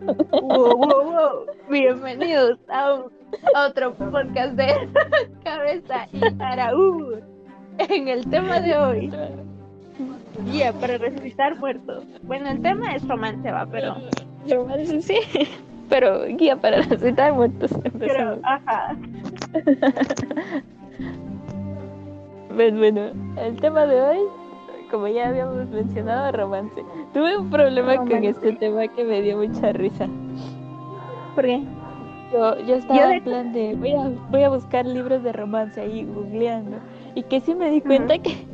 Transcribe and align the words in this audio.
wow, 0.00 0.76
wow, 0.76 1.04
wow. 1.04 1.46
Bienvenidos 1.70 2.58
a, 2.68 3.02
otro 3.66 3.94
podcast 3.94 4.54
de 4.54 4.88
Cabeza 5.44 6.06
y 6.12 6.22
Araúd. 6.40 7.20
En 7.78 8.08
el 8.08 8.28
tema 8.28 8.60
de 8.60 8.76
hoy, 8.76 9.12
guía 10.50 10.72
para 10.72 10.98
resucitar 10.98 11.58
muertos. 11.58 12.04
Bueno, 12.22 12.48
el 12.50 12.62
tema 12.62 12.94
es 12.94 13.06
romance, 13.06 13.50
va, 13.50 13.66
pero. 13.66 13.96
Romance 14.48 15.02
sí, 15.02 15.18
pero 15.88 16.24
guía 16.26 16.56
para 16.56 16.82
resucitar 16.82 17.32
muertos. 17.32 17.70
Pero, 17.98 18.38
ajá. 18.42 18.96
Pues 22.54 22.72
bueno, 22.72 23.10
el 23.36 23.56
tema 23.56 23.84
de 23.84 24.00
hoy 24.00 24.18
como 24.90 25.08
ya 25.08 25.28
habíamos 25.28 25.68
mencionado, 25.68 26.32
romance. 26.32 26.84
Tuve 27.12 27.36
un 27.36 27.50
problema 27.50 27.96
con 27.96 28.24
este 28.24 28.52
tema 28.52 28.88
que 28.88 29.04
me 29.04 29.22
dio 29.22 29.36
mucha 29.38 29.72
risa. 29.72 30.08
¿Por 31.34 31.44
qué? 31.44 31.62
Yo, 32.32 32.58
yo 32.66 32.74
estaba 32.76 33.14
en 33.14 33.24
plan 33.24 33.52
de 33.52 33.74
voy 33.76 33.92
a, 33.92 34.08
voy 34.30 34.42
a 34.42 34.48
buscar 34.48 34.86
libros 34.86 35.22
de 35.22 35.32
romance 35.32 35.80
ahí 35.80 36.04
googleando. 36.04 36.78
Y 37.14 37.22
que 37.24 37.40
sí 37.40 37.54
me 37.54 37.70
di 37.70 37.80
cuenta 37.80 38.18
que 38.18 38.46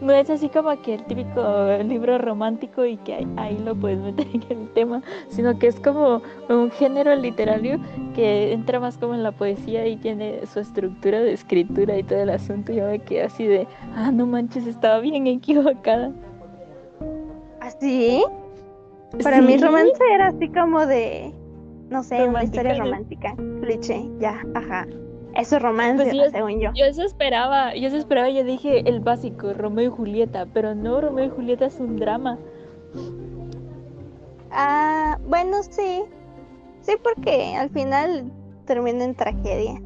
no 0.00 0.12
es 0.12 0.30
así 0.30 0.48
como 0.48 0.70
que 0.82 0.94
el 0.94 1.04
típico 1.04 1.42
libro 1.84 2.18
romántico 2.18 2.84
y 2.84 2.96
que 2.98 3.26
ahí, 3.36 3.58
lo 3.58 3.74
puedes 3.74 3.98
meter 3.98 4.26
en 4.32 4.42
el 4.50 4.68
tema, 4.70 5.02
sino 5.28 5.58
que 5.58 5.66
es 5.66 5.78
como 5.80 6.22
un 6.48 6.70
género 6.70 7.14
literario 7.16 7.78
que 8.14 8.52
entra 8.52 8.80
más 8.80 8.96
como 8.96 9.14
en 9.14 9.22
la 9.22 9.32
poesía 9.32 9.86
y 9.86 9.96
tiene 9.96 10.46
su 10.46 10.60
estructura 10.60 11.20
de 11.20 11.32
escritura 11.32 11.96
y 11.98 12.02
todo 12.02 12.20
el 12.20 12.30
asunto. 12.30 12.72
Y 12.72 12.76
yo 12.76 12.86
me 12.86 12.98
quedé 13.00 13.22
así 13.24 13.46
de, 13.46 13.66
ah, 13.94 14.10
no 14.10 14.26
manches, 14.26 14.66
estaba 14.66 15.00
bien 15.00 15.26
equivocada. 15.26 16.12
¿Así? 17.60 18.24
Para 19.22 19.40
mí 19.40 19.56
romance 19.58 20.02
era 20.14 20.28
así 20.28 20.48
como 20.48 20.86
de, 20.86 21.32
no 21.90 22.02
sé, 22.02 22.26
una 22.26 22.44
historia 22.44 22.74
romántica, 22.74 23.34
cliché, 23.60 24.08
ya, 24.18 24.40
ajá. 24.54 24.86
Eso 25.34 25.56
es 25.56 25.62
romance, 25.62 26.10
pues 26.10 26.32
según 26.32 26.60
yo. 26.60 26.70
Yo 26.74 26.84
eso 26.84 27.02
esperaba, 27.02 27.74
yo 27.74 27.88
eso 27.88 27.96
esperaba, 27.96 28.30
yo 28.30 28.44
dije 28.44 28.88
el 28.88 29.00
básico, 29.00 29.52
Romeo 29.52 29.86
y 29.86 29.90
Julieta, 29.90 30.46
pero 30.52 30.74
no, 30.74 31.00
Romeo 31.00 31.26
y 31.26 31.30
Julieta 31.30 31.66
es 31.66 31.78
un 31.78 31.96
drama. 31.96 32.38
Ah, 34.50 35.18
bueno, 35.26 35.62
sí. 35.62 36.02
Sí, 36.80 36.92
porque 37.02 37.54
al 37.56 37.70
final 37.70 38.32
termina 38.64 39.04
en 39.04 39.14
tragedia. 39.14 39.80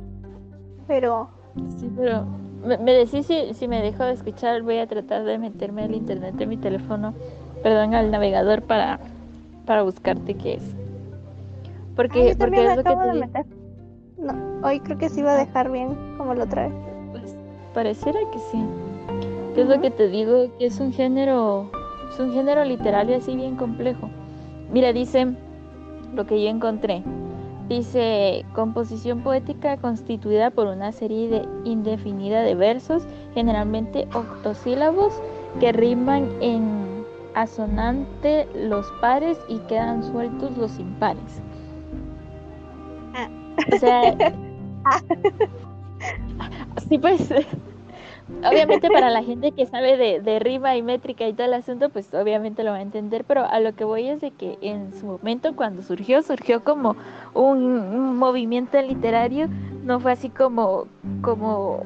Pero... 0.87 1.29
Sí, 1.79 1.91
pero 1.97 2.27
me, 2.65 2.93
decís 2.93 3.27
si, 3.27 3.55
si 3.55 3.69
me 3.69 3.83
dejo 3.83 4.05
de 4.05 4.13
escuchar, 4.13 4.63
voy 4.63 4.79
a 4.79 4.87
tratar 4.87 5.25
de 5.25 5.39
meterme 5.39 5.85
al 5.85 5.95
internet 5.95 6.35
de 6.35 6.47
mi 6.47 6.57
teléfono, 6.57 7.15
perdón, 7.63 7.95
al 7.95 8.11
navegador 8.11 8.63
para, 8.63 8.99
para 9.67 9.83
buscarte 9.83 10.35
qué 10.35 10.55
es. 10.55 10.63
Porque, 11.95 12.35
porque 12.39 12.67
es 12.67 12.77
lo 12.77 12.83
que 12.83 12.91
te 12.91 13.64
no, 14.25 14.67
hoy 14.67 14.81
creo 14.81 14.99
que 14.99 15.09
sí 15.09 15.23
va 15.23 15.33
a 15.33 15.39
dejar 15.39 15.71
bien 15.71 15.97
como 16.17 16.35
lo 16.35 16.47
trae. 16.47 16.73
Pues 17.13 17.37
pareciera 17.73 18.19
que 18.33 18.39
sí. 18.51 18.65
¿Qué 19.55 19.63
es 19.63 19.69
lo 19.69 19.81
que 19.81 19.91
te 19.91 20.09
digo? 20.09 20.49
Que 20.59 20.67
es 20.67 20.81
un 20.81 20.93
género, 20.93 21.71
es 22.13 22.19
un 22.19 22.33
género 22.33 22.65
literario 22.65 23.17
así 23.17 23.37
bien 23.37 23.57
complejo. 23.57 24.11
Mira, 24.73 24.93
dice 24.93 25.35
lo 26.15 26.27
que 26.27 26.43
yo 26.43 26.49
encontré. 26.49 27.03
Dice, 27.69 28.45
composición 28.55 29.23
poética 29.23 29.79
constituida 29.79 30.51
por 30.51 30.67
una 30.67 30.93
serie 30.93 31.31
de 31.31 31.49
indefinida 31.65 32.43
de 32.43 32.55
versos, 32.55 33.07
generalmente 33.33 34.07
octosílabos, 34.13 35.15
que 35.61 35.73
riman 35.73 36.29
en 36.41 37.05
asonante 37.35 38.47
los 38.55 38.87
pares 39.01 39.39
y 39.49 39.59
quedan 39.61 40.03
sueltos 40.03 40.57
los 40.59 40.79
impares. 40.79 41.41
O 43.73 43.79
sea, 43.79 44.13
sí, 46.89 46.99
pues, 46.99 47.33
obviamente 48.45 48.91
para 48.91 49.11
la 49.11 49.23
gente 49.23 49.53
que 49.53 49.67
sabe 49.67 49.97
de, 49.97 50.21
de, 50.21 50.39
rima 50.39 50.77
y 50.77 50.83
métrica 50.83 51.27
y 51.27 51.33
todo 51.33 51.47
el 51.47 51.55
asunto, 51.55 51.91
pues 51.91 52.13
obviamente 52.15 52.65
lo 52.65 52.71
va 52.71 52.79
a 52.79 52.83
entender, 52.83 53.25
pero 53.25 53.45
a 53.45 53.61
lo 53.61 53.75
que 53.75 53.85
voy 53.85 54.09
es 54.09 54.21
de 54.21 54.31
que 54.31 54.59
en 54.61 54.93
su 54.95 55.07
momento 55.07 55.55
cuando 55.55 55.83
surgió, 55.83 56.23
surgió 56.23 56.65
como 56.65 56.97
un, 57.35 58.17
movimiento 58.17 58.81
literario, 58.81 59.49
no 59.85 60.01
fue 60.01 60.13
así 60.13 60.31
como, 60.31 60.87
como, 61.21 61.83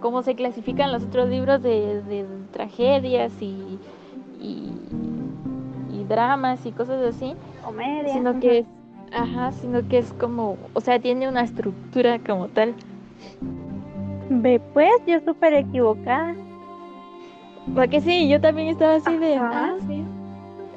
como 0.00 0.22
se 0.22 0.34
clasifican 0.34 0.92
los 0.92 1.04
otros 1.04 1.28
libros 1.28 1.62
de, 1.62 2.02
de 2.02 2.24
tragedias 2.52 3.32
y, 3.40 3.78
y, 4.40 4.72
dramas 6.08 6.64
y 6.64 6.70
cosas 6.70 7.02
así, 7.02 7.34
Comedia. 7.64 8.12
sino 8.12 8.38
que 8.38 8.64
Ajá, 9.12 9.52
sino 9.52 9.86
que 9.88 9.98
es 9.98 10.12
como, 10.14 10.56
o 10.72 10.80
sea, 10.80 10.98
tiene 10.98 11.28
una 11.28 11.42
estructura 11.42 12.18
como 12.18 12.48
tal. 12.48 12.74
Ve, 14.28 14.60
pues, 14.72 14.90
yo 15.06 15.20
súper 15.20 15.54
equivocada. 15.54 16.34
¿Para 17.74 17.88
que 17.88 18.00
sí? 18.00 18.28
Yo 18.28 18.40
también 18.40 18.68
estaba 18.68 18.96
así 18.96 19.16
de, 19.16 19.36
ah, 19.36 19.76
sí. 19.86 20.04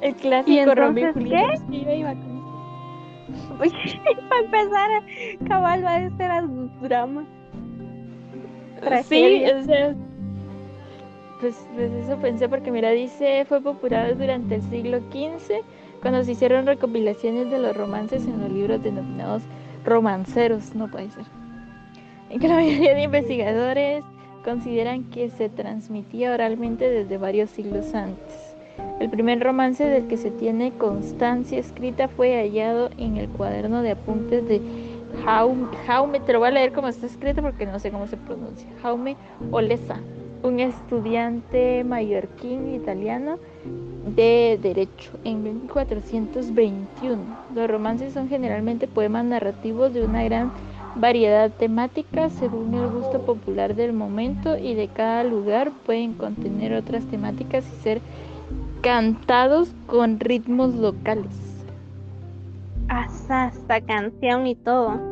El 0.00 0.14
clásico 0.14 0.74
Romeo 0.74 1.12
y 1.16 1.24
¿qué? 1.24 1.96
iba 1.96 2.14
Uy, 3.60 3.72
para 4.28 4.40
empezar, 4.42 4.90
cabal 5.46 5.84
va 5.84 5.96
a 5.96 6.10
ser 6.16 6.30
drama. 6.80 7.24
Sí, 9.04 9.44
o 9.44 9.62
sea, 9.62 9.94
pues, 11.40 11.68
pues 11.74 11.92
eso 11.92 12.16
pensé 12.16 12.48
porque 12.48 12.70
mira, 12.70 12.90
dice, 12.90 13.44
fue 13.44 13.60
popular 13.60 14.16
durante 14.16 14.56
el 14.56 14.62
siglo 14.62 14.98
XV 14.98 15.62
cuando 16.00 16.24
se 16.24 16.32
hicieron 16.32 16.66
recopilaciones 16.66 17.50
de 17.50 17.58
los 17.58 17.76
romances 17.76 18.26
en 18.26 18.40
los 18.40 18.50
libros 18.50 18.82
denominados 18.82 19.42
romanceros, 19.84 20.74
no 20.74 20.90
puede 20.90 21.10
ser. 21.10 21.24
En 22.30 22.38
que 22.40 22.48
la 22.48 22.54
mayoría 22.54 22.94
de 22.94 23.02
investigadores 23.02 24.04
consideran 24.44 25.04
que 25.04 25.30
se 25.30 25.48
transmitía 25.48 26.32
oralmente 26.32 26.88
desde 26.88 27.18
varios 27.18 27.50
siglos 27.50 27.94
antes. 27.94 28.54
El 28.98 29.10
primer 29.10 29.40
romance 29.40 29.84
del 29.84 30.06
que 30.08 30.16
se 30.16 30.30
tiene 30.30 30.72
constancia 30.72 31.58
escrita 31.58 32.08
fue 32.08 32.36
hallado 32.36 32.90
en 32.96 33.16
el 33.16 33.28
cuaderno 33.28 33.82
de 33.82 33.92
apuntes 33.92 34.46
de 34.48 34.60
Jaume, 35.24 35.66
Jaume 35.86 36.20
te 36.20 36.32
lo 36.32 36.38
voy 36.38 36.48
a 36.48 36.52
leer 36.52 36.72
como 36.72 36.88
está 36.88 37.06
escrito 37.06 37.42
porque 37.42 37.66
no 37.66 37.78
sé 37.78 37.90
cómo 37.90 38.06
se 38.06 38.16
pronuncia, 38.16 38.68
Jaume 38.80 39.16
Olesa, 39.50 40.00
un 40.42 40.60
estudiante 40.60 41.84
mallorquín 41.84 42.74
italiano 42.74 43.38
de 44.16 44.58
Derecho 44.60 45.12
en 45.24 45.42
1421. 45.42 47.18
Los 47.54 47.70
romances 47.70 48.12
son 48.14 48.28
generalmente 48.28 48.88
poemas 48.88 49.24
narrativos 49.24 49.92
de 49.92 50.04
una 50.04 50.24
gran 50.24 50.52
variedad 50.96 51.50
temática 51.50 52.30
según 52.30 52.74
el 52.74 52.88
gusto 52.88 53.20
popular 53.22 53.74
del 53.76 53.92
momento 53.92 54.56
y 54.56 54.74
de 54.74 54.88
cada 54.88 55.22
lugar 55.24 55.70
pueden 55.86 56.14
contener 56.14 56.74
otras 56.74 57.04
temáticas 57.06 57.64
y 57.66 57.82
ser 57.82 58.00
cantados 58.80 59.72
con 59.86 60.18
ritmos 60.18 60.74
locales. 60.74 61.66
Hasta, 62.88 63.44
hasta 63.44 63.80
canción 63.82 64.46
y 64.46 64.56
todo. 64.56 65.09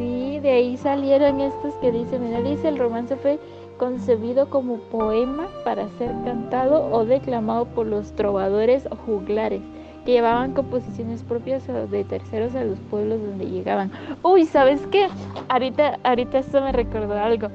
Sí, 0.00 0.40
de 0.40 0.50
ahí 0.50 0.78
salieron 0.78 1.42
estos 1.42 1.74
que 1.74 1.92
dicen, 1.92 2.24
mira, 2.24 2.40
dice 2.40 2.68
el 2.68 2.78
romance 2.78 3.16
fue 3.16 3.38
concebido 3.76 4.48
como 4.48 4.78
poema 4.78 5.46
para 5.62 5.90
ser 5.98 6.08
cantado 6.24 6.90
o 6.90 7.04
declamado 7.04 7.66
por 7.66 7.86
los 7.86 8.10
trovadores 8.12 8.88
o 8.90 8.96
juglares, 8.96 9.60
que 10.06 10.12
llevaban 10.12 10.54
composiciones 10.54 11.22
propias 11.22 11.66
de 11.66 12.04
terceros 12.04 12.54
a 12.54 12.64
los 12.64 12.78
pueblos 12.90 13.20
donde 13.20 13.44
llegaban. 13.44 13.92
Uy, 14.22 14.46
¿sabes 14.46 14.80
qué? 14.90 15.08
Ahorita, 15.50 15.98
ahorita 16.02 16.38
esto 16.38 16.62
me 16.62 16.72
recordó 16.72 17.12
algo. 17.18 17.48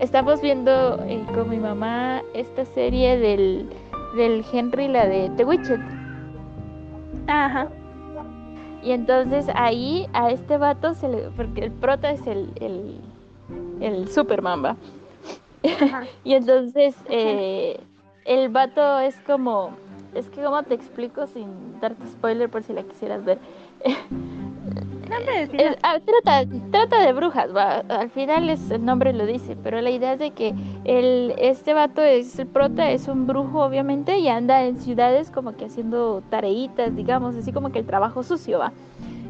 Estamos 0.00 0.40
viendo 0.40 1.00
eh, 1.04 1.24
con 1.32 1.48
mi 1.48 1.58
mamá 1.58 2.22
esta 2.34 2.64
serie 2.64 3.18
del, 3.18 3.70
del 4.16 4.44
Henry, 4.52 4.88
la 4.88 5.06
de 5.06 5.30
The 5.36 5.44
Witcher. 5.44 5.78
Ajá. 7.28 7.68
Y 8.84 8.92
entonces 8.92 9.46
ahí 9.54 10.06
a 10.12 10.30
este 10.30 10.58
vato 10.58 10.94
se 10.94 11.08
le. 11.08 11.30
Porque 11.30 11.64
el 11.64 11.72
prota 11.72 12.10
es 12.10 12.26
el, 12.26 12.52
el, 12.56 13.00
el 13.80 14.08
Superman, 14.08 14.62
¿va? 14.62 14.76
y 16.24 16.34
entonces 16.34 16.94
eh, 17.08 17.80
el 18.26 18.50
vato 18.50 19.00
es 19.00 19.16
como, 19.26 19.70
es 20.14 20.28
que 20.28 20.42
como 20.42 20.62
te 20.64 20.74
explico 20.74 21.26
sin 21.26 21.80
darte 21.80 22.06
spoiler 22.08 22.50
por 22.50 22.62
si 22.62 22.74
la 22.74 22.82
quisieras 22.82 23.24
ver. 23.24 23.38
Ah, 25.82 25.98
trata, 26.04 26.50
trata 26.70 27.00
de 27.00 27.12
brujas, 27.12 27.54
va. 27.54 27.84
al 27.88 28.10
final 28.10 28.48
es, 28.50 28.70
el 28.70 28.84
nombre 28.84 29.12
lo 29.12 29.26
dice, 29.26 29.56
pero 29.62 29.80
la 29.80 29.90
idea 29.90 30.14
es 30.14 30.18
de 30.18 30.30
que 30.30 30.54
el, 30.84 31.34
este 31.38 31.74
vato 31.74 32.02
es 32.02 32.38
el 32.38 32.46
prota, 32.46 32.90
es 32.90 33.06
un 33.06 33.26
brujo 33.26 33.64
obviamente 33.64 34.18
y 34.18 34.28
anda 34.28 34.64
en 34.64 34.80
ciudades 34.80 35.30
como 35.30 35.56
que 35.56 35.66
haciendo 35.66 36.22
tareitas, 36.30 36.96
digamos, 36.96 37.36
así 37.36 37.52
como 37.52 37.70
que 37.70 37.80
el 37.80 37.86
trabajo 37.86 38.22
sucio 38.22 38.58
va. 38.58 38.72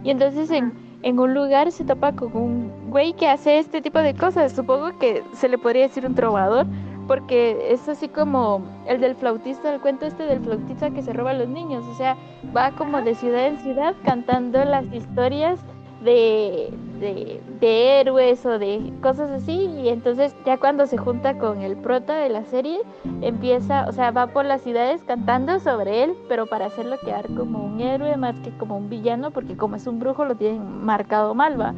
Y 0.04 0.10
entonces 0.10 0.50
en, 0.50 0.72
en 1.02 1.18
un 1.18 1.34
lugar 1.34 1.70
se 1.72 1.84
topa 1.84 2.12
con 2.12 2.34
un 2.36 2.90
güey 2.90 3.12
que 3.12 3.28
hace 3.28 3.58
este 3.58 3.82
tipo 3.82 3.98
de 3.98 4.14
cosas. 4.14 4.52
Supongo 4.52 4.98
que 4.98 5.22
se 5.32 5.48
le 5.48 5.58
podría 5.58 5.82
decir 5.82 6.06
un 6.06 6.14
trovador, 6.14 6.66
porque 7.06 7.72
es 7.72 7.88
así 7.88 8.08
como 8.08 8.62
el 8.86 9.00
del 9.00 9.14
flautista, 9.14 9.72
el 9.72 9.80
cuento 9.80 10.06
este 10.06 10.24
del 10.24 10.40
flautista 10.40 10.90
que 10.90 11.02
se 11.02 11.12
roba 11.12 11.30
a 11.30 11.34
los 11.34 11.48
niños, 11.48 11.84
o 11.86 11.94
sea, 11.94 12.16
va 12.56 12.72
como 12.72 13.02
de 13.02 13.14
ciudad 13.14 13.46
en 13.46 13.58
ciudad 13.58 13.94
cantando 14.04 14.64
las 14.64 14.84
historias 14.92 15.60
de, 16.02 16.72
de, 17.00 17.40
de, 17.60 18.00
héroes 18.00 18.44
o 18.44 18.58
de 18.58 18.92
cosas 19.02 19.30
así 19.30 19.52
y 19.52 19.88
entonces 19.88 20.36
ya 20.44 20.58
cuando 20.58 20.86
se 20.86 20.98
junta 20.98 21.38
con 21.38 21.62
el 21.62 21.76
prota 21.76 22.16
de 22.16 22.28
la 22.28 22.44
serie 22.44 22.80
empieza, 23.22 23.86
o 23.88 23.92
sea, 23.92 24.10
va 24.10 24.26
por 24.26 24.44
las 24.44 24.60
ciudades 24.60 25.02
cantando 25.04 25.58
sobre 25.60 26.04
él, 26.04 26.14
pero 26.28 26.46
para 26.46 26.66
hacerlo 26.66 26.98
quedar 27.00 27.26
como 27.34 27.64
un 27.64 27.80
héroe 27.80 28.16
más 28.18 28.38
que 28.40 28.50
como 28.58 28.76
un 28.76 28.90
villano, 28.90 29.30
porque 29.30 29.56
como 29.56 29.76
es 29.76 29.86
un 29.86 29.98
brujo 29.98 30.26
lo 30.26 30.34
tienen 30.34 30.84
marcado 30.84 31.34
mal, 31.34 31.58
va. 31.58 31.74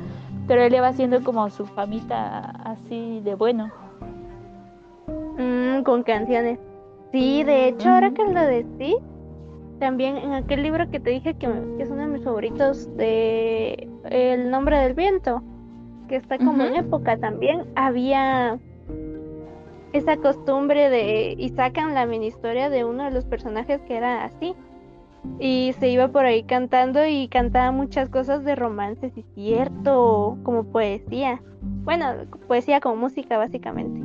Pero 0.48 0.62
él 0.62 0.72
le 0.72 0.80
va 0.80 0.88
haciendo 0.88 1.22
como 1.22 1.48
su 1.50 1.66
famita 1.66 2.38
así 2.64 3.20
de 3.20 3.34
bueno. 3.34 3.85
Mm, 5.08 5.82
con 5.82 6.02
canciones. 6.02 6.58
Sí, 7.12 7.44
de 7.44 7.68
hecho, 7.68 7.90
ahora 7.90 8.10
que 8.10 8.24
lo 8.24 8.40
decís, 8.42 8.96
también 9.78 10.16
en 10.16 10.32
aquel 10.32 10.62
libro 10.62 10.90
que 10.90 11.00
te 11.00 11.10
dije 11.10 11.34
que, 11.34 11.46
es 11.78 11.90
uno 11.90 12.02
de 12.02 12.08
mis 12.08 12.24
favoritos 12.24 12.94
de 12.96 13.88
El 14.04 14.50
nombre 14.50 14.78
del 14.78 14.94
viento, 14.94 15.42
que 16.08 16.16
está 16.16 16.38
como 16.38 16.64
en 16.64 16.76
época 16.76 17.16
también, 17.18 17.64
había 17.74 18.58
esa 19.92 20.16
costumbre 20.16 20.90
de 20.90 21.34
y 21.38 21.48
sacan 21.50 21.94
la 21.94 22.06
mini 22.06 22.26
historia 22.26 22.68
de 22.68 22.84
uno 22.84 23.04
de 23.04 23.10
los 23.10 23.24
personajes 23.24 23.80
que 23.82 23.96
era 23.96 24.24
así 24.24 24.54
y 25.38 25.74
se 25.78 25.88
iba 25.88 26.08
por 26.08 26.24
ahí 26.24 26.42
cantando 26.42 27.06
y 27.06 27.28
cantaba 27.28 27.72
muchas 27.72 28.08
cosas 28.10 28.44
de 28.44 28.54
romances 28.54 29.16
y 29.16 29.24
cierto 29.34 30.36
como 30.42 30.64
poesía. 30.64 31.40
Bueno 31.84 32.06
poesía 32.46 32.80
como 32.80 32.96
música 32.96 33.38
básicamente 33.38 34.02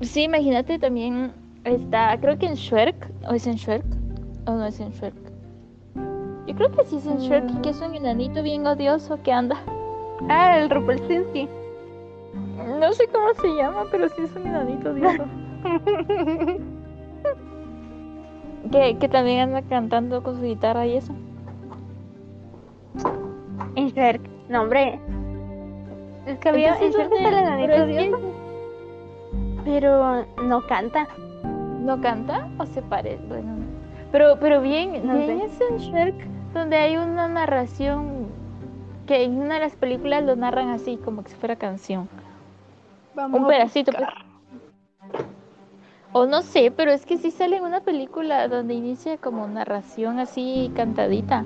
sí 0.00 0.22
imagínate 0.22 0.78
también 0.78 1.32
Está, 1.64 2.16
creo 2.18 2.38
que 2.38 2.46
en 2.46 2.54
Shrek, 2.54 2.94
o 3.28 3.34
es 3.34 3.46
en 3.46 3.56
Shrek, 3.56 3.84
o 4.46 4.52
no 4.52 4.64
es 4.64 4.80
en 4.80 4.90
Shrek. 4.90 5.14
Yo 6.46 6.54
creo 6.54 6.72
que 6.72 6.84
sí 6.84 6.96
es 6.96 7.06
en 7.06 7.18
Shrek, 7.18 7.44
mm. 7.44 7.60
que 7.60 7.70
es 7.70 7.80
un 7.80 7.94
enanito 7.94 8.42
bien 8.42 8.66
odioso 8.66 9.22
que 9.22 9.32
anda. 9.32 9.56
Ah, 10.30 10.58
el 10.58 10.70
Rumpelstiltskin. 10.70 11.48
No 12.80 12.92
sé 12.92 13.06
cómo 13.08 13.34
se 13.34 13.48
llama, 13.54 13.84
pero 13.90 14.08
sí 14.08 14.22
es 14.22 14.34
un 14.34 14.46
enanito 14.46 14.90
odioso. 14.90 15.24
que, 18.72 18.96
que 18.98 19.08
también 19.08 19.40
anda 19.40 19.62
cantando 19.62 20.22
con 20.22 20.36
su 20.36 20.42
guitarra 20.42 20.86
y 20.86 20.96
eso. 20.96 21.12
En 23.74 23.88
Shrek, 23.88 24.22
no 24.48 24.62
hombre. 24.62 24.98
Es 26.24 26.38
que 26.38 26.48
había 26.48 26.78
en 26.78 26.92
Shrek 26.92 27.12
el 27.12 27.34
enanito 27.34 27.84
odioso. 27.84 28.47
Pero 29.68 30.24
no 30.44 30.66
canta. 30.66 31.06
¿No 31.84 32.00
canta 32.00 32.48
o 32.56 32.64
se 32.64 32.80
parece? 32.80 33.22
Bueno, 33.28 33.54
pero, 34.10 34.38
pero 34.40 34.62
bien, 34.62 34.92
bien 34.92 35.42
es 35.42 35.60
en 35.60 35.76
Shrek 35.76 36.14
donde 36.54 36.76
hay 36.76 36.96
una 36.96 37.28
narración 37.28 38.28
que 39.06 39.24
en 39.24 39.38
una 39.38 39.54
de 39.56 39.60
las 39.60 39.76
películas 39.76 40.24
lo 40.24 40.36
narran 40.36 40.70
así, 40.70 40.96
como 40.96 41.22
que 41.22 41.28
si 41.28 41.36
fuera 41.36 41.56
canción. 41.56 42.08
Un 43.14 43.46
pedacito. 43.46 43.92
Pues. 43.92 44.08
O 46.12 46.24
no 46.24 46.40
sé, 46.40 46.72
pero 46.74 46.90
es 46.90 47.04
que 47.04 47.18
sí 47.18 47.30
sale 47.30 47.58
en 47.58 47.64
una 47.64 47.80
película 47.80 48.48
donde 48.48 48.72
inicia 48.72 49.18
como 49.18 49.46
narración 49.48 50.18
así 50.18 50.72
cantadita. 50.74 51.44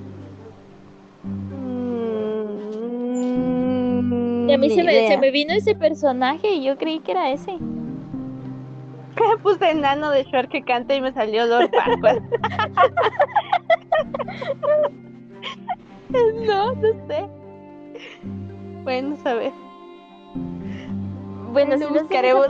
Mm, 1.23 1.73
y 4.49 4.53
a 4.53 4.57
mí 4.57 4.69
se 4.69 4.81
me, 4.83 5.07
se 5.09 5.17
me, 5.17 5.31
vino 5.31 5.51
ese 5.53 5.75
personaje 5.75 6.53
y 6.53 6.63
yo 6.63 6.77
creí 6.77 6.99
que 6.99 7.11
era 7.11 7.29
ese. 7.31 7.57
Puse 9.41 9.69
enano 9.69 10.09
de 10.11 10.23
Shrek 10.23 10.49
que 10.49 10.63
canta 10.63 10.95
y 10.95 11.01
me 11.01 11.11
salió 11.13 11.45
Lord 11.45 11.69
Farquaad. 11.71 12.21
no, 16.47 16.73
no 16.73 17.07
sé. 17.07 17.25
Bueno, 18.83 19.17
a 19.25 19.33
ver. 19.33 19.51
Bueno, 21.51 21.77
si 21.77 21.85
buscaremos 21.85 22.47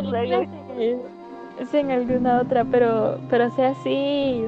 es 1.59 1.73
en 1.73 1.91
alguna 1.91 2.41
otra, 2.41 2.65
pero, 2.65 3.19
pero 3.29 3.51
sea, 3.51 3.75
sí, 3.83 4.43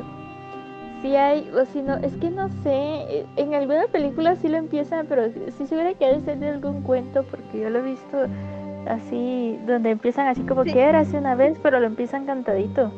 sí 1.02 1.16
hay, 1.16 1.50
o 1.52 1.66
si 1.66 1.82
no, 1.82 1.96
es 1.98 2.16
que 2.18 2.32
no 2.32 2.50
sé, 2.64 3.26
en 3.36 3.54
alguna 3.54 3.86
película 3.88 4.36
sí 4.36 4.48
lo 4.48 4.58
empiezan, 4.58 5.06
pero 5.08 5.30
si 5.32 5.68
se 5.68 5.76
hubiera 5.76 5.94
que 5.94 6.20
ser 6.22 6.40
de 6.40 6.50
algún 6.50 6.82
cuento, 6.82 7.24
porque 7.24 7.62
yo 7.62 7.70
lo 7.70 7.80
he 7.80 7.84
visto 7.84 8.26
así, 8.88 9.60
donde 9.66 9.92
empiezan 9.92 10.28
así 10.28 10.42
como 10.44 10.64
que 10.64 10.82
era 10.82 11.00
hace 11.00 11.18
una 11.18 11.36
vez, 11.36 11.60
pero 11.62 11.80
lo 11.80 11.88
empiezan 11.88 12.26
cantadito. 12.26 12.92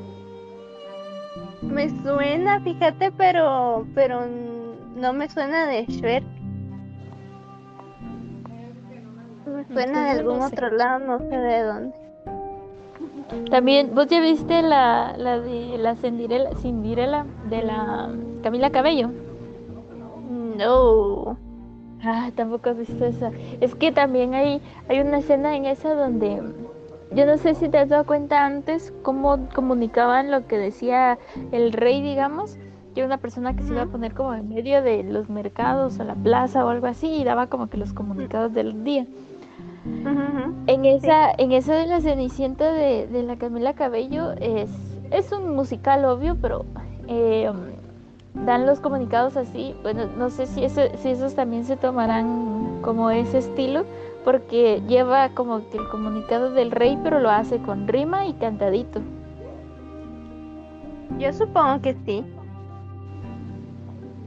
Me 1.62 1.89
suena, 1.89 2.60
fíjate, 2.62 3.12
pero 3.12 3.86
pero 3.95 4.22
no 4.95 5.13
me 5.13 5.28
suena 5.30 5.68
de 5.68 5.86
Shrek. 5.86 6.24
Me 9.45 9.66
suena 9.66 10.06
de 10.06 10.19
algún 10.19 10.42
otro 10.42 10.69
lado, 10.72 11.00
no 11.00 11.19
sé 11.19 11.38
de 11.38 11.63
dónde. 11.63 11.95
También, 13.50 13.94
¿vos 13.94 14.07
ya 14.07 14.22
viste 14.22 14.62
la, 14.62 15.16
la 15.18 15.39
de 15.39 15.78
la 15.78 15.95
Cinderella 15.95 17.25
de 17.50 17.63
la 17.63 18.10
Camila 18.42 18.69
Cabello? 18.69 19.10
No. 20.30 21.38
Ah, 22.03 22.31
tampoco 22.35 22.69
has 22.69 22.77
visto 22.77 23.05
esa. 23.05 23.31
Es 23.59 23.75
que 23.75 23.91
también 23.91 24.33
hay, 24.33 24.61
hay 24.88 24.99
una 24.99 25.19
escena 25.19 25.55
en 25.55 25.65
esa 25.65 25.94
donde 25.95 26.41
yo 27.11 27.25
no 27.25 27.38
sé 27.38 27.55
si 27.55 27.69
te 27.69 27.77
has 27.77 27.89
dado 27.89 28.05
cuenta 28.05 28.45
antes 28.45 28.94
cómo 29.01 29.49
comunicaban 29.53 30.29
lo 30.31 30.45
que 30.47 30.57
decía 30.57 31.17
el 31.51 31.73
rey, 31.73 32.01
digamos, 32.01 32.57
que 32.94 33.01
era 33.01 33.07
una 33.07 33.17
persona 33.17 33.55
que 33.55 33.63
se 33.63 33.73
iba 33.73 33.83
a 33.83 33.88
poner 33.88 34.13
como 34.13 34.33
en 34.33 34.49
medio 34.49 34.81
de 34.81 35.03
los 35.03 35.29
mercados 35.29 35.99
o 35.99 36.03
la 36.03 36.15
plaza 36.15 36.65
o 36.65 36.69
algo 36.69 36.88
así 36.88 37.07
y 37.07 37.23
daba 37.23 37.47
como 37.47 37.69
que 37.69 37.77
los 37.77 37.94
comunicados 37.94 38.53
del 38.53 38.83
día. 38.83 39.07
En 40.67 40.85
esa, 40.85 41.31
en 41.38 41.53
esa 41.53 41.75
de 41.75 41.88
la 41.88 42.01
Cenicienta 42.01 42.71
de, 42.73 43.07
de 43.07 43.23
la 43.23 43.38
Camila 43.38 43.73
Cabello 43.73 44.33
es, 44.33 44.69
es 45.11 45.31
un 45.31 45.55
musical 45.55 46.03
obvio, 46.05 46.38
pero 46.41 46.65
eh, 47.07 47.50
dan 48.45 48.66
los 48.66 48.80
comunicados 48.80 49.38
así. 49.38 49.75
Bueno, 49.81 50.07
no 50.18 50.30
sé 50.30 50.45
si, 50.48 50.68
si 50.69 51.10
esos 51.10 51.36
también 51.36 51.66
se 51.66 51.78
tomarán 51.78 52.80
como 52.81 53.10
ese 53.10 53.39
estilo, 53.39 53.86
porque 54.24 54.81
lleva 54.88 55.30
como 55.30 55.69
que 55.69 55.78
el 55.78 55.88
comunicado 55.89 56.51
del 56.51 56.72
rey, 56.72 56.98
pero 57.04 57.19
lo 57.19 57.30
hace 57.30 57.60
con 57.60 57.88
rima 57.88 58.25
y 58.25 58.34
cantadito. 58.34 59.01
Yo 61.18 61.34
supongo 61.34 61.82
que 61.82 61.96
sí. 62.06 62.24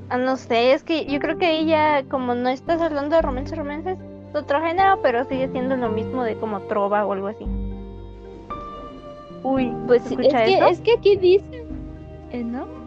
Ah, 0.08 0.18
no 0.18 0.36
sé, 0.36 0.72
es 0.72 0.82
que 0.82 1.04
yo 1.04 1.20
creo 1.20 1.38
que 1.38 1.58
ella, 1.58 2.02
como 2.08 2.34
no 2.34 2.48
estás 2.48 2.80
hablando 2.80 3.14
de 3.14 3.22
romances, 3.22 3.56
romances, 3.56 3.98
es 4.30 4.34
otro 4.34 4.60
género, 4.60 5.00
pero 5.02 5.24
sigue 5.24 5.48
siendo 5.48 5.76
lo 5.76 5.88
mismo 5.88 6.24
de 6.24 6.36
como 6.36 6.60
trova 6.62 7.06
o 7.06 7.12
algo 7.12 7.28
así. 7.28 7.46
Uy, 9.42 9.72
pues 9.86 10.10
es 10.10 10.16
que, 10.16 10.58
es 10.68 10.80
que 10.80 10.92
aquí 10.94 11.16
dice, 11.16 11.64
eh, 12.30 12.42
¿no? 12.42 12.79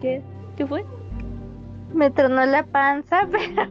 ¿Qué? 0.00 0.22
¿Qué 0.56 0.66
fue? 0.66 0.84
Me 1.92 2.10
tronó 2.10 2.44
la 2.46 2.64
panza, 2.64 3.26
pero 3.30 3.70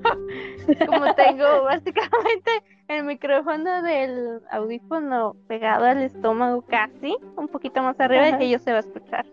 como 0.87 1.13
tengo 1.15 1.63
básicamente 1.63 2.51
el 2.87 3.03
micrófono 3.03 3.81
del 3.81 4.41
audífono 4.51 5.35
pegado 5.47 5.85
al 5.85 6.01
estómago 6.01 6.61
casi, 6.63 7.15
un 7.35 7.47
poquito 7.47 7.81
más 7.81 7.99
arriba 7.99 8.25
de 8.25 8.37
que 8.37 8.49
yo 8.49 8.59
se 8.59 8.71
va 8.71 8.77
a 8.77 8.81
escuchar. 8.81 9.25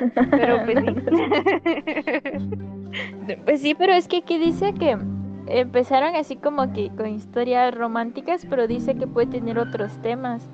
Pero 0.30 0.64
pues 0.64 0.78
sí. 0.84 0.94
pues 3.44 3.60
sí, 3.60 3.74
pero 3.74 3.92
es 3.92 4.08
que 4.08 4.18
aquí 4.18 4.38
dice 4.38 4.72
que 4.72 4.96
empezaron 5.46 6.16
así 6.16 6.36
como 6.36 6.72
que 6.72 6.90
con 6.96 7.08
historias 7.08 7.74
románticas, 7.74 8.46
pero 8.48 8.66
dice 8.66 8.94
que 8.94 9.06
puede 9.06 9.26
tener 9.26 9.58
otros 9.58 9.92
temas. 10.00 10.48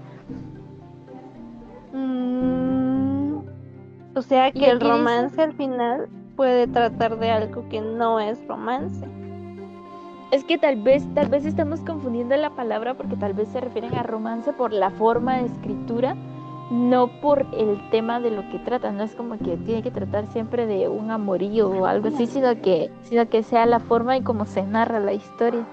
O 4.15 4.23
sea 4.23 4.51
que 4.53 4.71
el 4.71 4.81
romance 4.81 5.41
al 5.41 5.53
final 5.53 6.09
puede 6.37 6.67
tratar 6.67 7.19
de 7.19 7.31
algo 7.31 7.69
que 7.69 7.81
no 7.81 8.21
es 8.21 8.39
romance. 8.47 9.07
Es 10.31 10.45
que 10.45 10.59
tal 10.59 10.77
vez, 10.83 11.07
tal 11.15 11.29
vez 11.29 11.45
estamos 11.47 11.81
confundiendo 11.81 12.37
la 12.37 12.51
palabra 12.51 12.95
porque 12.95 13.17
tal 13.17 13.33
vez 13.33 13.49
se 13.49 13.61
refieren 13.61 13.95
a 13.95 14.03
romance 14.03 14.53
por 14.53 14.73
la 14.73 14.91
forma 14.91 15.39
de 15.39 15.47
escritura, 15.47 16.15
no 16.71 17.09
por 17.21 17.47
el 17.57 17.81
tema 17.91 18.21
de 18.21 18.31
lo 18.31 18.49
que 18.51 18.59
trata. 18.59 18.93
No 18.93 19.03
es 19.05 19.15
como 19.15 19.39
que 19.39 19.57
tiene 19.57 19.83
que 19.83 19.91
tratar 19.91 20.27
siempre 20.27 20.67
de 20.67 20.89
un 20.89 21.11
amorío 21.11 21.71
o 21.71 21.87
algo 21.87 22.09
así, 22.09 22.27
sino 22.27 22.61
que, 22.61 22.91
sino 23.03 23.29
que 23.29 23.43
sea 23.43 23.65
la 23.67 23.81
forma 23.81 24.17
y 24.17 24.23
cómo 24.23 24.45
se 24.45 24.63
narra 24.63 25.01
la 25.01 25.15
historia. 25.15 25.65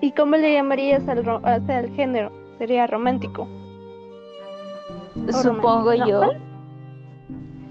¿Y 0.00 0.12
cómo 0.12 0.36
le 0.36 0.52
llamarías 0.52 1.08
al, 1.08 1.24
al 1.44 1.90
género? 1.90 2.32
¿Sería 2.58 2.86
romántico? 2.86 3.46
Supongo 5.30 5.94
yo. 5.94 6.49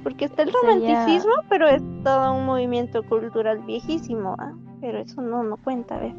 Porque 0.03 0.25
está 0.25 0.43
el 0.43 0.53
romanticismo, 0.53 1.33
pero 1.49 1.67
es 1.67 1.81
todo 2.03 2.33
un 2.33 2.45
movimiento 2.45 3.03
cultural 3.03 3.59
viejísimo, 3.59 4.35
¿ah? 4.39 4.53
pero 4.81 4.99
eso 4.99 5.21
no, 5.21 5.43
no 5.43 5.57
cuenta, 5.57 5.95
a 5.95 5.99
ver. 5.99 6.13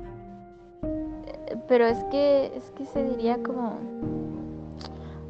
pero 1.66 1.86
es 1.86 1.98
que 2.04 2.52
es 2.54 2.70
que 2.72 2.84
se 2.84 3.02
diría 3.04 3.42
como 3.42 3.78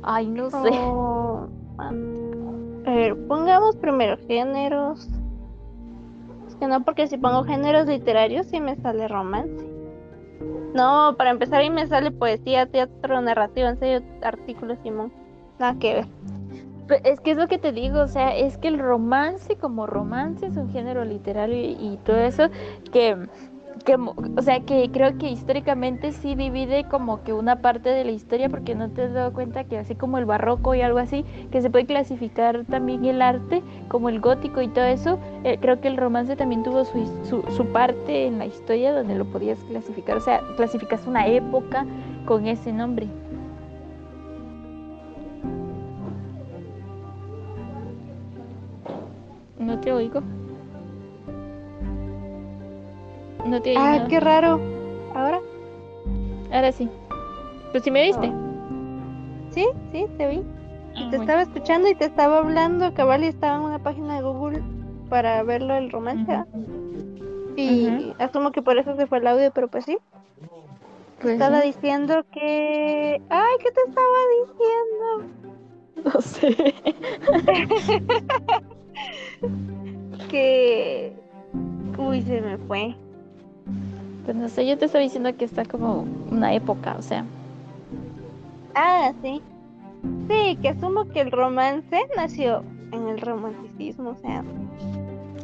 ay 0.02 0.26
no 0.26 0.50
sé 0.50 0.70
Oh, 0.72 1.48
a 1.78 2.90
ver, 2.90 3.16
pongamos 3.26 3.76
primero 3.76 4.16
géneros. 4.26 5.08
Es 6.48 6.54
que 6.56 6.66
no, 6.66 6.82
porque 6.82 7.06
si 7.06 7.16
pongo 7.18 7.44
géneros 7.44 7.86
literarios 7.86 8.46
sí 8.46 8.60
me 8.60 8.76
sale 8.76 9.06
romance. 9.06 9.66
No, 10.74 11.14
para 11.16 11.30
empezar 11.30 11.60
ahí 11.60 11.70
me 11.70 11.86
sale 11.86 12.10
poesía, 12.10 12.66
teatro, 12.66 13.20
narrativa, 13.20 13.70
ensayo, 13.70 14.00
artículos, 14.22 14.78
Simón. 14.82 15.12
Nada 15.58 15.78
que 15.78 15.94
ver. 15.94 16.06
Es 17.04 17.20
que 17.20 17.32
es 17.32 17.36
lo 17.36 17.48
que 17.48 17.58
te 17.58 17.72
digo, 17.72 18.00
o 18.00 18.08
sea, 18.08 18.36
es 18.36 18.58
que 18.58 18.68
el 18.68 18.78
romance 18.78 19.56
como 19.56 19.86
romance 19.86 20.46
es 20.46 20.56
un 20.56 20.70
género 20.70 21.04
literario 21.04 21.56
y, 21.56 21.98
todo 22.04 22.16
eso 22.18 22.48
que, 22.92 23.16
que, 23.84 23.94
o 23.94 24.42
sea, 24.42 24.60
que 24.60 24.90
creo 24.92 25.16
que 25.18 25.30
históricamente 25.30 26.12
sí 26.12 26.34
divide 26.34 26.84
como 26.84 27.22
que 27.22 27.32
una 27.32 27.62
parte 27.62 27.90
de 27.90 28.04
la 28.04 28.10
historia 28.10 28.48
porque 28.48 28.74
no 28.74 28.90
te 28.90 29.04
has 29.04 29.12
dado 29.12 29.32
cuenta 29.32 29.64
que 29.64 29.78
así 29.78 29.94
como 29.94 30.18
el 30.18 30.24
barroco 30.24 30.74
y 30.74 30.80
algo 30.80 30.98
así, 30.98 31.24
que 31.50 31.62
se 31.62 31.70
puede 31.70 31.86
clasificar 31.86 32.64
también 32.64 33.04
el 33.04 33.22
arte 33.22 33.62
como 33.88 34.08
el 34.08 34.20
gótico 34.20 34.60
y 34.60 34.68
todo 34.68 34.84
eso, 34.84 35.18
eh, 35.44 35.58
creo 35.60 35.80
que 35.80 35.88
el 35.88 35.96
romance 35.96 36.34
también 36.36 36.62
tuvo 36.62 36.84
su, 36.84 37.06
su, 37.24 37.42
su 37.54 37.66
parte 37.66 38.26
en 38.26 38.38
la 38.38 38.46
historia 38.46 38.92
donde 38.92 39.14
lo 39.14 39.24
podías 39.26 39.58
clasificar, 39.64 40.16
o 40.16 40.20
sea, 40.20 40.40
clasificas 40.56 41.06
una 41.06 41.26
época 41.26 41.86
con 42.26 42.46
ese 42.46 42.72
nombre. 42.72 43.06
No 49.60 49.78
te 49.78 49.92
oigo. 49.92 50.22
No 53.44 53.60
te 53.60 53.70
oigo. 53.70 53.80
Ah, 53.82 54.06
qué 54.08 54.18
raro. 54.18 54.58
¿Ahora? 55.14 55.40
Ahora 56.50 56.72
sí. 56.72 56.88
Pues 57.70 57.84
sí 57.84 57.90
me 57.90 58.02
viste. 58.02 58.32
Sí, 59.50 59.66
sí, 59.92 60.06
te 60.16 60.28
vi. 60.28 60.42
Ah, 60.96 61.10
Te 61.10 61.18
bueno. 61.18 61.22
estaba 61.22 61.42
escuchando 61.42 61.88
y 61.88 61.94
te 61.94 62.06
estaba 62.06 62.38
hablando, 62.38 62.94
cabal, 62.94 63.22
y 63.22 63.26
estaba 63.26 63.56
en 63.56 63.62
una 63.62 63.78
página 63.78 64.16
de 64.16 64.22
Google 64.22 64.62
para 65.10 65.42
verlo 65.42 65.74
el 65.76 65.90
romance. 65.90 66.32
¿ah? 66.32 66.46
Y 67.56 68.14
asumo 68.18 68.52
que 68.52 68.62
por 68.62 68.78
eso 68.78 68.96
se 68.96 69.06
fue 69.06 69.18
el 69.18 69.26
audio, 69.26 69.50
pero 69.52 69.68
pues 69.68 69.84
sí. 69.84 69.98
Pues 71.20 71.34
estaba 71.34 71.60
sí. 71.60 71.66
diciendo 71.68 72.24
que... 72.32 73.20
Ay, 73.28 73.56
¿qué 73.58 73.70
te 73.72 73.80
estaba 73.88 74.16
diciendo? 74.40 75.40
No 76.02 76.18
sé. 76.22 76.74
Que... 80.30 81.12
Uy, 81.98 82.22
se 82.22 82.40
me 82.40 82.56
fue. 82.58 82.94
Pues 84.24 84.36
no 84.36 84.48
sé, 84.48 84.66
yo 84.66 84.78
te 84.78 84.84
estaba 84.86 85.02
diciendo 85.02 85.34
que 85.36 85.44
está 85.44 85.64
como 85.64 86.04
una 86.30 86.54
época, 86.54 86.96
o 86.98 87.02
sea. 87.02 87.24
Ah, 88.74 89.12
sí. 89.22 89.42
Sí, 90.28 90.56
que 90.62 90.68
asumo 90.70 91.06
que 91.08 91.20
el 91.20 91.30
romance 91.30 91.98
nació 92.16 92.62
en 92.92 93.08
el 93.08 93.20
romanticismo, 93.20 94.10
o 94.10 94.16
sea, 94.16 94.42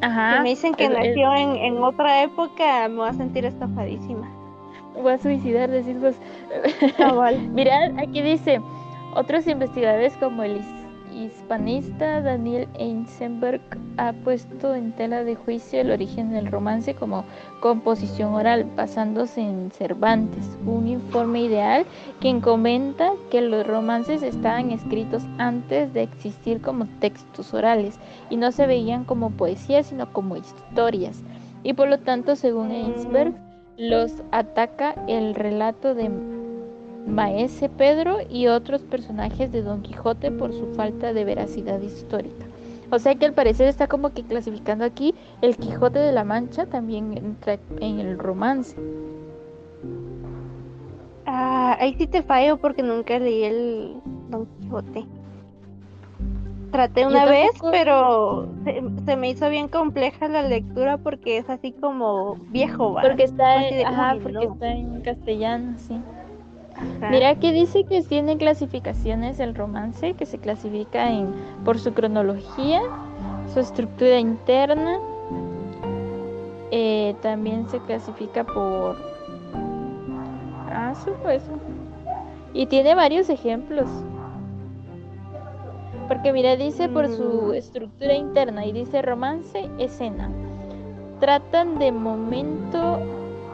Ajá. 0.00 0.37
si 0.37 0.43
me 0.43 0.49
dicen 0.50 0.75
que 0.75 0.88
nació 0.88 1.35
en, 1.37 1.57
en 1.57 1.83
otra 1.83 2.23
época, 2.23 2.88
me 2.88 2.97
voy 2.97 3.09
a 3.09 3.12
sentir 3.12 3.45
estafadísima. 3.45 4.31
Voy 4.95 5.12
a 5.12 5.19
suicidar, 5.19 5.69
decís 5.71 6.00
vos. 6.00 6.14
Cabal. 6.97 7.38
Mirad, 7.52 7.99
aquí 7.99 8.23
dice, 8.23 8.61
otros 9.14 9.47
investigadores 9.47 10.16
como 10.16 10.43
el 10.43 10.57
his- 10.59 10.75
hispanista 11.16 12.20
Daniel 12.20 12.68
Einsenberg 12.78 13.61
ha 13.96 14.12
puesto 14.12 14.75
en 14.75 14.92
tela 14.92 15.25
de 15.25 15.35
juicio 15.35 15.80
el 15.80 15.90
origen 15.90 16.30
del 16.30 16.46
romance 16.46 16.94
como 16.94 17.25
composición 17.61 18.35
oral, 18.35 18.64
basándose 18.76 19.40
en 19.40 19.70
Cervantes, 19.70 20.58
un 20.66 20.87
informe 20.87 21.42
ideal 21.42 21.87
quien 22.20 22.40
comenta 22.40 23.12
que 23.30 23.40
los 23.40 23.66
romances 23.66 24.23
estaban 24.23 24.70
escritos 24.70 25.23
antes 25.38 25.92
de 25.94 26.02
existir 26.02 26.61
como 26.61 26.87
textos 27.00 27.54
orales 27.54 27.99
y 28.30 28.37
no 28.37 28.52
se 28.52 28.66
veían 28.66 29.04
como 29.04 29.30
poesía, 29.30 29.82
sino 29.82 30.12
como 30.12 30.37
historias. 30.37 31.23
Y 31.62 31.73
por 31.73 31.88
lo 31.88 31.99
tanto, 31.99 32.37
según 32.37 32.70
Einsberg, 32.70 33.35
los 33.76 34.23
ataca 34.30 34.94
el 35.06 35.35
relato 35.35 35.94
de 35.94 36.08
Maese 37.07 37.69
Pedro 37.69 38.19
y 38.29 38.49
otros 38.49 38.85
personajes 38.85 39.53
de 39.53 39.63
Don 39.63 39.83
Quijote 39.83 40.33
por 40.33 40.53
su 40.53 40.67
falta 40.69 41.13
de 41.13 41.25
veracidad 41.25 41.81
histórica. 41.81 42.47
O 42.91 42.99
sea 42.99 43.15
que 43.17 43.27
al 43.27 43.35
parecer 43.35 43.69
está 43.69 43.89
como 43.89 44.13
que 44.13 44.25
clasificando 44.25 44.85
aquí 44.85 45.15
el 45.41 45.57
Quijote 45.59 45.99
de 45.99 46.13
la 46.13 46.25
Mancha 46.25 46.67
también 46.67 47.17
entra 47.17 47.59
en 47.81 48.01
el 48.01 48.19
romance. 48.19 48.77
Ah, 51.27 51.77
ahí 51.81 51.95
sí 51.99 52.07
te 52.07 52.23
fallo 52.23 52.59
porque 52.59 52.83
nunca 52.83 53.19
leí 53.19 53.45
el 53.45 54.03
Don 54.29 54.47
Quijote. 54.47 55.11
Traté 56.71 57.07
una 57.07 57.27
vez, 57.27 57.65
pero 57.71 58.55
se, 58.65 58.83
se 59.07 59.17
me 59.17 59.31
hizo 59.31 59.49
bien 59.49 59.69
compleja 59.69 60.29
la 60.29 60.43
lectura 60.43 60.99
porque 60.99 61.39
es 61.39 61.49
así 61.49 61.73
como 61.73 62.37
viejo, 62.51 62.93
¿va? 62.93 63.03
Porque 63.03 63.25
está, 63.25 63.61
Así 63.61 63.77
de, 63.77 63.85
ajá, 63.85 64.17
uy, 64.17 64.21
porque 64.21 64.47
no. 64.47 64.53
está 64.53 64.73
en 64.73 65.01
castellano, 65.03 65.79
sí. 65.79 66.05
Ajá. 66.76 67.11
Mira 67.11 67.35
que 67.37 67.52
dice 67.52 67.85
que 67.85 68.02
tiene 68.02 68.37
clasificaciones 68.37 69.40
el 69.40 69.54
romance, 69.54 70.14
que 70.14 70.26
se 70.26 70.38
clasifica 70.38 71.11
en 71.11 71.33
por 71.64 71.78
su 71.78 71.95
cronología, 71.95 72.83
su 73.52 73.61
estructura 73.61 74.18
interna, 74.18 74.99
eh, 76.71 77.14
también 77.23 77.68
se 77.68 77.78
clasifica 77.80 78.45
por 78.45 78.97
ah, 80.71 80.95
su 80.95 81.11
eso. 81.28 81.52
Y 82.52 82.66
tiene 82.66 82.95
varios 82.95 83.28
ejemplos. 83.30 83.88
Porque 86.09 86.33
mira, 86.33 86.56
dice 86.56 86.88
por 86.88 87.09
su 87.09 87.49
Mm. 87.50 87.54
estructura 87.54 88.14
interna 88.14 88.64
y 88.64 88.73
dice 88.73 89.02
romance, 89.02 89.68
escena. 89.78 90.30
Tratan 91.21 91.78
de 91.78 91.90
momento 91.90 92.99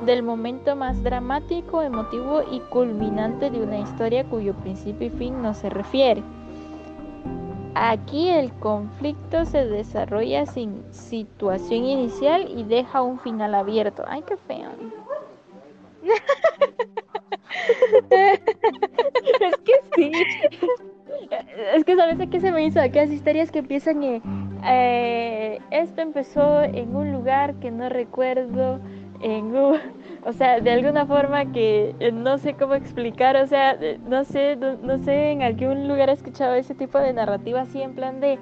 del 0.05 0.23
momento 0.23 0.77
más 0.77 1.03
dramático, 1.03 1.83
emotivo 1.83 2.43
y 2.51 2.61
culminante 2.61 3.51
de 3.51 3.63
una 3.63 3.79
historia 3.79 4.25
cuyo 4.25 4.55
principio 4.55 5.07
y 5.07 5.11
fin 5.11 5.43
no 5.43 5.55
se 5.55 5.71
refiere. 5.71 6.23
Aquí 7.75 8.29
el 8.29 8.53
conflicto 8.55 9.45
se 9.45 9.67
desarrolla 9.67 10.47
sin 10.47 10.83
situación 10.93 11.85
inicial 11.85 12.51
y 12.51 12.65
deja 12.65 13.03
un 13.03 13.19
final 13.19 13.55
abierto. 13.55 14.05
Ay, 14.07 14.23
qué 14.27 14.37
feo. 14.37 14.71
es 18.11 19.57
que 19.65 19.73
sí. 19.95 20.13
Es 21.75 21.85
que 21.85 21.97
sabes 21.97 22.19
qué 22.31 22.41
se 22.41 22.53
me 22.53 22.65
hizo 22.65 22.81
aquellas 22.81 23.11
historias 23.11 23.51
que 23.51 23.61
empiezan 23.61 24.03
en 24.03 24.23
eh, 24.65 25.61
esto 25.71 26.03
empezó 26.03 26.63
en 26.63 26.95
un 26.95 27.11
lugar 27.11 27.55
que 27.57 27.71
no 27.71 27.89
recuerdo 27.89 28.81
en 29.23 29.55
un, 29.57 29.79
o 30.25 30.33
sea, 30.33 30.61
de 30.61 30.71
alguna 30.73 31.07
forma 31.07 31.53
que 31.53 31.95
eh, 32.01 32.13
no 32.13 32.39
sé 32.39 32.55
cómo 32.55 32.75
explicar, 32.75 33.37
o 33.37 33.47
sea, 33.47 33.77
de- 33.77 33.99
no 34.07 34.25
sé, 34.25 34.57
no, 34.57 34.99
sé, 34.99 35.33
en 35.33 35.43
algún 35.43 35.89
lugar 35.89 36.09
he 36.11 36.13
escuchado 36.13 36.55
ese 36.55 36.75
tipo 36.75 36.99
de 36.99 37.13
narrativa 37.13 37.63
así 37.63 37.81
en 37.83 37.95
plan 37.95 38.21
de 38.21 38.39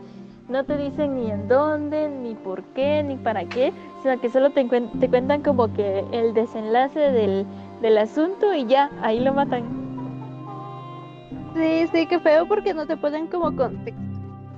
no 0.48 0.64
te 0.64 0.76
dicen 0.76 1.14
ni 1.14 1.30
en 1.30 1.46
dónde, 1.46 2.08
ni 2.08 2.34
por 2.34 2.64
qué, 2.74 3.04
ni 3.04 3.16
para 3.16 3.44
qué, 3.44 3.72
sino 4.02 4.20
que 4.20 4.30
solo 4.30 4.50
te, 4.50 4.64
te 4.64 5.08
cuentan 5.08 5.42
como 5.42 5.72
que 5.72 6.04
el 6.10 6.34
desenlace 6.34 6.98
del, 6.98 7.46
del 7.80 7.98
asunto 7.98 8.52
y 8.52 8.66
ya, 8.66 8.90
ahí 9.00 9.20
lo 9.20 9.32
matan. 9.32 9.62
Sí, 11.54 11.86
sí, 11.92 12.06
qué 12.06 12.18
feo 12.20 12.46
porque 12.48 12.74
no 12.74 12.86
te 12.86 12.96
ponen 12.96 13.26
como 13.28 13.54
contexto. 13.54 14.02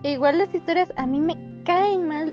Igual 0.03 0.39
las 0.39 0.55
historias 0.55 0.93
a 0.97 1.07
mí 1.07 1.21
me 1.21 1.37
caen 1.65 2.09
mal. 2.09 2.33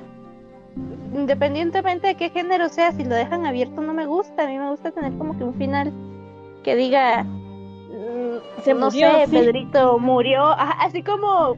Independientemente 1.13 2.07
de 2.07 2.15
qué 2.15 2.29
género 2.29 2.69
sea, 2.69 2.91
si 2.91 3.03
lo 3.03 3.15
dejan 3.15 3.45
abierto 3.45 3.81
no 3.81 3.93
me 3.93 4.05
gusta. 4.05 4.43
A 4.43 4.47
mí 4.47 4.57
me 4.57 4.69
gusta 4.69 4.91
tener 4.91 5.17
como 5.17 5.37
que 5.37 5.43
un 5.43 5.55
final 5.55 5.93
que 6.63 6.75
diga, 6.75 7.23
mm, 7.23 8.61
Se 8.63 8.73
no 8.73 8.87
murió, 8.87 9.09
sé, 9.11 9.25
sí. 9.27 9.31
Pedrito 9.37 9.99
murió. 9.99 10.43
Ajá, 10.45 10.85
así 10.85 11.03
como, 11.03 11.55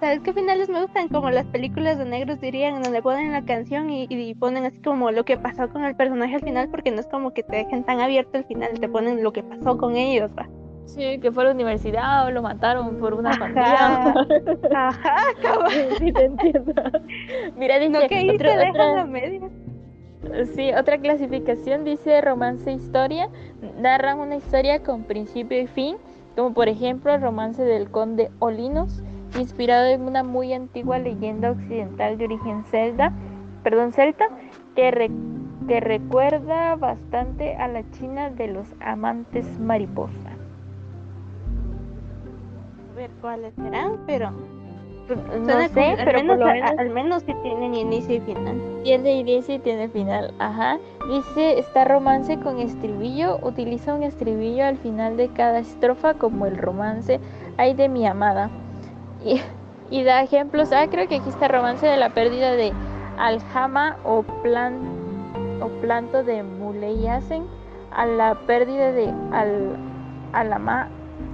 ¿sabes 0.00 0.20
qué 0.20 0.32
finales 0.32 0.68
me 0.68 0.82
gustan? 0.82 1.08
Como 1.08 1.30
las 1.30 1.46
películas 1.46 1.98
de 1.98 2.04
negros 2.04 2.40
dirían, 2.40 2.82
donde 2.82 3.02
ponen 3.02 3.32
la 3.32 3.44
canción 3.44 3.90
y, 3.90 4.06
y 4.08 4.34
ponen 4.34 4.64
así 4.66 4.80
como 4.82 5.10
lo 5.10 5.24
que 5.24 5.38
pasó 5.38 5.68
con 5.70 5.84
el 5.84 5.96
personaje 5.96 6.36
al 6.36 6.42
final, 6.42 6.68
porque 6.70 6.90
no 6.90 7.00
es 7.00 7.06
como 7.08 7.32
que 7.32 7.42
te 7.42 7.56
dejen 7.56 7.84
tan 7.84 8.00
abierto 8.00 8.38
el 8.38 8.44
final, 8.44 8.78
te 8.80 8.88
ponen 8.88 9.22
lo 9.22 9.32
que 9.32 9.42
pasó 9.42 9.78
con 9.78 9.96
ellos. 9.96 10.30
¿va? 10.38 10.48
Sí, 10.88 11.18
que 11.20 11.30
fue 11.30 11.42
a 11.44 11.46
la 11.46 11.52
universidad 11.52 12.26
o 12.26 12.30
lo 12.30 12.42
mataron 12.42 12.96
por 12.98 13.14
una 13.14 13.30
Ajá. 13.30 13.38
pandilla. 13.38 14.14
Ajá, 14.88 15.16
cabal. 15.42 15.70
sí, 15.98 16.12
te 16.12 16.24
entiendo. 16.24 16.72
Mira, 17.56 17.78
dice, 17.78 17.90
No 17.90 18.08
que 18.08 18.14
ahí 18.16 18.30
otro- 18.30 18.48
te 18.48 18.70
otra-. 18.70 19.06
Sí, 20.54 20.72
otra 20.72 20.98
clasificación 20.98 21.84
dice 21.84 22.20
romance 22.20 22.70
e 22.70 22.74
historia. 22.74 23.28
Narran 23.78 24.18
una 24.18 24.36
historia 24.36 24.82
con 24.82 25.04
principio 25.04 25.60
y 25.60 25.66
fin, 25.66 25.96
como 26.36 26.52
por 26.54 26.68
ejemplo 26.68 27.14
el 27.14 27.20
romance 27.20 27.62
del 27.62 27.90
conde 27.90 28.30
Olinos, 28.38 29.02
inspirado 29.38 29.86
en 29.86 30.02
una 30.02 30.22
muy 30.24 30.52
antigua 30.54 30.98
leyenda 30.98 31.50
occidental 31.50 32.16
de 32.18 32.24
origen 32.24 32.64
celta, 32.64 33.12
perdón, 33.62 33.92
celta, 33.92 34.26
que, 34.74 34.90
re- 34.90 35.10
que 35.68 35.80
recuerda 35.80 36.74
bastante 36.76 37.54
a 37.56 37.68
la 37.68 37.88
China 37.90 38.30
de 38.30 38.48
los 38.48 38.66
amantes 38.80 39.46
mariposa. 39.60 40.30
Ver 42.98 43.10
cuáles 43.20 43.54
serán, 43.54 43.98
pero 44.06 44.30
No 44.30 45.60
sé, 45.60 45.70
como- 45.72 45.86
al 45.86 46.04
pero 46.04 46.18
menos, 46.18 46.36
por 46.36 46.38
lo 46.38 46.50
a- 46.50 46.52
menos 46.52 46.70
al 46.78 46.90
menos 46.90 47.22
sí 47.22 47.34
tienen 47.42 47.74
inicio 47.74 48.16
y 48.16 48.20
final. 48.20 48.60
tiene 48.82 49.12
inicio 49.20 49.54
y 49.54 49.58
tiene 49.60 49.88
final. 49.88 50.34
Ajá. 50.40 50.78
Dice, 51.08 51.58
está 51.60 51.84
romance 51.84 52.38
con 52.40 52.58
estribillo. 52.58 53.38
Utiliza 53.42 53.94
un 53.94 54.02
estribillo 54.02 54.66
al 54.66 54.76
final 54.78 55.16
de 55.16 55.28
cada 55.28 55.60
estrofa 55.60 56.14
como 56.14 56.44
el 56.46 56.58
romance 56.58 57.20
Ay 57.56 57.72
de 57.74 57.88
mi 57.88 58.04
amada. 58.06 58.50
Y, 59.24 59.40
y 59.90 60.02
da 60.02 60.20
ejemplos. 60.22 60.72
Ah, 60.72 60.86
creo 60.90 61.06
que 61.08 61.16
aquí 61.16 61.28
está 61.30 61.46
romance 61.48 61.86
de 61.86 61.96
la 61.96 62.10
pérdida 62.10 62.50
de 62.52 62.72
Aljama 63.16 63.96
o, 64.04 64.22
plan, 64.42 64.74
o 65.62 65.68
planto 65.80 66.22
de 66.24 66.42
Muleyacen 66.42 67.44
a 67.92 68.04
la 68.06 68.34
pérdida 68.46 68.92
de 68.92 69.08
Al, 69.32 69.76
Alama 70.32 70.88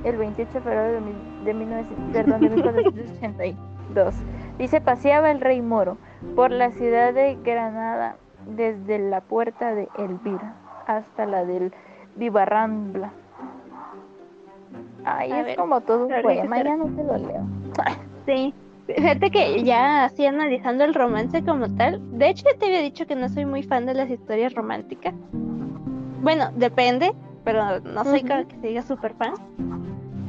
el 0.04 0.16
28 0.16 0.52
de 0.52 0.60
febrero 0.60 0.92
de, 0.92 1.00
mil- 1.00 1.33
de, 1.44 1.54
1900 1.54 2.12
perdón, 2.12 2.40
de 2.40 2.50
1482. 2.50 4.14
Dice, 4.58 4.80
paseaba 4.80 5.30
el 5.30 5.40
rey 5.40 5.60
moro 5.62 5.96
por 6.36 6.50
la 6.50 6.70
ciudad 6.70 7.12
de 7.12 7.36
Granada 7.42 8.16
desde 8.46 8.98
la 8.98 9.20
puerta 9.20 9.74
de 9.74 9.88
Elvira 9.98 10.54
hasta 10.86 11.26
la 11.26 11.44
del 11.44 11.72
Vivarrambla. 12.16 13.10
Ay, 15.04 15.32
A 15.32 15.40
es 15.40 15.46
ver, 15.46 15.56
como 15.56 15.80
todo 15.80 16.06
un 16.06 16.22
poema, 16.22 16.62
ya 16.62 16.76
no 16.76 16.86
te 16.86 17.04
lo 17.04 17.18
leo. 17.18 17.46
Sí. 18.26 18.54
Fíjate 18.86 19.30
que 19.30 19.62
ya 19.64 20.04
así 20.04 20.24
analizando 20.26 20.84
el 20.84 20.94
romance 20.94 21.42
como 21.42 21.68
tal, 21.74 22.00
de 22.18 22.28
hecho 22.28 22.44
ya 22.50 22.58
te 22.58 22.66
había 22.66 22.80
dicho 22.80 23.06
que 23.06 23.16
no 23.16 23.28
soy 23.28 23.44
muy 23.46 23.62
fan 23.62 23.86
de 23.86 23.94
las 23.94 24.10
historias 24.10 24.54
románticas. 24.54 25.14
Bueno, 26.22 26.50
depende, 26.56 27.14
pero 27.44 27.80
no 27.80 28.04
soy 28.04 28.22
como 28.22 28.46
que 28.46 28.56
se 28.56 28.66
diga 28.68 28.82
súper 28.82 29.14
fan. 29.14 29.34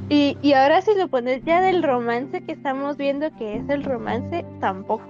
Y, 0.09 0.37
y 0.41 0.53
ahora 0.53 0.81
si 0.81 0.93
lo 0.95 1.07
pones 1.07 1.43
ya 1.45 1.61
del 1.61 1.81
romance 1.81 2.41
que 2.43 2.51
estamos 2.51 2.97
viendo 2.97 3.31
que 3.37 3.57
es 3.57 3.69
el 3.69 3.83
romance, 3.83 4.45
tampoco. 4.59 5.03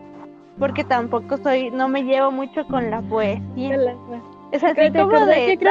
Porque 0.58 0.86
tampoco 0.86 1.38
soy, 1.38 1.70
no 1.70 1.90
me 1.90 2.04
llevo 2.04 2.32
mucho 2.32 2.66
con 2.68 2.90
la 2.90 3.02
poesía. 3.02 3.96
Es 4.52 4.64
así 4.64 4.76
¿Te 4.76 4.92
como 4.92 5.26
de... 5.26 5.58
que 5.58 5.66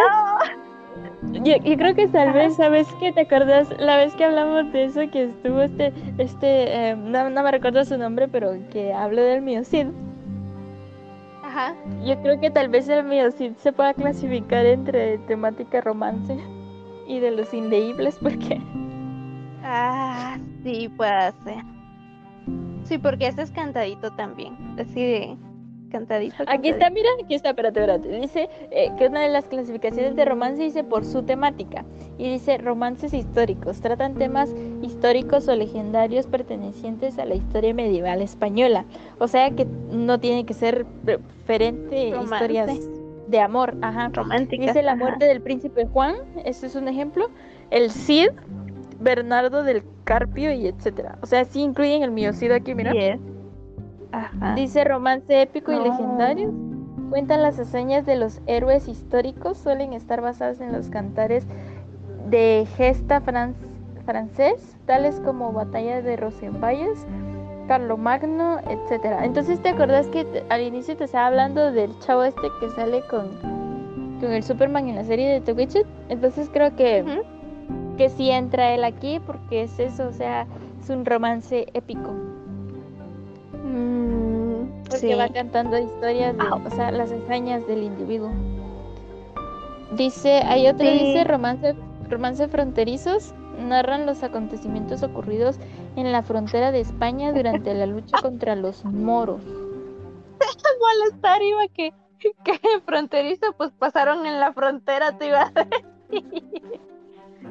Yo, 1.43 1.57
yo 1.57 1.77
creo 1.79 1.95
que 1.95 2.07
tal 2.09 2.35
vez, 2.35 2.57
¿sabes 2.57 2.87
qué? 3.01 3.13
¿Te 3.13 3.23
acuerdas 3.23 3.69
la 3.79 3.97
vez 3.97 4.15
que 4.15 4.25
hablamos 4.25 4.71
de 4.73 4.85
eso 4.85 5.01
que 5.11 5.25
estuvo 5.25 5.63
este, 5.63 5.95
este, 6.19 6.91
eh, 6.91 6.97
no, 6.97 7.31
no 7.31 7.43
me 7.43 7.51
recuerdo 7.51 7.83
su 7.87 7.97
nombre, 7.97 8.29
pero 8.29 8.53
que 8.71 8.93
habló 8.93 9.23
del 9.23 9.41
miocid? 9.41 9.87
Ajá. 11.43 11.75
Yo 12.05 12.21
creo 12.21 12.39
que 12.41 12.51
tal 12.51 12.69
vez 12.69 12.87
el 12.91 13.05
miocid 13.05 13.53
se 13.57 13.73
pueda 13.73 13.95
clasificar 13.95 14.67
entre 14.67 15.17
temática 15.19 15.81
romance 15.81 16.37
y 17.07 17.21
de 17.21 17.31
los 17.31 17.55
indeíbles, 17.55 18.19
porque 18.23 18.61
Ah, 19.77 20.39
sí, 20.63 20.89
puede 20.89 21.33
ser. 21.45 21.65
Sí, 22.85 22.99
porque 22.99 23.27
ese 23.27 23.43
es 23.43 23.51
cantadito 23.51 24.13
también. 24.13 24.57
Así 24.79 25.05
de 25.05 25.37
cantadito. 25.91 26.45
Aquí 26.47 26.69
está, 26.69 26.91
mira, 26.91 27.09
aquí 27.23 27.35
está, 27.35 27.51
espérate, 27.51 27.81
espérate. 27.81 28.09
Dice 28.21 28.49
eh, 28.71 28.91
que 28.99 29.07
una 29.07 29.23
de 29.23 29.31
las 29.31 29.47
clasificaciones 29.47 30.15
de 30.15 30.25
romance 30.25 30.63
dice 30.63 30.85
por 30.85 31.05
su 31.05 31.23
temática. 31.23 31.85
Y 32.19 32.31
dice 32.31 32.59
romances 32.59 33.13
históricos. 33.15 33.81
Tratan 33.81 34.15
temas 34.15 34.55
históricos 34.83 35.49
o 35.49 35.57
legendarios 35.57 36.27
pertenecientes 36.27 37.19
a 37.19 37.25
la 37.25 37.35
historia 37.35 37.75
medieval 37.75 38.23
española. 38.23 38.85
O 39.19 39.27
sea 39.27 39.51
que 39.51 39.65
no 39.65 40.21
tiene 40.21 40.45
que 40.47 40.55
ser 40.55 40.87
referente 41.05 42.13
a 42.13 42.17
Romance. 42.17 42.35
historias 42.35 42.91
de 43.29 43.41
amor. 43.41 43.75
Ajá. 43.83 44.11
romántica. 44.13 44.67
Dice 44.67 44.83
la 44.83 44.93
ajá. 44.93 45.05
muerte 45.05 45.25
del 45.25 45.41
príncipe 45.41 45.87
Juan, 45.87 46.17
ese 46.45 46.67
es 46.67 46.75
un 46.75 46.89
ejemplo. 46.89 47.31
El 47.71 47.91
Cid, 47.91 48.31
Bernardo 49.01 49.63
del 49.63 49.83
Carpio 50.05 50.53
y 50.53 50.67
etcétera. 50.67 51.19
O 51.23 51.27
sea, 51.27 51.45
sí 51.45 51.61
incluyen 51.63 52.03
el 52.03 52.11
miocid 52.11 52.51
aquí, 52.53 52.75
mira. 52.75 52.93
Yes. 52.93 53.21
Ajá. 54.13 54.55
Dice 54.55 54.85
romance 54.85 55.43
épico 55.43 55.73
y 55.73 55.77
No. 55.77 55.85
legendario. 55.85 56.53
Cuentan 57.11 57.43
las 57.43 57.59
hazañas 57.59 58.07
de 58.07 58.17
los 58.17 58.41
héroes 58.47 58.89
históricos, 58.89 59.59
suelen 59.59 59.93
estar 59.93 60.21
basadas 60.21 60.61
en 60.61 60.73
los 60.73 60.89
cantares 60.89 61.45
de 62.29 62.67
gesta 62.77 63.21
fran- 63.21 63.55
francés, 64.05 64.77
tales 64.87 65.21
como 65.25 65.53
Batalla 65.53 66.03
de 66.03 66.17
Roncesvalles, 66.17 67.07
Carlomagno, 67.69 68.59
etcétera. 68.69 69.25
Entonces, 69.25 69.61
¿te 69.63 69.71
acordás 69.71 70.07
que 70.09 70.27
al 70.49 70.63
inicio 70.63 70.97
te 70.97 71.05
estaba 71.05 71.27
hablando 71.29 71.73
del 71.73 71.99
chavo 72.01 72.25
este 72.25 72.49
que 72.61 72.69
sale 72.71 73.03
con, 73.09 73.29
con 74.21 74.33
el 74.33 74.43
Superman 74.43 74.89
en 74.89 74.97
la 74.97 75.05
serie 75.05 75.29
de 75.29 75.41
The 75.41 75.53
Witcher? 75.53 75.87
Entonces 76.09 76.51
creo 76.53 76.75
que, 76.77 77.03
Ujú. 77.03 77.23
Que 77.97 78.09
sí 78.09 78.31
entra 78.31 78.75
él 78.75 78.85
aquí 78.85 79.21
porque 79.21 79.63
es 79.63 79.79
eso, 79.79 80.09
o 80.09 80.13
sea, 80.13 80.47
es 80.83 80.91
un 80.91 81.05
romance 81.05 81.67
épico. 81.75 82.11
Mm, 83.65 84.83
Porque 84.85 84.97
sí. 84.99 85.15
va 85.15 85.29
cantando 85.29 85.79
historias, 85.79 86.37
de, 86.37 86.43
o 86.45 86.71
sea, 86.71 86.91
las 86.91 87.11
hazañas 87.13 87.67
del 87.67 87.83
individuo. 87.83 88.31
Dice, 89.97 90.43
hay 90.47 90.67
otro, 90.69 90.87
Sí. 90.87 90.93
dice 90.93 91.25
romance, 91.25 91.75
romance 92.11 92.49
fronterizos, 92.49 93.33
narran 93.59 94.07
los 94.07 94.23
acontecimientos 94.23 95.03
ocurridos 95.03 95.59
en 95.97 96.11
la 96.11 96.23
frontera 96.23 96.73
de 96.73 96.81
España 96.81 97.33
durante 97.33 97.73
la 97.75 97.87
lucha 97.87 98.21
contra 98.21 98.57
los 98.57 98.85
moros. 98.85 99.41
molestar 100.81 101.43
iba 101.43 101.67
que, 101.69 101.93
que 102.19 102.61
fronterizo, 102.85 103.53
pues 103.57 103.71
pasaron 103.79 104.27
en 104.27 104.41
la 104.41 104.53
frontera, 104.53 105.17
te 105.17 105.29
iba 105.29 105.43
a 105.43 105.51
decir. 106.11 106.81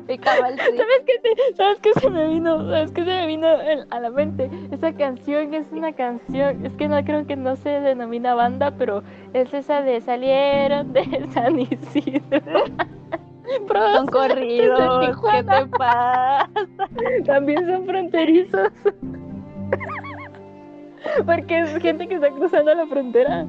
¿Sabes 0.08 0.60
qué, 1.06 1.20
te- 1.22 1.56
¿Sabes 1.56 1.80
qué 1.80 1.94
se 1.94 2.10
me 2.10 2.28
vino? 2.28 2.58
¿Sabes 2.70 2.92
qué 2.92 3.04
se 3.06 3.10
me 3.12 3.28
vino 3.28 3.48
el- 3.62 3.86
a 3.90 4.00
la 4.00 4.10
mente? 4.10 4.50
Esa 4.72 4.94
canción 4.94 5.54
es 5.54 5.66
una 5.72 5.94
canción, 5.94 6.66
es 6.66 6.74
que 6.74 6.88
no 6.88 7.04
creo 7.04 7.26
que 7.26 7.36
no 7.36 7.56
se 7.56 7.70
denomina 7.70 8.36
banda, 8.36 8.72
pero 8.78 9.04
es 9.34 9.54
esa 9.54 9.82
de 9.82 10.02
salieron 10.02 10.94
de 10.94 11.04
San 11.34 11.60
Isidro. 11.60 12.22
Son 13.96 14.08
corridos, 14.08 15.16
¿qué 15.32 15.44
te 15.44 15.66
pasa? 15.78 16.50
También 17.26 17.68
son 17.68 17.86
fronterizos. 17.86 18.70
Porque 21.26 21.60
es 21.60 21.78
gente 21.82 22.08
que 22.08 22.16
está 22.16 22.30
cruzando 22.32 22.74
la 22.74 22.88
frontera. 22.88 23.46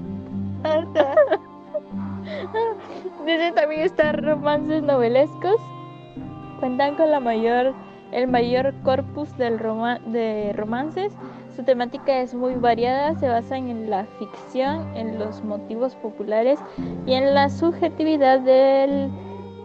Dice 3.24 3.52
también 3.52 3.82
estar 3.82 4.20
romances 4.22 4.82
novelescos. 4.82 5.56
Cuentan 6.60 6.94
con 6.96 7.10
la 7.10 7.20
mayor, 7.20 7.74
el 8.12 8.28
mayor 8.28 8.72
corpus 8.82 9.36
del 9.36 9.58
roma- 9.58 9.98
de 10.06 10.52
romances. 10.56 11.12
Su 11.56 11.62
temática 11.62 12.18
es 12.20 12.34
muy 12.34 12.54
variada, 12.56 13.14
se 13.16 13.28
basan 13.28 13.68
en 13.68 13.88
la 13.90 14.04
ficción, 14.18 14.96
en 14.96 15.18
los 15.18 15.42
motivos 15.44 15.94
populares 15.96 16.58
y 17.06 17.12
en 17.14 17.32
la 17.34 17.48
subjetividad 17.48 18.40
del 18.40 19.10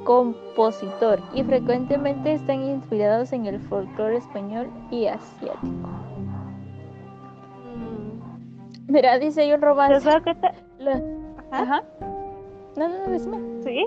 compositor 0.04 1.20
y 1.34 1.44
frecuentemente 1.44 2.34
están 2.34 2.64
inspirados 2.64 3.34
en 3.34 3.46
el 3.48 3.60
folclore 3.60 4.18
español 4.18 4.70
y 4.92 5.08
asiático. 5.08 5.90
Mm, 7.76 8.92
Mira, 8.92 9.18
dice 9.20 9.42
hay 9.42 9.54
un 9.54 9.60
¿Te 9.60 9.66
romance. 9.66 9.96
has 9.96 10.04
dado 10.06 10.24
cuenta? 10.24 10.54
Lo- 10.80 10.92
Ajá. 10.92 11.64
Ajá. 11.64 11.84
No, 12.78 12.88
no, 12.88 12.98
no, 13.06 13.12
decime. 13.12 13.38
Sí. 13.64 13.86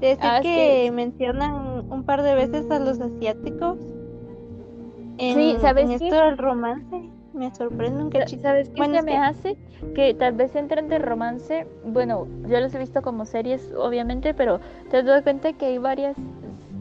De 0.00 0.08
decir 0.08 0.24
Ah, 0.24 0.36
es 0.38 0.42
que 0.42 0.82
que- 0.84 0.90
mencionan 0.92 1.90
un 1.90 2.04
par 2.04 2.22
de 2.22 2.34
veces 2.34 2.70
a 2.70 2.78
los 2.78 3.00
asiáticos. 3.00 3.78
En, 5.18 5.34
Sí, 5.34 5.56
¿sabes 5.60 5.88
en 5.90 5.98
qué? 5.98 6.08
esto 6.08 6.20
del 6.24 6.36
romance. 6.38 7.10
Me 7.32 7.54
sorprende 7.54 8.02
un 8.02 8.10
cachito. 8.10 8.42
¿Sabes 8.42 8.68
qué 8.70 8.76
Bueno, 8.76 8.94
se 8.94 8.98
es 9.00 9.04
me 9.06 9.12
que- 9.12 9.16
hace? 9.18 9.56
Que 9.94 10.14
tal 10.14 10.34
vez 10.34 10.54
entran 10.56 10.88
de 10.88 10.98
romance. 10.98 11.66
Bueno, 11.84 12.26
yo 12.48 12.60
los 12.60 12.74
he 12.74 12.78
visto 12.78 13.02
como 13.02 13.24
series, 13.26 13.72
obviamente, 13.78 14.32
pero 14.34 14.60
te 14.90 14.98
has 14.98 15.04
dado 15.04 15.22
cuenta 15.22 15.52
que 15.52 15.66
hay 15.66 15.78
varias 15.78 16.16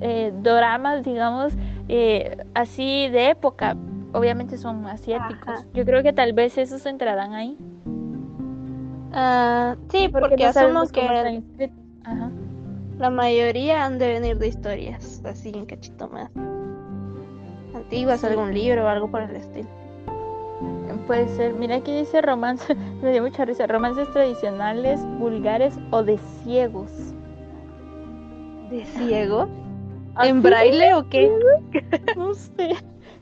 eh, 0.01 0.33
doramas, 0.43 1.03
digamos, 1.05 1.53
eh, 1.87 2.37
así 2.53 3.07
de 3.09 3.29
época. 3.29 3.77
Obviamente 4.13 4.57
son 4.57 4.85
asiáticos. 4.87 5.47
Ajá. 5.47 5.65
Yo 5.73 5.85
creo 5.85 6.03
que 6.03 6.11
tal 6.13 6.33
vez 6.33 6.57
esos 6.57 6.85
entrarán 6.85 7.33
ahí. 7.33 7.57
Ah, 9.13 9.75
sí, 9.89 10.09
porque, 10.09 10.35
no 10.37 10.45
asumo 10.47 10.53
sabemos 10.85 10.91
que. 10.91 11.71
Ajá. 12.03 12.31
La 12.97 13.09
mayoría 13.09 13.83
han 13.85 13.97
de 13.99 14.07
venir 14.07 14.37
de 14.37 14.47
historias 14.47 15.21
así 15.25 15.51
un 15.55 15.65
cachito 15.65 16.07
más 16.09 16.29
antiguas, 17.75 18.23
algún 18.23 18.53
libro 18.53 18.85
o 18.85 18.87
algo 18.87 19.09
por 19.11 19.21
el 19.21 19.35
estilo. 19.35 19.67
Puede 21.07 21.27
ser. 21.35 21.53
Mira 21.53 21.75
aquí 21.75 21.95
dice 21.99 22.19
romance. 22.21 22.73
Me 23.03 23.11
dio 23.11 23.21
mucha 23.21 23.45
risa. 23.45 23.67
Romances 23.67 24.09
tradicionales, 24.11 24.99
vulgares 25.19 25.77
o 25.91 26.01
de 26.01 26.17
ciegos. 26.43 26.89
¿De 28.71 28.83
ciego? 28.85 29.47
¿Así 30.15 30.29
¿En 30.29 30.41
braille 30.41 30.95
o 30.95 31.07
qué? 31.09 31.31
No 32.17 32.33
sé. 32.33 32.75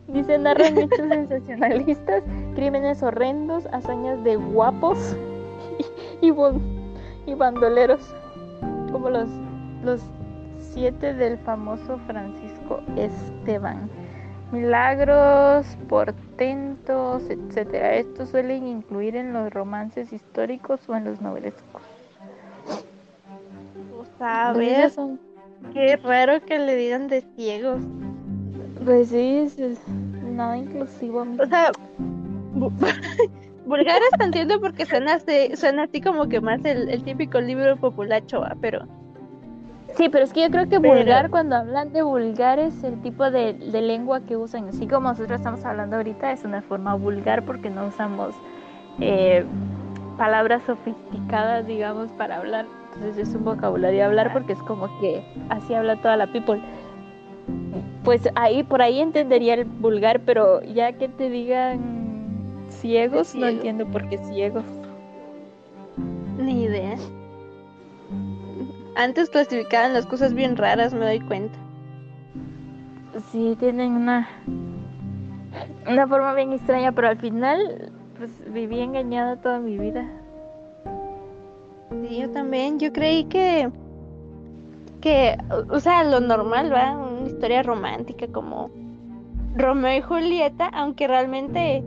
Dice, 0.07 0.37
narran 0.37 0.77
hechos 0.77 0.97
sensacionalistas, 1.09 2.23
crímenes 2.55 3.01
horrendos, 3.03 3.65
hazañas 3.73 4.23
de 4.23 4.35
guapos 4.37 5.17
y, 6.21 6.29
bon- 6.31 6.61
y 7.25 7.33
bandoleros, 7.33 8.13
como 8.91 9.09
los, 9.09 9.27
los 9.83 10.01
siete 10.73 11.13
del 11.13 11.37
famoso 11.39 11.99
Francisco 12.07 12.81
Esteban. 12.97 13.89
Milagros, 14.51 15.65
portentos, 15.89 17.23
etcétera. 17.29 17.95
Estos 17.95 18.29
suelen 18.29 18.67
incluir 18.67 19.15
en 19.15 19.33
los 19.33 19.51
romances 19.51 20.13
históricos 20.13 20.79
o 20.87 20.95
en 20.95 21.05
los 21.05 21.21
novelescos. 21.21 21.81
Ver, 24.55 24.89
son, 24.91 25.19
qué 25.73 25.97
raro 25.97 26.39
que 26.45 26.59
le 26.59 26.75
digan 26.75 27.07
de 27.07 27.21
ciegos. 27.35 27.81
pues 28.85 29.09
sí, 29.09 29.37
es, 29.37 29.57
es 29.59 29.79
nada 29.87 30.57
inclusivo. 30.57 31.25
O 31.39 31.45
sea, 31.45 31.71
te 34.17 34.23
entiendo 34.23 34.61
porque 34.61 34.85
suena 34.85 35.15
así, 35.15 35.55
suena 35.55 35.83
así 35.83 35.99
como 35.99 36.29
que 36.29 36.39
más 36.39 36.63
el, 36.63 36.89
el 36.89 37.03
típico 37.03 37.41
libro 37.41 37.75
populacho, 37.77 38.41
¿va? 38.41 38.55
pero 38.61 38.87
Sí, 39.95 40.09
pero 40.09 40.23
es 40.23 40.33
que 40.33 40.41
yo 40.41 40.49
creo 40.49 40.67
que 40.67 40.79
Pero- 40.79 40.95
vulgar, 40.95 41.29
cuando 41.29 41.55
hablan 41.55 41.93
de 41.93 42.01
vulgar, 42.01 42.57
es 42.59 42.83
el 42.83 42.99
tipo 43.01 43.29
de, 43.29 43.53
de 43.53 43.81
lengua 43.81 44.21
que 44.21 44.35
usan. 44.37 44.67
Así 44.67 44.87
como 44.87 45.09
nosotros 45.09 45.37
estamos 45.39 45.63
hablando 45.65 45.97
ahorita, 45.97 46.31
es 46.31 46.43
una 46.43 46.61
forma 46.63 46.95
vulgar 46.95 47.43
porque 47.45 47.69
no 47.69 47.85
usamos 47.87 48.33
eh, 48.99 49.45
palabras 50.17 50.63
sofisticadas, 50.65 51.67
digamos, 51.67 52.09
para 52.13 52.37
hablar. 52.37 52.65
Entonces 52.95 53.27
es 53.29 53.35
un 53.35 53.43
vocabulario 53.43 53.99
de 53.99 54.05
hablar 54.05 54.33
porque 54.33 54.53
es 54.53 54.59
como 54.63 54.87
que 54.99 55.23
así 55.49 55.73
habla 55.73 55.95
toda 56.01 56.17
la 56.17 56.27
people. 56.27 56.59
Pues 58.03 58.27
ahí, 58.35 58.63
por 58.63 58.81
ahí 58.81 58.99
entendería 58.99 59.55
el 59.55 59.65
vulgar, 59.65 60.19
pero 60.21 60.61
ya 60.63 60.91
que 60.93 61.07
te 61.07 61.29
digan 61.29 61.79
ciegos, 62.69 63.33
no 63.35 63.47
entiendo 63.47 63.85
por 63.87 64.07
qué 64.09 64.17
ciegos. 64.19 64.63
ni 66.37 66.63
idea. 66.63 66.95
Antes 68.95 69.29
clasificaban 69.29 69.93
las 69.93 70.05
cosas 70.05 70.33
bien 70.33 70.55
raras, 70.55 70.93
me 70.93 71.05
doy 71.05 71.19
cuenta. 71.19 71.57
Sí, 73.31 73.55
tienen 73.59 73.93
una 73.93 74.27
una 75.87 76.07
forma 76.07 76.33
bien 76.33 76.53
extraña, 76.53 76.91
pero 76.91 77.09
al 77.09 77.17
final 77.17 77.91
pues 78.17 78.31
viví 78.53 78.79
engañada 78.79 79.37
toda 79.37 79.59
mi 79.59 79.77
vida. 79.77 80.05
Sí, 81.89 82.17
yo 82.17 82.29
también, 82.31 82.79
yo 82.79 82.91
creí 82.91 83.25
que, 83.25 83.69
que, 85.01 85.37
o 85.69 85.79
sea, 85.79 86.03
lo 86.03 86.19
normal, 86.19 86.73
¿va? 86.73 86.97
Una 86.97 87.27
historia 87.27 87.63
romántica 87.63 88.27
como 88.27 88.71
Romeo 89.55 89.97
y 89.97 90.01
Julieta, 90.01 90.67
aunque 90.73 91.07
realmente 91.07 91.83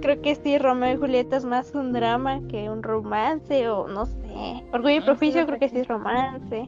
creo 0.00 0.20
que 0.20 0.34
sí, 0.34 0.58
Romeo 0.58 0.94
y 0.94 0.98
Julieta 0.98 1.36
es 1.36 1.44
más 1.44 1.74
un 1.74 1.92
drama 1.92 2.40
que 2.48 2.68
un 2.68 2.82
romance, 2.82 3.68
o 3.68 3.88
no 3.88 4.06
sé. 4.06 4.21
Orgullo 4.72 4.94
y 4.96 4.98
Ah, 4.98 5.04
Prejuicio 5.04 5.40
sí, 5.40 5.46
creo 5.46 5.58
que 5.58 5.68
sí 5.68 5.78
es 5.78 5.88
romance. 5.88 6.66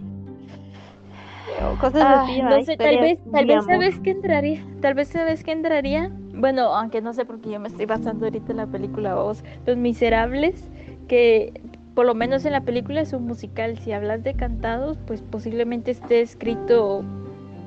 O 1.63 1.79
cosas 1.79 2.03
Ah, 2.03 2.27
no 2.27 2.63
sé, 2.63 2.77
tal 2.77 2.99
vez, 2.99 3.19
tal 3.31 3.47
vez 3.47 3.65
sabes 3.65 4.01
que 4.01 4.11
entraría, 4.11 4.65
tal 4.81 4.95
vez 4.95 5.09
sabes 5.09 5.45
que 5.45 5.53
entraría. 5.53 6.11
Bueno, 6.35 6.75
aunque 6.75 7.01
no 7.01 7.13
sé 7.13 7.25
porque 7.25 7.51
yo 7.51 7.61
me 7.61 7.69
estoy 7.69 7.87
basando 7.87 8.27
ahorita 8.27 8.53
en 8.53 8.57
la 8.59 8.67
película 8.67 9.15
vos, 9.15 9.45
Los 9.67 9.77
Miserables, 9.77 10.71
que 11.09 11.61
por 11.95 12.07
lo 12.07 12.15
menos 12.15 12.45
en 12.45 12.53
la 12.53 12.63
película 12.63 13.01
es 13.01 13.13
un 13.13 13.27
musical. 13.27 13.79
Si 13.79 13.93
hablas 13.93 14.25
de 14.25 14.35
cantados, 14.35 14.99
pues 15.07 15.23
posiblemente 15.23 15.93
esté 15.93 16.23
escrito, 16.23 17.05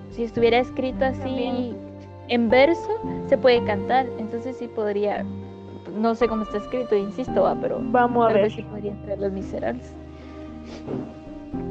si 0.10 0.23
estuviera 0.23 0.57
escrito 0.60 1.05
así 1.05 1.19
También. 1.19 1.77
en 2.27 2.49
verso, 2.49 2.89
se 3.27 3.38
puede 3.38 3.63
cantar. 3.63 4.05
Entonces 4.17 4.57
sí 4.57 4.67
podría, 4.67 5.25
no 5.97 6.15
sé 6.15 6.27
cómo 6.27 6.43
está 6.43 6.57
escrito, 6.57 6.95
insisto, 6.95 7.43
va, 7.43 7.55
pero 7.55 7.79
Vamos 7.81 8.29
a 8.29 8.33
ver. 8.33 8.51
sí 8.51 8.63
podría 8.63 8.91
entrar 8.91 9.17
Los 9.19 9.31
Miserables. 9.31 9.93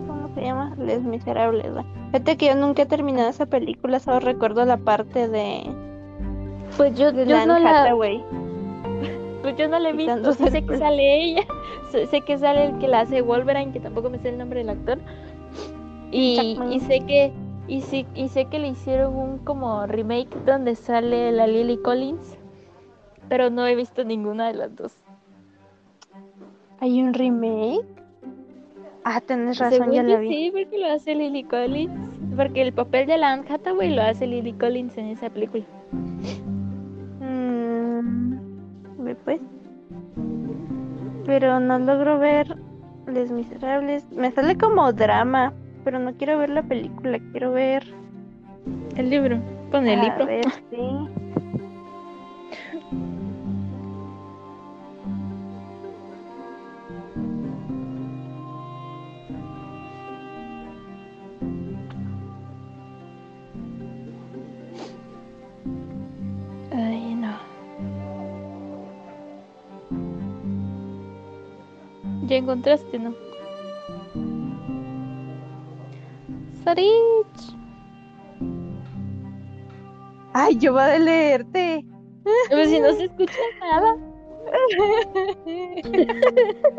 ¿Cómo 0.07 0.31
se 0.35 0.43
llama? 0.43 0.75
Les 0.79 1.03
Miserables, 1.03 1.77
¿va? 1.77 1.85
Fíjate 2.07 2.37
que 2.37 2.47
yo 2.47 2.55
nunca 2.57 2.83
he 2.83 2.87
terminado 2.87 3.29
esa 3.29 3.47
película, 3.47 4.01
solo 4.01 4.21
recuerdo 4.21 4.65
la 4.65 4.77
parte 4.77 5.29
de, 5.29 5.65
Pues 6.77 6.97
yo, 6.99 7.13
de 7.13 7.27
yo 7.27 7.47
no 7.47 7.59
la. 7.59 7.95
Pues 9.43 9.57
yo 9.57 9.69
no 9.69 9.79
la 9.79 9.91
he 9.91 9.93
visto, 9.93 10.33
sí 10.33 10.49
sé 10.49 10.65
que 10.65 10.79
sale 10.79 11.23
ella, 11.23 11.43
sé, 11.93 12.21
que 12.21 12.37
sale 12.37 12.65
el 12.67 12.79
que 12.79 12.89
la 12.89 13.01
hace 13.01 13.23
Wolverine, 13.23 13.73
que 13.73 13.79
tampoco 13.79 14.11
me 14.11 14.19
sé 14.19 14.31
el 14.31 14.39
nombre 14.39 14.59
del 14.59 14.71
actor. 14.71 14.99
Y, 16.11 16.59
y 16.71 16.81
sé 16.81 17.01
que 17.07 17.33
y 17.69 17.81
sí, 17.83 18.07
y 18.15 18.29
sé 18.29 18.45
que 18.47 18.59
le 18.59 18.69
hicieron 18.69 19.17
un 19.17 19.39
como 19.39 19.87
remake 19.87 20.29
donde 20.45 20.77
sale 20.77 21.33
la 21.33 21.47
Lily 21.47 21.79
Collins, 21.79 22.36
pero 23.29 23.51
no 23.51 23.67
he 23.67 23.75
visto 23.75 24.05
ninguna 24.05 24.49
de 24.49 24.55
las 24.55 24.75
dos. 24.77 24.97
¿Hay 26.81 27.03
un 27.03 27.15
remake? 27.15 27.81
Ah, 29.05 29.21
tenés 29.21 29.59
razón, 29.59 29.79
Según 29.79 29.95
ya 29.95 30.03
yo 30.03 30.09
la 30.09 30.19
vi. 30.19 30.29
sí, 30.29 30.51
porque 30.51 30.79
lo 30.79 30.87
hace 30.93 31.15
Lily 31.15 31.45
Collins, 31.45 31.93
porque 32.37 32.63
el 32.63 32.73
papel 32.73 33.07
de 33.07 33.19
la 33.19 33.33
Anne 33.33 33.45
Hathaway 33.49 33.95
lo 33.95 34.03
hace 34.03 34.27
Lily 34.27 34.53
Collins 34.53 34.97
en 34.99 35.07
esa 35.07 35.31
película. 35.31 35.65
Mm, 37.21 38.37
pues. 39.25 39.41
Pero 41.25 41.61
no 41.61 41.79
logro 41.79 42.19
ver 42.19 42.57
Les 43.07 43.31
Miserables. 43.31 44.11
Me 44.13 44.31
sale 44.33 44.57
como 44.57 44.93
drama, 44.93 45.53
pero 45.85 45.99
no 45.99 46.13
quiero 46.15 46.39
ver 46.39 46.51
la 46.51 46.63
película, 46.63 47.19
quiero 47.31 47.53
ver. 47.53 47.85
El 48.97 49.11
libro, 49.11 49.39
pon 49.71 49.87
el 49.87 50.01
a 50.01 50.05
libro. 50.05 50.27
ver, 50.27 50.45
sí. 50.71 51.09
Ya 72.37 72.43
encontraste, 72.43 72.99
¿no? 72.99 73.15
Sarich. 76.63 77.57
Ay, 80.35 80.59
yo 80.59 80.75
voy 80.75 80.83
a 80.83 80.99
leerte. 80.99 81.83
Pero 82.51 82.65
si 82.67 82.79
no 82.79 82.93
se 82.93 83.05
escucha 83.05 83.33
nada. 83.63 83.97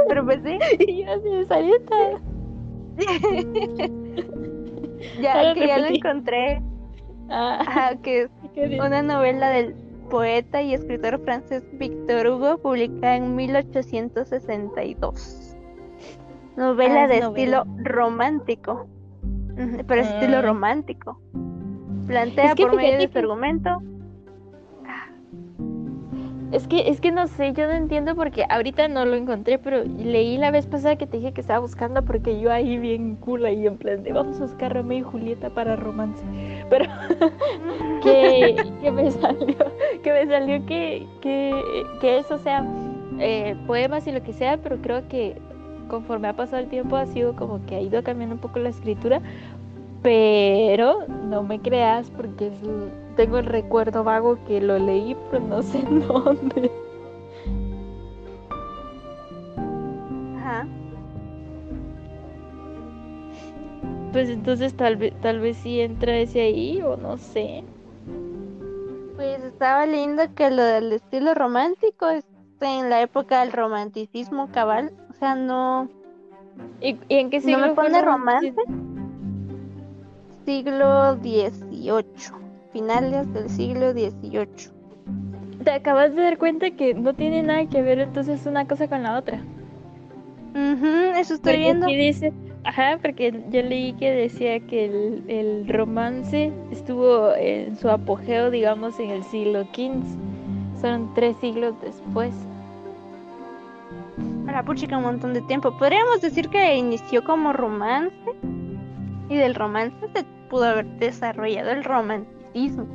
Pero 0.08 0.26
pues 0.26 0.42
sí, 0.44 0.60
Y 0.88 1.04
yo 1.04 1.12
así, 1.12 1.46
Sarita. 1.48 2.22
ya 5.22 5.34
Ahora 5.34 5.54
que 5.56 5.68
ya 5.68 5.80
lo 5.80 5.88
encontré. 5.88 6.62
Ah, 7.30 7.58
Ajá, 7.62 7.96
que 8.04 8.30
es 8.56 8.56
una 8.80 9.02
novela 9.02 9.50
del 9.50 9.74
poeta 10.12 10.62
y 10.62 10.76
escritor 10.76 11.20
francés 11.24 11.64
Victor 11.74 12.28
Hugo, 12.28 12.60
publicada 12.60 13.16
en 13.16 13.36
1862. 13.36 15.47
Novela 16.58 17.04
Ah, 17.04 17.08
de 17.08 17.22
novela. 17.22 17.60
estilo 17.62 17.64
romántico, 17.84 18.88
pero 19.88 20.02
es 20.02 20.08
estilo 20.10 20.38
Ah. 20.38 20.42
romántico. 20.42 21.22
Plantea 22.08 22.46
Es 22.46 22.56
que 22.56 22.64
por 22.66 22.76
medio 22.76 22.98
de 22.98 23.08
su 23.08 23.14
que- 23.14 23.20
argumento. 23.20 23.82
Es 26.54 26.66
que, 26.66 26.88
es 26.90 27.02
que 27.02 27.12
no 27.12 27.28
sé, 27.28 27.52
yo 27.52 27.68
no 27.68 27.74
entiendo 27.74 28.16
porque 28.16 28.46
ahorita 28.50 28.88
no 28.88 29.04
lo 29.04 29.16
encontré, 29.16 29.60
pero 29.60 29.84
leí 29.84 30.38
la 30.38 30.50
vez 30.50 30.66
pasada 30.66 30.96
que 30.96 31.06
te 31.06 31.18
dije 31.18 31.34
que 31.34 31.42
estaba 31.42 31.60
buscando 31.60 32.04
porque 32.06 32.40
yo 32.40 32.54
ahí 32.54 32.78
bien 32.78 33.18
cool 33.18 33.44
ahí 33.44 33.68
en 33.68 33.76
plan 33.78 34.02
de 34.02 34.14
vamos 34.14 34.40
a 34.40 34.44
buscar 34.46 34.74
Romeo 34.74 35.00
y 35.00 35.02
Julieta 35.02 35.50
para 35.50 35.76
romance. 35.76 36.24
Pero 36.70 36.86
que, 38.02 38.56
que 38.82 38.92
me 38.92 39.12
salió, 39.12 39.58
que 40.02 40.12
me 40.14 40.26
salió 40.28 40.66
que, 40.66 41.06
que, 41.20 41.52
que 42.00 42.18
eso 42.20 42.38
sea 42.38 42.66
eh, 43.20 43.58
poemas 43.68 44.08
y 44.08 44.14
lo 44.14 44.24
que 44.24 44.32
sea, 44.32 44.58
pero 44.58 44.78
creo 44.78 45.06
que 45.10 45.36
conforme 45.88 46.28
ha 46.28 46.34
pasado 46.34 46.62
el 46.62 46.70
tiempo 46.70 46.96
ha 46.96 47.06
sido 47.06 47.36
como 47.36 47.66
que 47.66 47.76
ha 47.76 47.82
ido 47.82 48.04
cambiando 48.04 48.36
un 48.36 48.42
poco 48.42 48.60
la 48.60 48.70
escritura, 48.70 49.22
pero 50.04 51.08
no 51.08 51.44
me 51.44 51.60
creas 51.60 52.10
porque 52.12 52.52
tengo 53.16 53.40
el 53.40 53.46
recuerdo 53.46 54.04
vago 54.04 54.38
que 54.46 54.62
lo 54.62 54.78
leí, 54.78 55.16
pero 55.32 55.44
no 55.44 55.62
sé 55.62 55.80
en 55.80 56.08
dónde. 56.08 56.72
Ajá. 60.38 60.68
Pues 64.14 64.30
entonces 64.30 64.76
tal 64.76 64.98
vez, 64.98 65.14
tal 65.22 65.40
vez 65.40 65.58
sí 65.58 65.82
entra 65.82 66.18
ese 66.18 66.42
ahí 66.42 66.82
o 66.82 66.96
no 66.96 67.18
sé. 67.18 67.64
Pues 69.16 69.44
estaba 69.44 69.86
leyendo 69.86 70.24
que 70.36 70.52
lo 70.52 70.64
del 70.64 70.94
estilo 70.94 71.34
romántico 71.34 72.08
es 72.08 72.24
en 72.62 72.90
la 72.90 73.02
época 73.02 73.42
del 73.42 73.52
romanticismo 73.52 74.50
cabal. 74.52 74.92
Sea, 75.20 75.36
no. 75.36 75.90
¿Y, 76.82 76.98
y 77.10 77.18
en 77.18 77.30
qué 77.30 77.42
¿No 77.42 77.46
siglo 77.46 77.60
me 77.60 77.76
fue 77.76 77.88
el 77.88 77.94
pone 77.94 78.02
romanticismo? 78.02 78.64
siglo 80.46 81.16
XVIII. 81.18 82.32
Finales 82.72 83.32
del 83.34 83.50
siglo 83.50 83.92
XVIII. 83.94 84.72
Te 85.64 85.72
acabas 85.72 86.16
de 86.16 86.22
dar 86.24 86.38
cuenta 86.38 86.72
que 86.72 86.94
no 86.94 87.14
tiene 87.14 87.44
nada 87.44 87.66
que 87.68 87.82
ver 87.82 88.00
entonces 88.00 88.46
una 88.46 88.68
cosa 88.68 88.88
con 88.88 89.04
la 89.04 89.18
otra. 89.18 89.42
Ujú, 90.54 90.88
eso 91.16 91.34
estoy 91.36 91.54
Porque 91.54 91.58
viendo. 91.58 91.88
dice, 91.98 92.34
ajá, 92.64 93.00
porque 93.02 93.32
yo 93.50 93.62
leí 93.64 93.94
que 93.94 94.12
decía 94.12 94.60
que 94.60 94.86
el, 94.86 95.24
el 95.28 95.68
romance 95.68 96.52
estuvo 96.72 97.34
en 97.36 97.76
su 97.78 97.90
apogeo, 97.90 98.50
digamos, 98.52 99.00
en 99.00 99.12
el 99.12 99.24
siglo 99.24 99.66
XV. 99.74 100.18
Son 100.82 101.14
tres 101.14 101.36
siglos 101.38 101.76
después. 101.82 102.34
Para 104.48 104.64
puchica 104.64 104.98
un 104.98 105.04
montón 105.04 105.34
de 105.36 105.42
tiempo. 105.44 105.78
Podríamos 105.78 106.22
decir 106.22 106.50
que 106.50 106.76
inició 106.76 107.24
como 107.24 107.54
romance 107.54 108.16
y 109.30 109.36
del 109.36 109.54
romance 109.54 109.96
se 110.16 110.24
pudo 110.50 110.66
haber 110.66 110.86
desarrollado 110.98 111.70
el 111.70 111.84
romanticismo. 111.84 112.88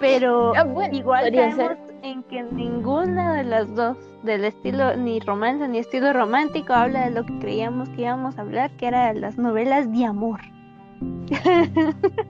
Pero 0.00 0.54
Ah, 0.56 0.64
bueno, 0.64 0.96
igual 0.96 1.30
ser. 1.34 1.76
en 2.02 2.22
que 2.24 2.42
ninguna 2.42 3.34
de 3.36 3.44
las 3.44 3.74
dos, 3.74 3.98
del 4.22 4.44
estilo 4.44 4.96
ni 4.96 5.18
romance 5.20 5.66
ni 5.68 5.78
estilo 5.78 6.12
romántico, 6.12 6.72
habla 6.72 7.06
de 7.06 7.10
lo 7.10 7.24
que 7.26 7.38
creíamos 7.38 7.88
que 7.90 8.02
íbamos 8.02 8.38
a 8.38 8.42
hablar, 8.42 8.70
que 8.72 8.86
era 8.86 9.12
de 9.12 9.20
las 9.20 9.36
novelas 9.38 9.92
de 9.92 10.04
amor. 10.06 10.40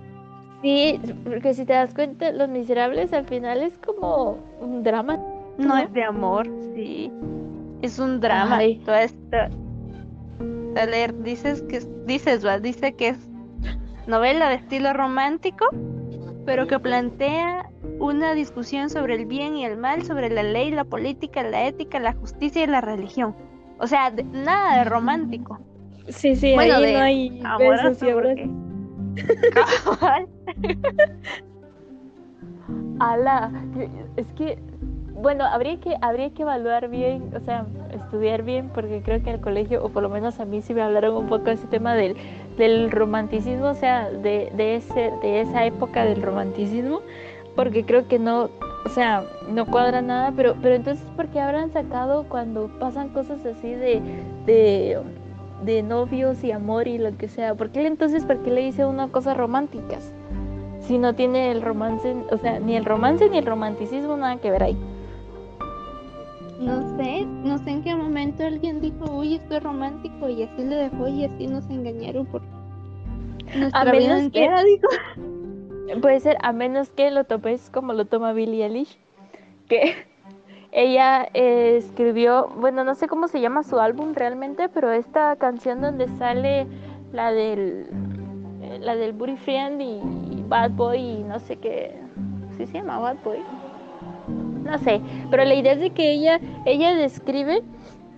Sí, 0.62 0.98
porque 1.22 1.54
si 1.54 1.64
te 1.64 1.74
das 1.74 1.94
cuenta, 1.94 2.32
Los 2.32 2.48
Miserables 2.48 3.12
al 3.12 3.26
final 3.26 3.62
es 3.62 3.76
como 3.78 4.38
un 4.60 4.82
drama. 4.82 5.16
No 5.58 5.68
¿No? 5.68 5.78
es 5.78 5.92
de 5.92 6.02
amor, 6.02 6.46
sí. 6.74 7.12
Es 7.82 7.98
un 7.98 8.20
drama. 8.20 8.58
Ay. 8.58 8.78
Toda 8.84 9.02
esta... 9.02 9.50
A 10.76 10.84
leer, 10.86 11.22
dices 11.22 11.62
que 11.62 11.80
dices, 12.04 12.44
va, 12.44 12.58
dice 12.58 12.92
que 12.94 13.08
es 13.08 13.18
novela 14.06 14.50
de 14.50 14.56
estilo 14.56 14.92
romántico, 14.92 15.64
pero 16.44 16.66
que 16.66 16.78
plantea 16.78 17.70
una 17.98 18.34
discusión 18.34 18.90
sobre 18.90 19.14
el 19.14 19.24
bien 19.24 19.56
y 19.56 19.64
el 19.64 19.78
mal, 19.78 20.02
sobre 20.04 20.28
la 20.28 20.42
ley, 20.42 20.70
la 20.70 20.84
política, 20.84 21.42
la 21.42 21.66
ética, 21.66 21.98
la 21.98 22.12
justicia 22.12 22.62
y 22.62 22.66
la 22.66 22.82
religión. 22.82 23.34
O 23.78 23.86
sea, 23.86 24.10
de- 24.10 24.24
nada 24.24 24.78
de 24.78 24.84
romántico. 24.84 25.58
Sí, 26.08 26.36
sí, 26.36 26.54
Bueno, 26.54 26.76
ahí 26.76 26.84
de 26.84 26.92
no 26.92 26.98
hay 27.00 27.40
Amoroso, 27.44 28.06
porque-. 28.12 28.50
Ala, 33.00 33.50
es 34.16 34.26
que, 34.34 34.58
bueno, 35.20 35.44
habría 35.44 35.78
que, 35.78 35.96
habría 36.00 36.30
que 36.30 36.42
evaluar 36.42 36.88
bien, 36.88 37.30
o 37.34 37.40
sea, 37.40 37.64
estudiar 37.90 38.42
bien, 38.42 38.70
porque 38.72 39.02
creo 39.02 39.22
que 39.22 39.30
en 39.30 39.36
el 39.36 39.40
colegio, 39.40 39.84
o 39.84 39.88
por 39.88 40.02
lo 40.02 40.08
menos 40.08 40.40
a 40.40 40.44
mí 40.44 40.62
sí 40.62 40.74
me 40.74 40.82
hablaron 40.82 41.16
un 41.16 41.26
poco 41.26 41.44
de 41.44 41.52
ese 41.52 41.66
tema 41.66 41.94
del, 41.94 42.16
del 42.58 42.90
romanticismo, 42.90 43.66
o 43.66 43.74
sea, 43.74 44.10
de, 44.10 44.52
de, 44.54 44.76
ese, 44.76 45.12
de 45.22 45.40
esa 45.40 45.64
época 45.64 46.04
del 46.04 46.22
romanticismo, 46.22 47.00
porque 47.54 47.84
creo 47.84 48.06
que 48.08 48.18
no, 48.18 48.50
o 48.84 48.88
sea, 48.90 49.24
no 49.48 49.66
cuadra 49.66 50.02
nada, 50.02 50.32
pero, 50.36 50.54
pero 50.60 50.74
entonces, 50.74 51.04
¿por 51.16 51.28
qué 51.28 51.40
habrán 51.40 51.72
sacado 51.72 52.24
cuando 52.28 52.68
pasan 52.78 53.08
cosas 53.08 53.44
así 53.46 53.74
de, 53.74 54.02
de, 54.44 55.00
de 55.64 55.82
novios 55.82 56.44
y 56.44 56.52
amor 56.52 56.88
y 56.88 56.98
lo 56.98 57.16
que 57.16 57.28
sea? 57.28 57.54
¿Por 57.54 57.70
qué 57.70 57.86
entonces, 57.86 58.24
por 58.24 58.42
qué 58.42 58.50
le 58.50 58.60
dice 58.60 58.84
una 58.84 59.08
cosas 59.08 59.36
románticas? 59.36 60.12
si 60.86 60.98
no 60.98 61.14
tiene 61.14 61.50
el 61.50 61.62
romance, 61.62 62.14
o 62.30 62.38
sea, 62.38 62.60
ni 62.60 62.76
el 62.76 62.84
romance 62.84 63.28
ni 63.28 63.38
el 63.38 63.46
romanticismo 63.46 64.16
nada 64.16 64.36
que 64.36 64.50
ver 64.50 64.62
ahí. 64.62 64.76
No 66.60 66.96
sé, 66.96 67.24
no 67.26 67.58
sé 67.58 67.70
en 67.70 67.82
qué 67.82 67.94
momento 67.94 68.44
alguien 68.44 68.80
dijo, 68.80 69.04
uy, 69.10 69.34
esto 69.34 69.56
es 69.56 69.62
romántico, 69.62 70.28
y 70.28 70.42
así 70.42 70.64
le 70.64 70.76
dejó 70.76 71.06
y 71.08 71.24
así 71.24 71.46
nos 71.46 71.68
engañaron 71.68 72.26
por 72.26 72.42
nuestra 73.54 73.84
vida 73.84 73.92
menos 73.92 74.32
que- 74.32 74.44
entera, 74.44 74.62
dijo. 74.64 74.88
Puede 76.00 76.20
ser 76.20 76.36
a 76.42 76.52
menos 76.52 76.90
que 76.90 77.10
lo 77.10 77.24
topes 77.24 77.70
como 77.70 77.92
lo 77.92 78.06
toma 78.06 78.32
Billie 78.32 78.64
Eilish, 78.64 78.98
que 79.68 79.94
ella 80.72 81.28
eh, 81.34 81.76
escribió, 81.76 82.48
bueno, 82.56 82.84
no 82.84 82.94
sé 82.94 83.06
cómo 83.06 83.28
se 83.28 83.40
llama 83.40 83.62
su 83.62 83.78
álbum 83.78 84.14
realmente, 84.14 84.68
pero 84.68 84.90
esta 84.90 85.36
canción 85.36 85.80
donde 85.80 86.08
sale 86.16 86.66
la 87.12 87.32
del 87.32 87.86
eh, 88.62 88.78
la 88.80 88.96
del 88.96 89.12
Booty 89.12 89.36
Friend 89.36 89.80
y, 89.80 89.84
y 90.38 90.44
Bad 90.48 90.72
Boy 90.72 90.98
y 90.98 91.22
no 91.22 91.38
sé 91.38 91.56
qué, 91.56 91.94
¿sí 92.56 92.66
se 92.66 92.72
llama 92.78 92.98
Bad 92.98 93.18
Boy? 93.24 93.38
No 94.66 94.78
sé, 94.78 95.00
pero 95.30 95.44
la 95.44 95.54
idea 95.54 95.72
es 95.72 95.80
de 95.80 95.90
que 95.90 96.12
ella 96.12 96.40
ella 96.64 96.94
describe 96.94 97.62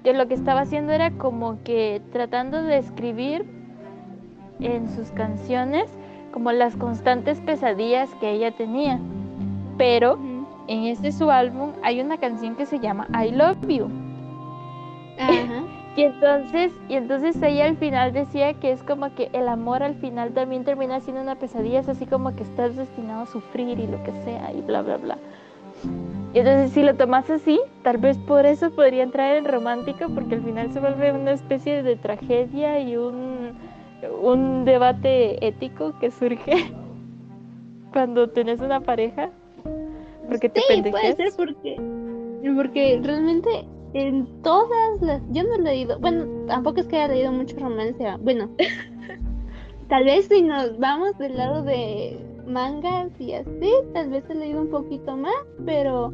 que 0.03 0.15
lo 0.15 0.27
que 0.29 0.35
estaba 0.35 0.63
haciendo 0.63 0.93
era 0.93 1.11
como 1.13 1.63
que 1.63 2.01
tratando 2.13 2.63
de 2.63 2.79
escribir 2.79 3.45
en 4.61 4.89
sus 4.95 5.11
canciones 5.11 5.91
como 6.33 6.53
las 6.53 6.77
constantes 6.77 7.41
pesadillas 7.41 8.09
que 8.21 8.31
ella 8.33 8.53
tenía. 8.53 8.99
Pero 9.77 10.19
en 10.67 10.85
este 10.85 11.13
su 11.13 11.31
álbum 11.31 11.73
hay 11.83 12.01
una 12.01 12.19
canción 12.19 12.57
que 12.57 12.67
se 12.67 12.79
llama 12.79 13.09
I 13.13 13.31
Love 13.31 13.67
You. 13.67 13.89
Y 15.99 16.05
entonces, 16.05 16.73
y 16.89 16.95
entonces 16.95 17.43
ella 17.43 17.65
al 17.65 17.77
final 17.77 18.13
decía 18.13 18.55
que 18.55 18.71
es 18.71 18.85
como 18.85 19.13
que 19.17 19.31
el 19.33 19.49
amor 19.49 19.83
al 19.83 19.97
final 19.97 20.33
también 20.33 20.63
termina 20.65 21.01
siendo 21.01 21.21
una 21.23 21.35
pesadilla, 21.35 21.81
es 21.81 21.89
así 21.89 22.07
como 22.07 22.37
que 22.37 22.45
estás 22.45 22.77
destinado 22.77 23.23
a 23.23 23.27
sufrir 23.27 23.81
y 23.81 23.89
lo 23.89 24.01
que 24.05 24.13
sea 24.23 24.53
y 24.53 24.61
bla 24.61 24.83
bla 24.83 24.97
bla. 24.99 25.19
Y 26.35 26.41
entonces 26.41 26.73
si 26.73 26.83
lo 26.83 26.95
tomas 26.95 27.29
así, 27.31 27.59
tal 27.83 27.97
vez 27.99 28.19
por 28.19 28.45
eso 28.47 28.71
podría 28.71 29.03
entrar 29.03 29.37
en 29.37 29.45
romántico, 29.47 30.09
porque 30.15 30.37
al 30.37 30.43
final 30.43 30.73
se 30.73 30.81
vuelve 30.81 31.13
una 31.13 31.33
especie 31.33 31.83
de 31.83 31.97
tragedia 31.97 32.79
y 32.81 32.97
un, 32.97 33.53
un 34.23 34.65
debate 34.65 35.45
ético 35.47 35.99
que 35.99 36.11
surge 36.11 36.73
cuando 37.93 38.29
tenés 38.31 38.61
una 38.61 38.81
pareja. 38.81 39.31
Porque 40.29 40.49
te 40.51 40.61
Sí, 40.61 40.67
puede 40.69 40.83
pendejeas. 40.83 41.17
ser 41.17 41.33
porque, 41.37 41.81
porque 42.55 43.01
realmente 43.03 43.49
en 43.95 44.27
todas 44.43 45.01
las, 45.01 45.23
yo 45.31 45.43
no 45.45 45.55
he 45.55 45.63
leído, 45.63 45.99
bueno, 45.99 46.27
tampoco 46.47 46.81
es 46.81 46.87
que 46.87 46.97
haya 46.97 47.09
leído 47.15 47.33
mucho 47.33 47.57
romance, 47.59 48.05
bueno, 48.21 48.51
tal 49.89 50.05
vez 50.05 50.27
si 50.27 50.43
nos 50.43 50.79
vamos 50.79 51.17
del 51.17 51.39
lado 51.39 51.63
de 51.63 52.19
mangas 52.49 53.11
y 53.21 53.35
así, 53.35 53.71
tal 53.93 54.11
vez 54.11 54.25
he 54.29 54.35
leído 54.35 54.63
un 54.63 54.71
poquito 54.71 55.17
más, 55.17 55.35
pero 55.65 56.13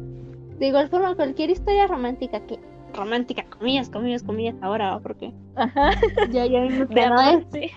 de 0.59 0.67
igual 0.67 0.89
forma 0.89 1.15
cualquier 1.15 1.49
historia 1.49 1.87
romántica 1.87 2.39
que 2.45 2.59
romántica, 2.93 3.43
comillas, 3.57 3.89
comillas, 3.89 4.23
comillas, 4.23 4.55
ahora, 4.61 4.91
¿va? 4.91 4.99
porque 4.99 5.33
Ajá. 5.55 5.91
ya, 6.31 6.45
ya 6.45 6.61
vimos 6.61 6.89
De 6.89 7.01
amor, 7.01 7.45
sí. 7.51 7.71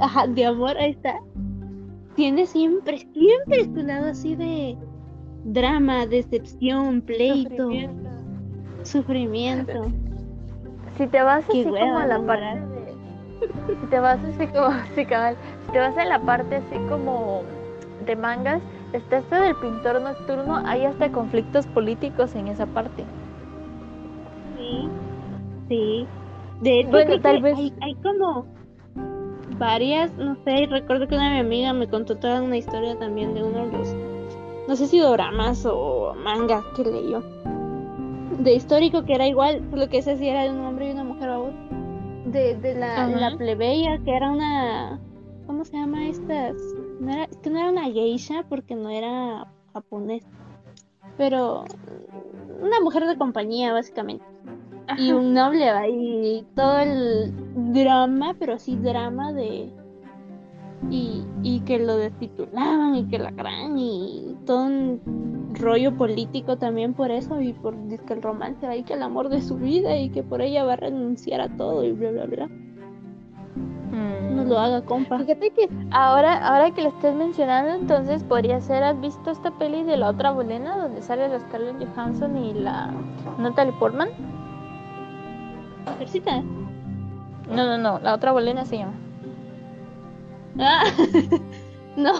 Ajá, 0.00 0.26
de 0.26 0.44
amor, 0.46 0.76
ahí 0.78 0.90
está. 0.92 1.18
Tiene 2.16 2.46
siempre, 2.46 2.98
siempre 3.12 3.64
su 3.64 3.86
lado 3.86 4.06
así 4.06 4.34
de 4.36 4.76
drama, 5.44 6.06
decepción, 6.06 7.02
pleito, 7.02 7.64
Sufrimiento. 7.64 8.10
sufrimiento. 8.82 9.92
Si 10.96 11.06
te 11.08 11.22
vas 11.22 11.44
Qué 11.46 11.60
así 11.60 11.70
como 11.70 11.98
a 11.98 12.06
la 12.06 12.24
parte. 12.24 12.73
Si 13.80 13.86
te 13.90 13.98
vas 14.00 14.18
así 14.24 14.46
como... 14.48 14.68
Sí, 14.94 15.04
cabal. 15.06 15.36
Si 15.66 15.72
te 15.72 15.78
vas 15.78 15.96
a 15.96 16.04
la 16.04 16.20
parte 16.20 16.56
así 16.56 16.76
como 16.88 17.42
de 18.06 18.16
mangas, 18.16 18.60
está 18.92 19.18
esto 19.18 19.34
del 19.36 19.54
pintor 19.56 20.00
nocturno, 20.00 20.56
hay 20.64 20.84
hasta 20.84 21.10
conflictos 21.10 21.66
políticos 21.66 22.34
en 22.34 22.48
esa 22.48 22.66
parte. 22.66 23.04
Sí, 24.56 24.88
sí. 25.68 26.06
De 26.60 26.80
hecho, 26.80 26.90
Bueno, 26.90 27.20
tal 27.20 27.42
vez- 27.42 27.56
hay, 27.56 27.72
hay 27.80 27.94
como 27.96 28.46
varias, 29.58 30.12
no 30.16 30.36
sé, 30.44 30.66
recuerdo 30.70 31.06
que 31.08 31.14
una 31.14 31.28
de 31.28 31.34
mi 31.34 31.40
amiga 31.40 31.72
me 31.72 31.88
contó 31.88 32.16
toda 32.16 32.42
una 32.42 32.56
historia 32.56 32.98
también 32.98 33.34
de 33.34 33.42
uno 33.42 33.66
de 33.66 33.72
los, 33.78 33.94
no 34.68 34.76
sé 34.76 34.86
si 34.86 34.98
doramas 34.98 35.64
o 35.66 36.14
mangas 36.14 36.64
que 36.76 36.84
leyó. 36.84 37.22
De 38.38 38.54
histórico 38.54 39.04
que 39.04 39.14
era 39.14 39.26
igual, 39.26 39.62
lo 39.72 39.88
que 39.88 39.98
ese 39.98 40.16
sí 40.16 40.28
era 40.28 40.42
de 40.42 40.50
un 40.50 40.60
hombre 40.64 40.88
y 40.88 40.92
una 40.92 41.04
mujer 41.04 41.30
aún. 41.30 41.63
De, 42.26 42.56
de 42.56 42.74
la, 42.74 43.06
la 43.08 43.36
plebeya, 43.36 43.98
que 44.04 44.16
era 44.16 44.30
una, 44.30 44.98
¿cómo 45.46 45.64
se 45.64 45.76
llama 45.76 46.08
estas? 46.08 46.54
No 47.00 47.12
era, 47.12 47.24
es 47.24 47.36
que 47.38 47.50
no 47.50 47.58
era 47.58 47.70
una 47.70 47.84
geisha 47.84 48.44
porque 48.48 48.74
no 48.74 48.88
era 48.88 49.46
japonés, 49.72 50.24
pero 51.18 51.64
una 52.62 52.80
mujer 52.80 53.06
de 53.06 53.16
compañía 53.16 53.72
básicamente. 53.72 54.24
Y 54.98 55.12
un 55.12 55.32
noble 55.32 55.66
y 55.90 56.46
todo 56.54 56.78
el 56.78 57.32
drama, 57.72 58.34
pero 58.38 58.58
sí 58.58 58.76
drama 58.76 59.32
de 59.32 59.72
y, 60.90 61.24
y 61.42 61.60
que 61.60 61.78
lo 61.78 61.96
destitulaban 61.96 62.94
y 62.96 63.08
que 63.08 63.18
la 63.18 63.30
gran 63.30 63.78
y 63.78 64.36
todo 64.44 64.64
un 64.64 65.33
rollo 65.54 65.96
político 65.96 66.56
también 66.56 66.94
por 66.94 67.10
eso 67.10 67.40
y 67.40 67.52
por 67.52 67.74
dizque 67.88 68.12
el 68.12 68.22
romance 68.22 68.66
ahí 68.66 68.82
que 68.82 68.94
el 68.94 69.02
amor 69.02 69.28
de 69.28 69.40
su 69.40 69.56
vida 69.56 69.96
y 69.96 70.10
que 70.10 70.22
por 70.22 70.42
ella 70.42 70.64
va 70.64 70.74
a 70.74 70.76
renunciar 70.76 71.40
a 71.40 71.48
todo 71.56 71.84
y 71.84 71.92
bla 71.92 72.10
bla 72.10 72.26
bla. 72.26 72.46
Mm. 72.46 74.36
No 74.36 74.44
lo 74.44 74.58
haga, 74.58 74.82
compa. 74.82 75.18
Fíjate 75.18 75.50
que 75.50 75.68
ahora, 75.90 76.46
ahora 76.46 76.72
que 76.72 76.82
lo 76.82 76.88
estés 76.88 77.14
mencionando, 77.14 77.74
entonces 77.74 78.24
podría 78.24 78.60
ser, 78.60 78.82
¿has 78.82 79.00
visto 79.00 79.30
esta 79.30 79.52
peli 79.52 79.84
de 79.84 79.96
la 79.96 80.10
otra 80.10 80.32
bolena 80.32 80.76
donde 80.76 81.02
sale 81.02 81.28
la 81.28 81.38
Scarlett 81.38 81.76
Johansson 81.94 82.36
y 82.36 82.54
la 82.54 82.92
Natalie 83.38 83.72
Portman? 83.78 84.08
Mujercita. 85.86 86.42
No, 87.48 87.64
no, 87.66 87.78
no, 87.78 88.00
la 88.00 88.14
otra 88.14 88.32
bolena 88.32 88.64
se 88.64 88.78
llama. 88.78 88.94
Ah, 90.58 90.84
no, 91.96 92.12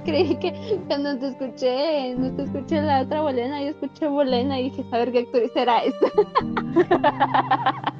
creí 0.04 0.36
que 0.36 0.80
cuando 0.86 1.18
te 1.18 1.28
escuché, 1.28 2.14
no 2.16 2.34
te 2.34 2.42
escuché 2.44 2.80
la 2.82 3.02
otra 3.02 3.22
bolena, 3.22 3.62
yo 3.62 3.70
escuché 3.70 4.08
bolena 4.08 4.58
y 4.58 4.70
dije, 4.70 4.84
a 4.90 4.98
ver 4.98 5.12
qué 5.12 5.18
actriz 5.20 5.50
era 5.54 5.78
esta. 5.84 6.06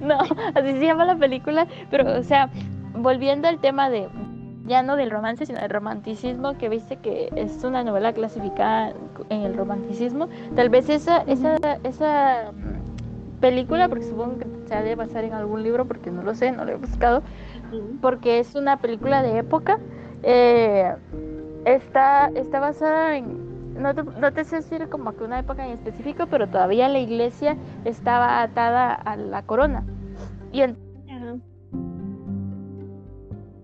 no, 0.00 0.18
así 0.54 0.72
se 0.72 0.86
llama 0.86 1.04
la 1.04 1.16
película, 1.16 1.66
pero 1.90 2.18
o 2.18 2.22
sea, 2.22 2.50
volviendo 2.94 3.48
al 3.48 3.60
tema 3.60 3.90
de 3.90 4.08
ya 4.66 4.82
no 4.82 4.96
del 4.96 5.10
romance, 5.10 5.44
sino 5.46 5.60
del 5.60 5.70
romanticismo, 5.70 6.56
que 6.56 6.68
viste 6.68 6.96
que 6.96 7.28
es 7.36 7.62
una 7.64 7.84
novela 7.84 8.12
clasificada 8.12 8.94
en 9.28 9.42
el 9.42 9.54
romanticismo, 9.54 10.28
tal 10.56 10.70
vez 10.70 10.88
esa, 10.88 11.22
esa, 11.26 11.56
esa 11.82 12.52
película, 13.40 13.88
porque 13.88 14.04
supongo 14.04 14.38
que 14.38 14.46
se 14.66 14.74
ha 14.74 14.82
de 14.82 14.94
basar 14.94 15.24
en 15.24 15.34
algún 15.34 15.62
libro, 15.62 15.86
porque 15.86 16.10
no 16.10 16.22
lo 16.22 16.34
sé, 16.34 16.50
no 16.50 16.64
lo 16.64 16.72
he 16.72 16.76
buscado, 16.76 17.22
porque 18.00 18.38
es 18.38 18.54
una 18.54 18.78
película 18.78 19.22
de 19.22 19.38
época, 19.38 19.78
eh, 20.24 20.94
está, 21.64 22.30
está 22.34 22.60
basada 22.60 23.16
en, 23.16 23.80
no 23.80 23.94
te, 23.94 24.02
no 24.04 24.32
te 24.32 24.44
sé 24.44 24.56
decir 24.56 24.88
como 24.88 25.14
que 25.16 25.24
una 25.24 25.38
época 25.38 25.64
en 25.66 25.72
específico, 25.72 26.26
pero 26.30 26.48
todavía 26.48 26.88
la 26.88 26.98
iglesia 26.98 27.56
estaba 27.84 28.42
atada 28.42 28.94
a 28.94 29.16
la 29.16 29.42
corona. 29.42 29.84
Y 30.52 30.62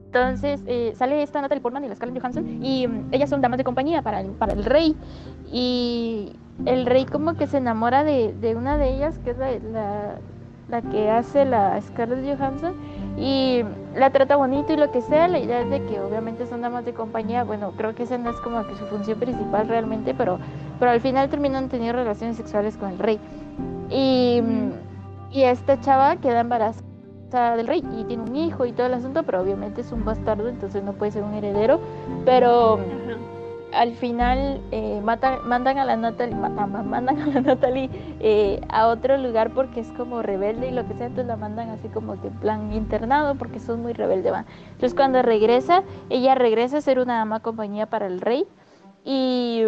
entonces 0.07 0.61
eh, 0.67 0.93
sale 0.97 1.23
esta 1.23 1.41
Natalie 1.41 1.63
Portman 1.63 1.85
y 1.85 1.89
la 1.89 1.95
Scarlett 1.95 2.21
Johansson 2.21 2.65
y 2.65 2.89
mm, 2.89 3.11
ellas 3.13 3.31
son 3.31 3.41
damas 3.41 3.59
de 3.59 3.65
compañía 3.65 4.03
para 4.03 4.21
el, 4.21 4.31
para 4.33 4.53
el 4.53 4.65
rey. 4.65 4.97
Y 5.53 6.33
el 6.67 6.87
rey 6.87 7.07
como 7.07 7.35
que 7.35 7.47
se 7.47 7.59
enamora 7.59 8.03
de, 8.03 8.35
de 8.35 8.57
una 8.57 8.77
de 8.77 8.95
ellas, 8.95 9.19
que 9.21 9.31
es 9.31 9.39
la, 9.39 9.53
la, 9.59 10.19
la, 10.69 10.83
que 10.83 11.11
hace 11.11 11.45
la 11.45 11.81
Scarlett 11.81 12.39
Johansson, 12.39 12.75
y 13.21 13.63
la 13.95 14.11
trata 14.11 14.37
bonito 14.37 14.73
y 14.73 14.77
lo 14.77 14.91
que 14.91 15.03
sea. 15.03 15.29
La 15.29 15.39
idea 15.39 15.61
es 15.61 15.69
de 15.69 15.85
que 15.85 16.01
obviamente 16.01 16.47
son 16.47 16.63
damas 16.63 16.87
de 16.87 16.95
compañía. 16.95 17.45
Bueno, 17.45 17.73
creo 17.77 17.95
que 17.95 18.05
esa 18.05 18.17
no 18.17 18.31
es 18.31 18.37
como 18.37 18.67
que 18.67 18.75
su 18.77 18.87
función 18.87 19.21
principal 19.21 19.69
realmente, 19.69 20.15
pero, 20.15 20.39
pero 20.79 20.91
al 20.91 21.03
final 21.03 21.29
terminan 21.29 21.69
teniendo 21.69 21.99
relaciones 21.99 22.39
sexuales 22.39 22.79
con 22.79 22.91
el 22.91 22.99
rey. 22.99 23.21
Y, 23.91 24.43
y 25.31 25.43
esta 25.43 25.79
chava 25.81 26.17
queda 26.17 26.41
embarazada 26.41 27.57
del 27.57 27.67
rey 27.67 27.85
y 27.99 28.05
tiene 28.05 28.23
un 28.23 28.37
hijo 28.37 28.65
y 28.65 28.73
todo 28.73 28.87
el 28.87 28.95
asunto, 28.95 29.23
pero 29.25 29.43
obviamente 29.43 29.83
es 29.83 29.93
un 29.93 30.05
bastardo, 30.05 30.49
entonces 30.49 30.83
no 30.83 30.95
puede 30.95 31.13
ser 31.13 31.23
un 31.23 31.35
heredero. 31.35 31.79
Pero 32.25 32.81
al 33.73 33.93
final 33.95 34.61
eh, 34.71 35.01
mandan 35.03 35.79
a 35.79 35.85
la 35.85 35.97
Natalie, 37.43 37.91
eh, 38.21 38.61
a 38.69 38.89
otro 38.89 39.17
lugar 39.19 39.51
porque 39.51 39.81
es 39.81 39.91
como 39.93 40.23
rebelde 40.23 40.69
y 40.69 40.73
lo 40.73 40.87
que 40.87 40.95
sea, 40.95 41.07
entonces 41.07 41.27
la 41.27 41.37
mandan 41.37 41.71
así 41.71 41.89
como 41.89 42.21
que 42.21 42.29
plan 42.29 42.73
internado 42.73 43.35
porque 43.35 43.61
son 43.61 43.83
muy 43.83 43.93
rebelde. 43.93 44.31
van 44.31 44.47
Entonces 44.73 44.95
cuando 44.95 45.23
regresa, 45.23 45.83
ella 46.09 46.35
regresa 46.35 46.79
a 46.79 46.81
ser 46.81 46.99
una 46.99 47.19
dama 47.19 47.41
compañía 47.41 47.87
para 47.87 48.07
el 48.07 48.21
rey 48.21 48.47
y 49.05 49.65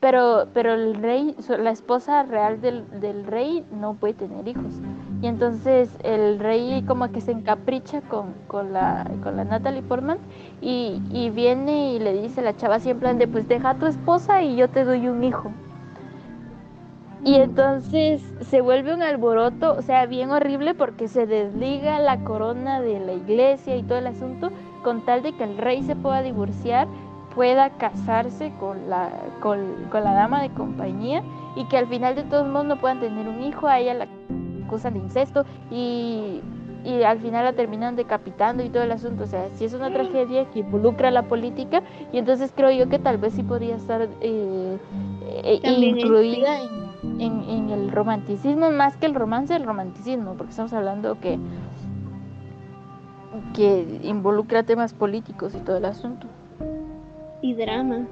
pero, 0.00 0.48
pero 0.52 0.74
el 0.74 0.94
rey, 0.96 1.36
la 1.48 1.70
esposa 1.70 2.24
real 2.24 2.60
del, 2.60 3.00
del 3.00 3.24
rey 3.24 3.64
no 3.70 3.94
puede 3.94 4.14
tener 4.14 4.48
hijos. 4.48 4.80
Y 5.22 5.28
entonces 5.28 5.88
el 6.02 6.40
rey 6.40 6.82
como 6.82 7.12
que 7.12 7.20
se 7.20 7.30
encapricha 7.30 8.00
con, 8.00 8.34
con, 8.48 8.72
la, 8.72 9.08
con 9.22 9.36
la 9.36 9.44
Natalie 9.44 9.82
Portman 9.82 10.18
y, 10.60 11.00
y, 11.12 11.30
viene 11.30 11.92
y 11.92 12.00
le 12.00 12.12
dice 12.20 12.40
a 12.40 12.44
la 12.44 12.56
chava 12.56 12.74
así 12.74 12.90
en 12.90 12.98
pues 13.30 13.46
deja 13.46 13.70
a 13.70 13.74
tu 13.78 13.86
esposa 13.86 14.42
y 14.42 14.56
yo 14.56 14.68
te 14.68 14.84
doy 14.84 15.06
un 15.06 15.22
hijo. 15.22 15.52
Y 17.24 17.36
entonces 17.36 18.20
se 18.40 18.60
vuelve 18.60 18.92
un 18.92 19.02
alboroto, 19.02 19.74
o 19.74 19.82
sea, 19.82 20.06
bien 20.06 20.30
horrible 20.30 20.74
porque 20.74 21.06
se 21.06 21.24
desliga 21.24 22.00
la 22.00 22.24
corona 22.24 22.80
de 22.80 22.98
la 22.98 23.12
iglesia 23.12 23.76
y 23.76 23.84
todo 23.84 23.98
el 23.98 24.08
asunto 24.08 24.50
con 24.82 25.04
tal 25.04 25.22
de 25.22 25.32
que 25.36 25.44
el 25.44 25.56
rey 25.56 25.84
se 25.84 25.94
pueda 25.94 26.22
divorciar, 26.22 26.88
pueda 27.32 27.70
casarse 27.70 28.52
con 28.58 28.90
la, 28.90 29.08
con, 29.40 29.86
con 29.88 30.02
la 30.02 30.14
dama 30.14 30.42
de 30.42 30.50
compañía 30.50 31.22
y 31.54 31.64
que 31.66 31.78
al 31.78 31.86
final 31.86 32.16
de 32.16 32.24
todos 32.24 32.48
modos 32.48 32.66
no 32.66 32.80
puedan 32.80 32.98
tener 32.98 33.28
un 33.28 33.40
hijo, 33.44 33.68
a 33.68 33.78
ella 33.78 33.94
la 33.94 34.08
acusan 34.72 34.94
de 34.94 35.00
incesto 35.00 35.44
y, 35.70 36.40
y 36.84 37.02
al 37.02 37.18
final 37.20 37.44
la 37.44 37.52
terminan 37.52 37.94
decapitando 37.94 38.64
y 38.64 38.70
todo 38.70 38.82
el 38.82 38.92
asunto. 38.92 39.24
O 39.24 39.26
sea, 39.26 39.50
si 39.54 39.66
es 39.66 39.74
una 39.74 39.92
tragedia 39.92 40.50
que 40.50 40.60
involucra 40.60 41.10
la 41.10 41.24
política 41.24 41.82
y 42.10 42.18
entonces 42.18 42.52
creo 42.56 42.70
yo 42.70 42.88
que 42.88 42.98
tal 42.98 43.18
vez 43.18 43.34
sí 43.34 43.42
podría 43.42 43.76
estar 43.76 44.08
eh, 44.20 44.78
eh, 45.44 45.60
incluida 45.64 46.58
en, 46.58 47.20
en, 47.20 47.42
en, 47.50 47.70
el 47.70 47.90
romanticismo, 47.90 48.70
más 48.70 48.96
que 48.96 49.06
el 49.06 49.14
romance, 49.14 49.54
el 49.54 49.64
romanticismo, 49.64 50.34
porque 50.34 50.50
estamos 50.50 50.72
hablando 50.72 51.20
que, 51.20 51.38
que 53.54 54.00
involucra 54.02 54.62
temas 54.62 54.94
políticos 54.94 55.54
y 55.54 55.58
todo 55.58 55.76
el 55.76 55.84
asunto. 55.84 56.26
Y 57.42 57.54
drama. 57.54 58.06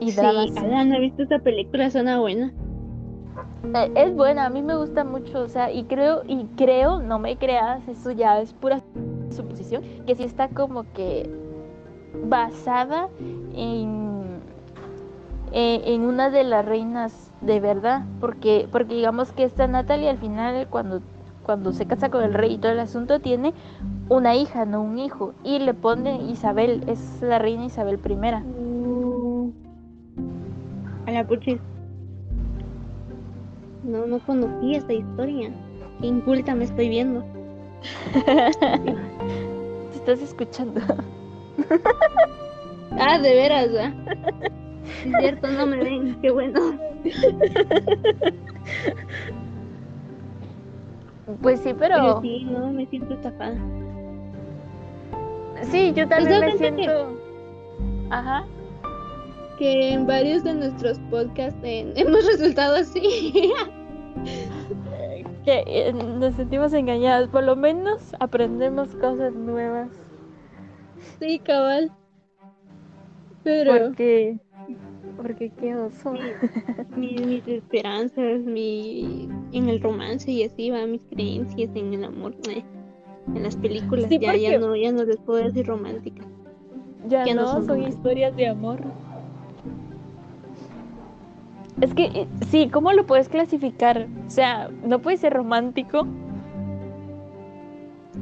Y 0.00 0.12
drama. 0.12 0.46
Sí, 0.48 0.52
no 0.60 0.96
he 0.96 1.00
visto 1.00 1.22
esta 1.22 1.38
película, 1.38 1.90
suena 1.90 2.18
buena. 2.18 2.52
Eh, 3.74 3.92
es 3.94 4.14
buena, 4.14 4.46
a 4.46 4.50
mí 4.50 4.62
me 4.62 4.76
gusta 4.76 5.04
mucho, 5.04 5.40
o 5.42 5.48
sea, 5.48 5.70
y 5.72 5.84
creo, 5.84 6.22
y 6.26 6.44
creo, 6.56 7.00
no 7.00 7.18
me 7.18 7.36
creas, 7.36 7.86
eso 7.88 8.10
ya 8.12 8.40
es 8.40 8.52
pura 8.52 8.80
suposición, 9.30 9.82
que 10.06 10.14
sí 10.14 10.24
está 10.24 10.48
como 10.48 10.84
que 10.92 11.30
basada 12.24 13.08
en, 13.54 14.40
eh, 15.52 15.82
en 15.86 16.02
una 16.02 16.30
de 16.30 16.44
las 16.44 16.64
reinas 16.64 17.32
de 17.40 17.60
verdad, 17.60 18.04
porque, 18.20 18.68
porque 18.70 18.94
digamos 18.94 19.32
que 19.32 19.44
esta 19.44 19.66
Natalia 19.66 20.10
al 20.10 20.18
final 20.18 20.66
cuando, 20.68 21.00
cuando 21.42 21.72
se 21.72 21.86
casa 21.86 22.10
con 22.10 22.22
el 22.24 22.34
rey 22.34 22.54
y 22.54 22.58
todo 22.58 22.72
el 22.72 22.80
asunto 22.80 23.20
tiene 23.20 23.54
una 24.08 24.34
hija, 24.34 24.64
no 24.64 24.82
un 24.82 24.98
hijo, 24.98 25.34
y 25.44 25.58
le 25.58 25.74
pone 25.74 26.22
Isabel, 26.22 26.84
es 26.86 27.20
la 27.22 27.38
reina 27.38 27.66
Isabel 27.66 28.00
I. 28.04 28.18
A 31.06 31.10
la 31.10 31.26
puchis. 31.26 31.60
No, 33.88 34.06
no 34.06 34.18
conocí 34.20 34.74
esta 34.74 34.92
historia. 34.92 35.50
Qué 35.98 36.08
inculta 36.08 36.54
me 36.54 36.64
estoy 36.64 36.90
viendo. 36.90 37.24
Te 38.12 39.96
estás 39.96 40.20
escuchando. 40.20 40.82
ah, 42.98 43.18
de 43.18 43.34
veras, 43.34 43.68
¿eh? 43.68 43.94
Es 45.06 45.12
cierto, 45.20 45.48
no 45.48 45.66
me 45.66 45.78
ven. 45.78 46.18
Qué 46.20 46.30
bueno. 46.30 46.78
Pues 51.42 51.60
sí, 51.60 51.74
pero... 51.78 51.94
pero 51.94 52.20
sí, 52.22 52.44
no, 52.44 52.72
me 52.72 52.86
siento 52.86 53.12
estafada. 53.12 53.54
Sí, 55.70 55.92
yo 55.94 56.08
también 56.08 56.40
me 56.40 56.56
siento... 56.56 57.20
Ajá 58.08 58.46
que 59.58 59.92
en 59.92 60.06
varios 60.06 60.44
de 60.44 60.54
nuestros 60.54 60.98
podcasts 61.10 61.58
hemos 61.62 62.24
resultado 62.26 62.76
así. 62.76 63.52
Que 65.44 65.64
eh, 65.66 65.92
nos 65.92 66.34
sentimos 66.34 66.72
engañados, 66.72 67.28
por 67.28 67.44
lo 67.44 67.56
menos 67.56 68.14
aprendemos 68.20 68.94
cosas 68.96 69.34
nuevas. 69.34 69.88
Sí, 71.18 71.38
cabal. 71.38 71.90
Pero... 73.42 73.72
Porque... 73.72 74.38
Porque 75.16 75.50
qué 75.50 75.74
oso. 75.74 76.12
mis, 76.96 77.26
mis, 77.26 77.48
esperanzas, 77.48 78.40
mi... 78.42 79.28
en 79.52 79.68
el 79.68 79.80
romance 79.80 80.30
y 80.30 80.44
así 80.44 80.70
va, 80.70 80.86
mis 80.86 81.02
creencias 81.10 81.70
en 81.74 81.94
el 81.94 82.04
amor, 82.04 82.34
eh, 82.48 82.62
en 83.34 83.42
las 83.42 83.56
películas, 83.56 84.08
ya, 84.08 84.36
ya 84.36 84.58
no, 84.58 84.76
ya 84.76 84.92
no 84.92 85.04
les 85.04 85.16
puedo 85.18 85.42
decir 85.42 85.66
románticas. 85.66 86.26
Ya, 87.06 87.24
no, 87.34 87.64
son 87.64 87.82
historias 87.82 88.36
de 88.36 88.48
amor. 88.48 88.80
Es 91.80 91.94
que 91.94 92.04
eh, 92.06 92.28
sí, 92.50 92.68
¿cómo 92.68 92.92
lo 92.92 93.06
puedes 93.06 93.28
clasificar? 93.28 94.08
O 94.26 94.30
sea, 94.30 94.68
no 94.84 94.98
puede 95.00 95.16
ser 95.16 95.32
romántico. 95.32 96.06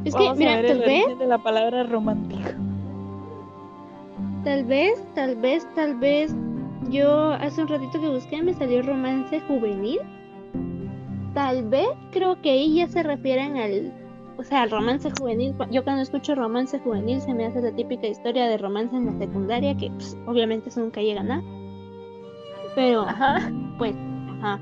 Es 0.04 0.14
que, 0.14 0.34
mira, 0.34 0.62
tal 0.66 0.78
vez. 0.80 1.18
de 1.18 1.26
la 1.26 1.38
palabra 1.38 1.84
romántico. 1.84 2.50
Tal 4.44 4.64
vez, 4.64 5.02
tal 5.14 5.36
vez, 5.36 5.66
tal 5.74 5.96
vez. 5.96 6.34
Yo 6.90 7.32
hace 7.32 7.62
un 7.62 7.68
ratito 7.68 8.00
que 8.00 8.08
busqué 8.08 8.42
me 8.42 8.52
salió 8.54 8.82
romance 8.82 9.40
juvenil. 9.40 9.98
Tal 11.34 11.64
vez 11.68 11.88
creo 12.12 12.40
que 12.42 12.50
ahí 12.50 12.74
ya 12.76 12.88
se 12.88 13.02
refieren 13.02 13.56
al. 13.56 13.92
O 14.38 14.44
sea, 14.44 14.62
al 14.62 14.70
romance 14.70 15.10
juvenil. 15.18 15.54
Yo 15.70 15.82
cuando 15.82 16.02
escucho 16.02 16.34
romance 16.34 16.78
juvenil 16.78 17.22
se 17.22 17.32
me 17.32 17.46
hace 17.46 17.62
la 17.62 17.72
típica 17.72 18.06
historia 18.06 18.46
de 18.48 18.58
romance 18.58 18.94
en 18.94 19.06
la 19.06 19.18
secundaria 19.18 19.74
que 19.76 19.90
pues, 19.90 20.16
obviamente 20.26 20.68
eso 20.68 20.80
nunca 20.80 21.00
llega 21.00 21.22
a 21.22 21.24
nada. 21.24 21.55
Pero, 22.76 23.00
ajá, 23.00 23.50
pues, 23.78 23.96
ajá. 24.38 24.60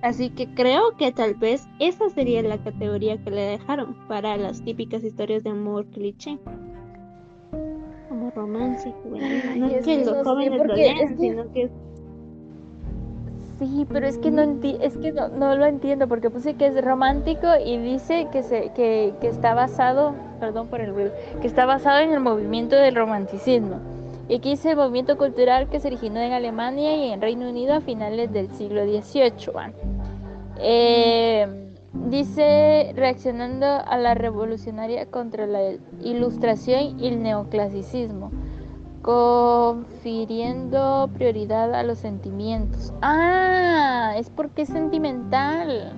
Así 0.00 0.30
que 0.30 0.48
creo 0.54 0.96
que 0.96 1.12
tal 1.12 1.34
vez 1.34 1.68
esa 1.78 2.08
sería 2.08 2.42
la 2.42 2.56
categoría 2.56 3.22
que 3.22 3.30
le 3.30 3.42
dejaron 3.42 3.94
para 4.08 4.36
las 4.38 4.62
típicas 4.62 5.04
historias 5.04 5.44
de 5.44 5.50
amor 5.50 5.84
cliché. 5.86 6.38
Como 8.08 8.30
romance, 8.30 8.92
juvenil. 9.02 9.60
No 9.60 9.66
es 9.68 9.84
que 9.84 10.04
los 10.04 10.26
jóvenes 10.26 10.66
lo 10.66 10.74
lean, 10.74 11.18
sino 11.18 11.52
que 11.52 11.70
Sí, 13.58 13.86
pero 13.90 14.06
es 14.06 14.18
que 14.18 14.30
no 14.30 14.42
es 14.80 14.96
que 14.96 15.12
no, 15.12 15.28
no, 15.28 15.54
lo 15.54 15.66
entiendo 15.66 16.08
porque 16.08 16.28
puse 16.28 16.54
que 16.54 16.66
es 16.66 16.84
romántico 16.84 17.46
y 17.64 17.76
dice 17.76 18.26
que 18.32 18.42
se 18.42 18.72
que, 18.74 19.14
que 19.20 19.28
está 19.28 19.54
basado, 19.54 20.14
perdón 20.40 20.68
por 20.68 20.80
el 20.80 20.92
ruido, 20.92 21.12
que 21.40 21.46
está 21.46 21.64
basado 21.64 22.00
en 22.00 22.12
el 22.12 22.20
movimiento 22.20 22.74
del 22.74 22.96
romanticismo. 22.96 23.93
Y 24.28 24.36
aquí 24.36 24.50
dice 24.50 24.70
el 24.70 24.76
movimiento 24.76 25.18
cultural 25.18 25.68
que 25.68 25.80
se 25.80 25.88
originó 25.88 26.20
en 26.20 26.32
Alemania 26.32 26.96
y 26.96 27.12
en 27.12 27.20
Reino 27.20 27.48
Unido 27.48 27.74
a 27.74 27.80
finales 27.80 28.32
del 28.32 28.50
siglo 28.54 28.84
XVIII. 28.84 29.72
Eh, 30.58 31.64
Dice, 31.94 32.92
reaccionando 32.96 33.66
a 33.66 33.96
la 33.96 34.14
revolucionaria 34.14 35.06
contra 35.06 35.46
la 35.46 35.60
ilustración 36.02 36.98
y 36.98 37.06
el 37.06 37.22
neoclasicismo, 37.22 38.32
confiriendo 39.00 39.88
prioridad 41.14 41.72
a 41.72 41.84
los 41.84 41.98
sentimientos. 41.98 42.92
Ah, 43.00 44.14
es 44.18 44.28
porque 44.28 44.62
es 44.62 44.70
sentimental. 44.70 45.92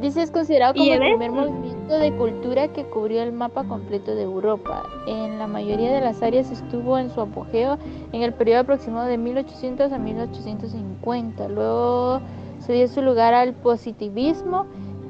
Dice 0.00 0.22
es 0.22 0.30
considerado 0.30 0.74
como 0.74 0.92
el 0.92 1.00
primer 1.00 1.32
movimiento 1.32 1.98
de 1.98 2.12
cultura 2.16 2.68
que 2.68 2.84
cubrió 2.84 3.20
el 3.22 3.32
mapa 3.32 3.64
completo 3.64 4.14
de 4.14 4.22
Europa. 4.22 4.84
En 5.08 5.40
la 5.40 5.48
mayoría 5.48 5.92
de 5.92 6.00
las 6.00 6.22
áreas 6.22 6.52
estuvo 6.52 6.98
en 6.98 7.10
su 7.10 7.20
apogeo 7.20 7.78
en 8.12 8.22
el 8.22 8.32
periodo 8.32 8.60
aproximado 8.60 9.08
de 9.08 9.18
1800 9.18 9.90
a 9.92 9.98
1850. 9.98 11.48
Luego 11.48 12.20
se 12.60 12.74
dio 12.74 12.86
su 12.86 13.02
lugar 13.02 13.34
al 13.34 13.54
positivismo 13.54 14.66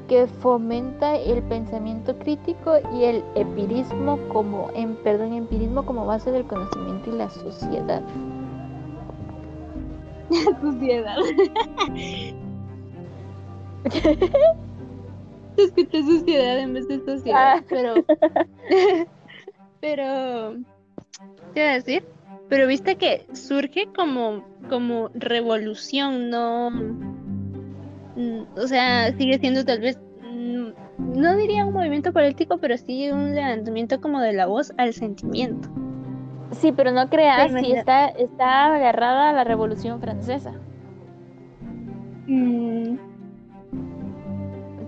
que 0.07 0.25
fomenta 0.25 1.15
el 1.15 1.43
pensamiento 1.43 2.17
crítico 2.17 2.77
y 2.95 3.03
el 3.03 3.23
empirismo 3.35 4.17
como 4.29 4.71
en 4.73 4.95
perdón, 4.95 5.33
empirismo 5.33 5.85
como 5.85 6.07
base 6.07 6.31
del 6.31 6.45
conocimiento 6.45 7.11
y 7.11 7.13
la 7.13 7.29
sociedad. 7.29 8.01
sociedad. 10.61 11.17
Escuché 15.57 16.03
sociedad 16.03 16.59
en 16.59 16.73
vez 16.73 16.87
de 16.87 16.99
sociedad, 16.99 17.57
ah. 17.57 17.63
pero 17.69 17.93
pero 19.81 20.55
¿qué 21.53 21.61
iba 21.61 21.71
a 21.71 21.73
decir? 21.73 22.05
Pero 22.47 22.67
viste 22.67 22.95
que 22.95 23.25
surge 23.33 23.87
como 23.95 24.43
como 24.69 25.09
revolución, 25.13 26.29
no 26.29 26.71
Mm, 28.19 28.41
o 28.57 28.67
sea, 28.67 29.13
sigue 29.17 29.39
siendo 29.39 29.63
tal 29.63 29.79
vez, 29.79 29.97
mm, 30.21 30.67
no 31.15 31.37
diría 31.37 31.65
un 31.65 31.73
movimiento 31.73 32.11
político, 32.11 32.57
pero 32.57 32.77
sí 32.77 33.09
un 33.09 33.33
levantamiento 33.33 34.01
como 34.01 34.19
de 34.19 34.33
la 34.33 34.45
voz 34.45 34.73
al 34.77 34.93
sentimiento. 34.93 35.69
Sí, 36.51 36.73
pero 36.73 36.91
no 36.91 37.07
creas, 37.09 37.51
sí 37.61 37.71
está, 37.71 38.07
está 38.07 38.75
agarrada 38.75 39.29
a 39.29 39.33
la 39.33 39.45
Revolución 39.45 40.01
Francesa. 40.01 40.51
Mm. 42.27 42.97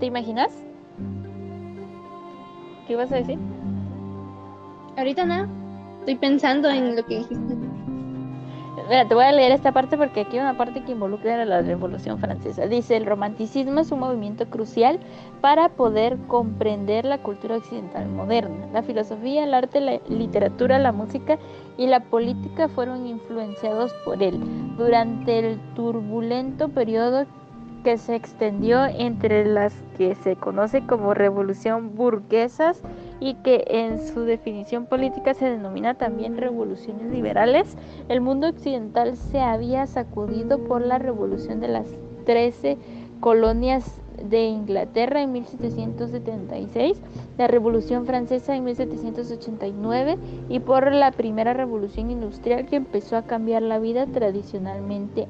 ¿Te 0.02 0.08
imaginas? 0.08 0.52
¿Qué 2.88 2.93
ibas 2.93 3.12
a 3.12 3.18
decir? 3.18 3.38
Ahorita 4.97 5.28
nada. 5.28 5.47
Estoy 5.99 6.16
pensando 6.16 6.72
en 6.72 6.95
lo 6.95 7.06
que 7.06 7.20
dijiste 7.20 7.56
te 9.08 9.16
voy 9.16 9.24
a 9.24 9.32
leer 9.32 9.54
esta 9.54 9.72
parte 9.72 9.97
porque 9.97 10.22
aquí 10.22 10.38
hay 10.38 10.43
una 10.43 10.58
parte 10.58 10.84
que 10.84 10.91
involucra 10.91 11.41
a 11.41 11.45
la 11.45 11.62
Revolución 11.62 12.20
Francesa. 12.20 12.68
Dice, 12.68 12.97
el 12.97 13.06
romanticismo 13.06 13.80
es 13.80 13.91
un 13.91 13.99
movimiento 13.99 14.45
crucial 14.49 14.99
para 15.39 15.70
poder 15.70 16.18
comprender 16.28 17.06
la 17.06 17.20
cultura 17.20 17.58
occidental 17.58 18.08
moderna. 18.10 18.68
La 18.74 18.84
filosofía, 18.84 19.45
el 19.45 19.54
arte, 19.54 19.80
la 19.80 19.99
literatura, 20.10 20.78
la 20.78 20.91
música 20.91 21.39
y 21.78 21.88
la 21.88 22.02
política 22.02 22.68
fueron 22.68 23.08
influenciados 23.08 23.93
por 24.04 24.22
él. 24.22 24.39
Durante 24.78 25.39
el 25.39 25.60
turbulento 25.74 26.68
periodo 26.68 27.26
que 27.84 27.98
se 27.98 28.16
extendió 28.16 28.86
entre 28.86 29.46
las 29.46 29.74
que 29.98 30.16
se 30.16 30.36
conoce 30.36 30.86
como 30.86 31.14
revolución 31.14 31.96
burguesas 31.96 32.82
y 33.20 33.36
que 33.36 33.66
en 33.68 34.06
su 34.06 34.22
definición 34.22 34.86
política 34.86 35.34
se 35.34 35.50
denomina 35.50 35.96
también 35.96 36.38
revoluciones 36.38 37.12
liberales, 37.12 37.78
el 38.10 38.22
mundo 38.22 38.48
occidental 38.48 39.16
se 39.16 39.40
había 39.40 39.86
sacudido 39.88 40.60
por 40.60 40.86
la 40.86 40.98
revolución 40.98 41.60
de 41.60 41.68
las 41.68 41.88
13 42.26 42.78
colonias 43.20 44.02
de 44.30 44.46
Inglaterra 44.46 45.22
en 45.22 45.32
1776, 45.32 47.02
la 47.38 47.48
Revolución 47.48 48.06
Francesa 48.06 48.56
en 48.56 48.64
1789 48.64 50.18
y 50.50 50.60
por 50.60 50.94
la 50.94 51.12
primera 51.12 51.54
revolución 51.54 52.12
industrial 52.12 52.66
que 52.66 52.76
empezó 52.76 53.18
a 53.18 53.24
cambiar 53.24 53.62
la 53.62 53.80
vida 53.80 54.06
tradicionalmente 54.06 55.28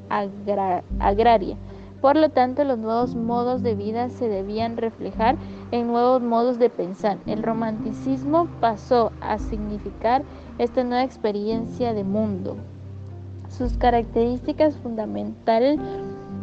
agraria. 0.99 1.57
Por 2.01 2.17
lo 2.17 2.29
tanto, 2.29 2.63
los 2.63 2.79
nuevos 2.79 3.15
modos 3.15 3.61
de 3.61 3.75
vida 3.75 4.09
se 4.09 4.27
debían 4.27 4.75
reflejar 4.75 5.35
en 5.69 5.85
nuevos 5.85 6.21
modos 6.21 6.57
de 6.57 6.71
pensar. 6.71 7.19
El 7.27 7.43
romanticismo 7.43 8.47
pasó 8.59 9.11
a 9.21 9.37
significar 9.37 10.23
esta 10.57 10.83
nueva 10.83 11.03
experiencia 11.03 11.93
de 11.93 12.03
mundo. 12.03 12.57
Sus 13.49 13.77
características 13.77 14.77
fundamentales, 14.77 15.79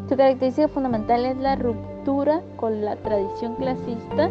su 0.09 0.17
característica 0.17 0.69
fundamental 0.69 1.25
es 1.25 1.37
la 1.39 1.57
ruptura 1.57 2.41
con 2.57 2.85
la 2.85 2.95
tradición 2.95 3.57
clasista 3.57 4.31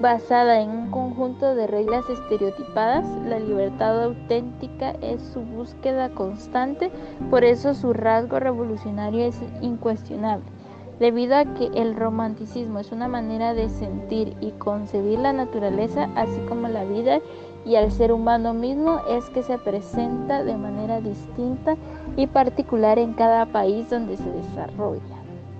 basada 0.00 0.60
en 0.60 0.70
un 0.70 0.90
conjunto 0.90 1.54
de 1.54 1.66
reglas 1.66 2.08
estereotipadas. 2.08 3.04
La 3.26 3.38
libertad 3.38 4.04
auténtica 4.04 4.92
es 5.02 5.20
su 5.20 5.40
búsqueda 5.40 6.10
constante, 6.10 6.90
por 7.28 7.44
eso 7.44 7.74
su 7.74 7.92
rasgo 7.92 8.38
revolucionario 8.38 9.24
es 9.26 9.36
incuestionable. 9.60 10.59
Debido 11.00 11.34
a 11.34 11.46
que 11.46 11.70
el 11.74 11.96
romanticismo 11.96 12.78
es 12.78 12.92
una 12.92 13.08
manera 13.08 13.54
de 13.54 13.70
sentir 13.70 14.36
y 14.42 14.50
concebir 14.50 15.18
la 15.18 15.32
naturaleza, 15.32 16.10
así 16.14 16.38
como 16.46 16.68
la 16.68 16.84
vida 16.84 17.20
y 17.64 17.76
al 17.76 17.90
ser 17.90 18.12
humano 18.12 18.52
mismo, 18.52 19.00
es 19.08 19.24
que 19.30 19.42
se 19.42 19.56
presenta 19.56 20.44
de 20.44 20.54
manera 20.58 21.00
distinta 21.00 21.76
y 22.16 22.26
particular 22.26 22.98
en 22.98 23.14
cada 23.14 23.46
país 23.46 23.88
donde 23.88 24.18
se 24.18 24.30
desarrolla. 24.30 25.16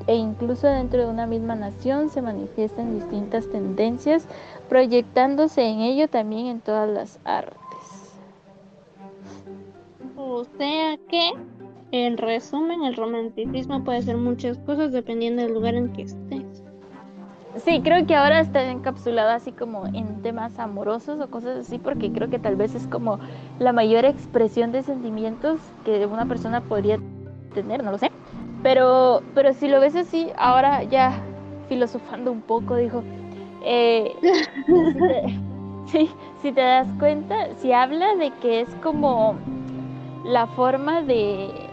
E 0.07 0.14
incluso 0.14 0.66
dentro 0.66 1.01
de 1.01 1.11
una 1.11 1.26
misma 1.26 1.55
nación 1.55 2.11
se 2.11 2.20
manifiestan 2.20 2.99
distintas 2.99 3.49
tendencias, 3.49 4.26
proyectándose 4.68 5.62
en 5.62 5.80
ello 5.80 6.07
también 6.09 6.49
en 6.49 6.61
todas 6.61 6.91
las 6.91 7.18
artes. 7.24 7.57
O 10.18 10.45
sea 10.59 10.99
que 11.09 11.32
en 11.93 12.16
resumen, 12.16 12.84
el 12.84 12.97
romanticismo 12.97 13.82
puede 13.84 14.03
ser 14.03 14.16
muchas 14.16 14.59
cosas 14.59 14.93
dependiendo 14.93 15.43
del 15.43 15.55
lugar 15.55 15.74
en 15.74 15.93
que 15.93 16.03
estés. 16.03 16.62
Sí, 17.64 17.80
creo 17.82 18.07
que 18.07 18.14
ahora 18.14 18.41
está 18.41 18.62
encapsulado 18.70 19.30
así 19.30 19.51
como 19.51 19.86
en 19.86 20.22
temas 20.22 20.59
amorosos 20.61 21.20
o 21.20 21.28
cosas 21.28 21.59
así, 21.59 21.78
porque 21.78 22.12
creo 22.12 22.30
que 22.30 22.38
tal 22.38 22.55
vez 22.55 22.76
es 22.76 22.86
como 22.86 23.18
la 23.59 23.72
mayor 23.72 24.05
expresión 24.05 24.70
de 24.70 24.82
sentimientos 24.82 25.61
que 25.84 26.07
una 26.07 26.26
persona 26.26 26.61
podría 26.61 26.99
tener, 27.53 27.82
no 27.82 27.91
lo 27.91 27.99
sé. 27.99 28.12
Pero, 28.62 29.22
pero 29.34 29.53
si 29.53 29.66
lo 29.66 29.80
ves 29.80 29.97
así, 29.97 30.28
ahora 30.36 30.84
ya 30.84 31.20
filosofando 31.68 32.30
un 32.30 32.41
poco, 32.41 32.76
dijo, 32.76 33.03
eh, 33.64 34.14
si 36.41 36.53
te 36.53 36.61
das 36.61 36.88
cuenta, 37.01 37.55
si 37.57 37.72
habla 37.72 38.14
de 38.14 38.30
que 38.41 38.61
es 38.61 38.68
como 38.76 39.34
la 40.24 40.47
forma 40.47 41.03
de 41.03 41.70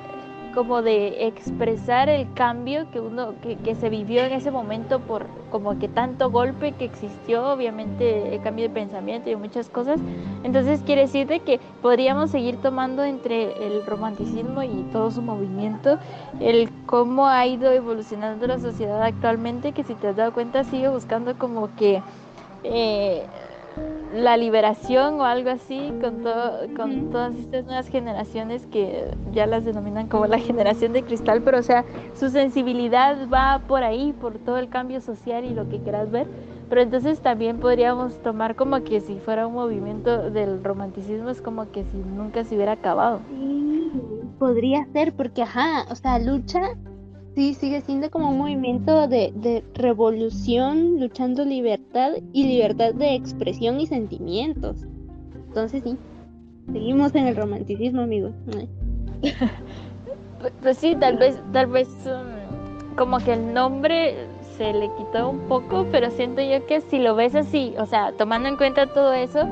como 0.58 0.82
de 0.82 1.28
expresar 1.28 2.10
el 2.10 2.34
cambio 2.34 2.90
que 2.90 3.00
uno 3.00 3.36
que, 3.44 3.76
se 3.76 3.90
vivió 3.92 4.24
en 4.24 4.34
ese 4.34 4.50
momento 4.50 5.00
por 5.00 5.28
como 5.52 5.78
que 5.78 5.88
tanto 5.88 6.32
golpe 6.32 6.72
que 6.72 6.86
existió 6.86 7.52
obviamente 7.52 8.34
el 8.34 8.42
cambio 8.42 8.68
de 8.68 8.74
pensamiento 8.74 9.30
y 9.30 9.36
muchas 9.36 9.70
cosas. 9.70 10.00
Entonces 10.42 10.82
quiere 10.84 11.02
decir 11.02 11.28
de 11.28 11.42
que 11.42 11.60
podríamos 11.84 12.32
seguir 12.32 12.60
tomando 12.60 13.04
entre 13.04 13.68
el 13.68 13.86
romanticismo 13.86 14.64
y 14.64 14.82
todo 14.92 15.12
su 15.12 15.22
movimiento 15.22 16.00
el 16.40 16.72
cómo 16.88 17.28
ha 17.28 17.46
ido 17.46 17.72
evolucionando 17.72 18.48
la 18.48 18.58
sociedad 18.58 19.04
actualmente 19.04 19.74
que 19.74 19.84
si 19.84 19.94
te 19.94 20.08
has 20.08 20.16
dado 20.16 20.34
cuenta 20.34 20.64
sigue 20.64 20.90
buscando 20.90 21.38
como 21.38 21.76
que 21.76 22.02
eh, 22.64 23.28
la 24.14 24.38
liberación 24.38 25.20
o 25.20 25.24
algo 25.24 25.50
así 25.50 25.94
con, 26.02 26.24
todo, 26.24 26.68
con 26.76 27.10
todas 27.10 27.36
estas 27.36 27.66
nuevas 27.66 27.88
generaciones 27.88 28.66
que 28.68 29.12
ya 29.32 29.46
las 29.46 29.66
denominan 29.66 30.08
como 30.08 30.28
la 30.28 30.40
generación 30.40 30.94
de 30.94 31.04
cristal, 31.04 31.42
pero 31.44 31.60
o 31.60 31.64
sea, 31.64 31.86
su 32.14 32.30
sensibilidad 32.30 33.28
va 33.30 33.62
por 33.68 33.84
ahí, 33.84 34.14
por 34.14 34.38
todo 34.40 34.58
el 34.58 34.70
cambio 34.70 35.02
social 35.02 35.46
y 35.46 35.54
lo 35.54 35.68
que 35.70 35.80
quieras 35.80 36.12
ver. 36.12 36.28
Pero 36.70 36.82
entonces 36.82 37.22
también 37.22 37.60
podríamos 37.60 38.22
tomar 38.22 38.56
como 38.56 38.84
que 38.84 39.00
si 39.00 39.20
fuera 39.20 39.48
un 39.48 39.54
movimiento 39.54 40.30
del 40.30 40.64
romanticismo, 40.64 41.30
es 41.30 41.42
como 41.42 41.72
que 41.72 41.86
si 41.86 41.98
nunca 41.98 42.44
se 42.44 42.56
hubiera 42.56 42.74
acabado. 42.74 43.22
Sí, 43.30 43.92
podría 44.38 44.86
ser, 44.92 45.14
porque 45.14 45.44
ajá, 45.44 45.86
o 45.90 45.96
sea, 45.96 46.20
lucha 46.20 46.60
sí 47.38 47.54
sigue 47.54 47.82
siendo 47.82 48.10
como 48.10 48.32
un 48.32 48.40
movimiento 48.40 49.08
de, 49.08 49.64
revolución, 49.76 51.00
luchando 51.00 51.46
libertad 51.46 52.14
y 52.34 52.48
libertad 52.48 52.96
de 52.96 53.14
expresión 53.14 53.80
y 53.80 53.86
sentimientos. 53.86 54.78
Entonces 55.48 55.84
sí, 55.84 55.98
seguimos 56.74 57.14
en 57.14 57.28
el 57.28 57.36
romanticismo, 57.36 58.02
amigos. 58.02 58.32
pues, 60.64 60.80
sí, 60.80 60.96
tal 61.00 61.18
vez, 61.18 61.40
tal 61.54 61.68
vez 61.68 61.88
um, 62.08 62.96
como 62.96 63.20
que 63.20 63.34
el 63.34 63.54
nombre 63.54 64.16
se 64.58 64.74
le 64.74 64.90
quitó 64.98 65.30
un 65.30 65.42
poco, 65.42 65.86
pero 65.92 66.10
siento 66.10 66.42
yo 66.42 66.66
que 66.66 66.82
si 66.82 66.98
lo 66.98 67.14
ves 67.14 67.36
así, 67.36 67.76
o 67.78 67.86
sea, 67.86 68.14
tomando 68.14 68.50
en 68.50 68.58
cuenta 68.58 68.88
todo 68.88 69.14
eso, 69.14 69.48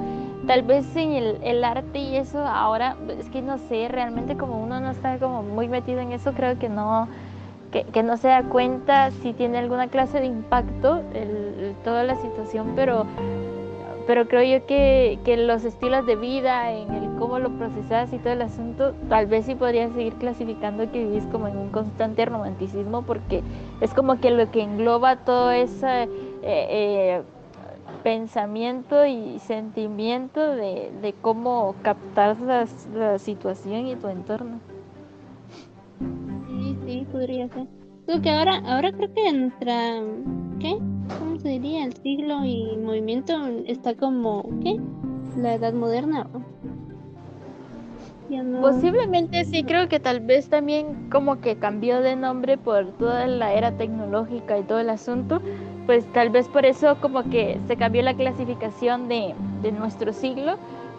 tal 0.48 0.64
vez 0.64 0.96
en 0.96 1.12
el, 1.12 1.38
el, 1.44 1.64
arte 1.64 2.00
y 2.00 2.16
eso 2.16 2.40
ahora, 2.40 2.98
es 3.20 3.30
que 3.30 3.44
no 3.44 3.60
sé, 3.60 3.90
realmente 3.90 4.36
como 4.36 4.58
uno 4.60 4.80
no 4.80 4.90
está 4.90 5.20
como 5.20 5.44
muy 5.44 5.68
metido 5.68 6.00
en 6.00 6.14
eso, 6.14 6.34
creo 6.34 6.58
que 6.58 6.68
no, 6.68 7.08
que, 7.84 8.04
no 8.04 8.18
se 8.18 8.30
da 8.30 8.44
cuenta 8.44 9.12
si 9.12 9.34
tiene 9.34 9.58
alguna 9.58 9.88
clase 9.88 10.20
de 10.20 10.28
impacto 10.28 11.02
toda 11.84 12.04
la 12.04 12.16
situación, 12.16 12.74
pero, 12.76 13.06
pero 14.08 14.28
creo 14.28 14.60
yo 14.60 14.66
que, 14.66 15.20
que, 15.26 15.38
los 15.38 15.64
estilos 15.66 16.06
de 16.06 16.16
vida, 16.16 16.72
en 16.72 16.92
el 16.94 17.16
cómo 17.18 17.40
lo 17.40 17.50
procesas 17.50 18.12
y 18.14 18.18
todo 18.18 18.34
el 18.34 18.42
asunto, 18.42 18.94
tal 19.10 19.26
vez 19.28 19.46
sí 19.46 19.56
podrías 19.56 19.92
seguir 19.94 20.14
clasificando 20.16 20.90
que 20.92 21.06
vivís 21.06 21.26
como 21.32 21.48
en 21.48 21.58
un 21.58 21.70
constante 21.70 22.26
romanticismo, 22.26 23.02
porque 23.02 23.42
es 23.82 23.94
como 23.94 24.20
que 24.20 24.32
lo 24.32 24.50
que 24.52 24.62
engloba 24.62 25.18
todo 25.18 25.52
ese 25.52 26.04
eh, 26.04 26.10
eh, 26.44 27.22
pensamiento 28.04 29.06
y 29.06 29.40
sentimiento 29.40 30.56
de, 30.56 30.92
de 31.02 31.14
cómo 31.22 31.76
captar 31.82 32.38
la, 32.42 32.68
situación 33.18 33.88
y 33.88 33.96
tu 33.96 34.08
entorno 34.08 34.60
podría 37.16 37.48
ser. 37.48 37.66
Creo 38.06 38.22
que 38.22 38.30
ahora, 38.30 38.62
ahora 38.66 38.92
creo 38.92 39.14
que 39.14 39.28
entra, 39.28 40.02
¿qué? 40.60 40.78
¿Cómo 41.18 41.40
se 41.40 41.48
diría? 41.48 41.86
El 41.86 41.94
siglo 41.94 42.44
y 42.44 42.76
movimiento 42.78 43.34
está 43.68 43.96
como, 43.96 44.44
¿qué? 44.62 44.78
La 45.38 45.54
edad 45.54 45.74
moderna. 45.74 46.28
Posiblemente 48.60 49.46
sí, 49.46 49.64
creo 49.64 49.88
que 49.88 50.00
tal 50.00 50.20
vez 50.20 50.50
también 50.50 51.10
como 51.10 51.40
que 51.40 51.56
cambió 51.56 52.02
de 52.02 52.16
nombre 52.16 52.58
por 52.58 52.88
toda 52.98 53.28
la 53.28 53.54
era 53.54 53.72
tecnológica 53.78 54.58
y 54.58 54.64
todo 54.64 54.80
el 54.80 54.90
asunto, 54.90 55.42
pues 55.86 56.06
tal 56.12 56.32
vez 56.32 56.50
por 56.50 56.66
eso 56.66 56.98
como 57.00 57.24
que 57.30 57.60
se 57.68 57.78
cambió 57.78 58.02
la 58.02 58.16
clasificación 58.16 59.08
de, 59.08 59.36
de 59.62 59.72
nuestro 59.72 60.12
siglo, 60.12 60.58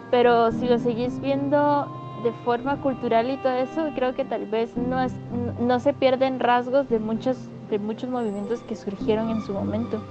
pero 0.09 0.51
si 0.53 0.67
lo 0.67 0.79
seguís 0.79 1.19
viendo 1.19 1.85
de 2.23 2.31
forma 2.43 2.77
cultural 2.81 3.29
y 3.29 3.37
todo 3.37 3.53
eso, 3.53 3.89
creo 3.95 4.13
que 4.13 4.25
tal 4.25 4.45
vez 4.45 4.75
no, 4.75 5.01
es, 5.01 5.13
no 5.59 5.79
se 5.79 5.93
pierden 5.93 6.39
rasgos 6.39 6.89
de 6.89 6.99
muchos, 6.99 7.37
de 7.69 7.79
muchos 7.79 8.09
movimientos 8.09 8.61
que 8.61 8.75
surgieron 8.75 9.29
en 9.29 9.41
su 9.41 9.53
momento. 9.53 10.01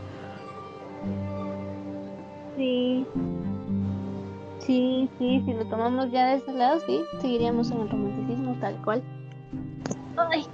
Sí. 2.56 3.06
Sí, 4.60 5.08
sí, 5.18 5.42
si 5.44 5.52
lo 5.52 5.64
tomamos 5.66 6.10
ya 6.10 6.26
de 6.28 6.36
ese 6.36 6.52
lado, 6.52 6.80
sí, 6.80 7.00
seguiríamos 7.20 7.70
en 7.70 7.80
el 7.82 7.90
romanticismo 7.90 8.56
tal 8.60 8.74
cual. 8.82 9.02
Ay. 10.16 10.46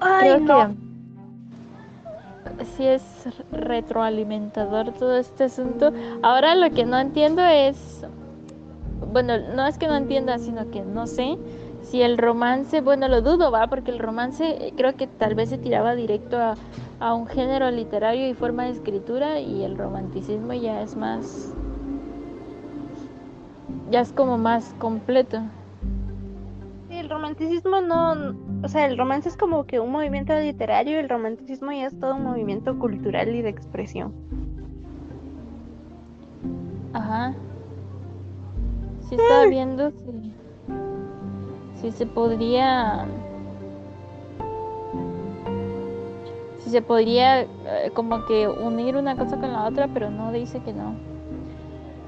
Ay, 0.00 0.40
no. 0.40 0.74
que 2.58 2.64
sí 2.64 2.86
es 2.86 3.28
retroalimentador 3.52 4.92
todo 4.92 5.16
este 5.16 5.44
asunto. 5.44 5.92
Ahora 6.22 6.54
lo 6.54 6.70
que 6.70 6.84
no 6.84 6.98
entiendo 6.98 7.42
es 7.42 8.04
bueno, 9.06 9.38
no 9.54 9.66
es 9.66 9.78
que 9.78 9.88
no 9.88 9.96
entienda, 9.96 10.38
sino 10.38 10.70
que 10.70 10.82
no 10.82 11.06
sé 11.06 11.38
si 11.82 12.00
el 12.00 12.16
romance, 12.16 12.80
bueno, 12.80 13.08
lo 13.08 13.20
dudo, 13.22 13.50
va, 13.50 13.66
porque 13.66 13.90
el 13.90 13.98
romance 13.98 14.66
eh, 14.68 14.72
creo 14.76 14.96
que 14.96 15.06
tal 15.06 15.34
vez 15.34 15.50
se 15.50 15.58
tiraba 15.58 15.94
directo 15.94 16.38
a, 16.38 16.54
a 17.00 17.14
un 17.14 17.26
género 17.26 17.70
literario 17.70 18.28
y 18.28 18.34
forma 18.34 18.64
de 18.64 18.70
escritura 18.70 19.40
y 19.40 19.64
el 19.64 19.76
romanticismo 19.76 20.52
ya 20.54 20.82
es 20.82 20.96
más, 20.96 21.54
ya 23.90 24.00
es 24.00 24.12
como 24.12 24.38
más 24.38 24.74
completo. 24.78 25.42
Sí, 26.88 26.96
el 26.96 27.10
romanticismo 27.10 27.80
no, 27.80 28.34
o 28.62 28.68
sea, 28.68 28.86
el 28.86 28.96
romance 28.96 29.28
es 29.28 29.36
como 29.36 29.64
que 29.64 29.80
un 29.80 29.90
movimiento 29.90 30.34
literario 30.34 30.96
y 30.96 31.00
el 31.00 31.08
romanticismo 31.08 31.72
ya 31.72 31.86
es 31.86 31.98
todo 31.98 32.14
un 32.14 32.22
movimiento 32.22 32.78
cultural 32.78 33.34
y 33.34 33.42
de 33.42 33.48
expresión. 33.48 34.14
Ajá 36.94 37.34
estaba 39.16 39.46
viendo 39.46 39.90
si, 39.90 40.32
si 41.80 41.90
se 41.92 42.06
podría 42.06 43.06
si 46.58 46.70
se 46.70 46.82
podría 46.82 47.42
eh, 47.42 47.48
como 47.94 48.24
que 48.26 48.48
unir 48.48 48.96
una 48.96 49.16
cosa 49.16 49.36
con 49.38 49.52
la 49.52 49.66
otra, 49.66 49.88
pero 49.92 50.10
no 50.10 50.32
dice 50.32 50.60
que 50.60 50.72
no. 50.72 50.94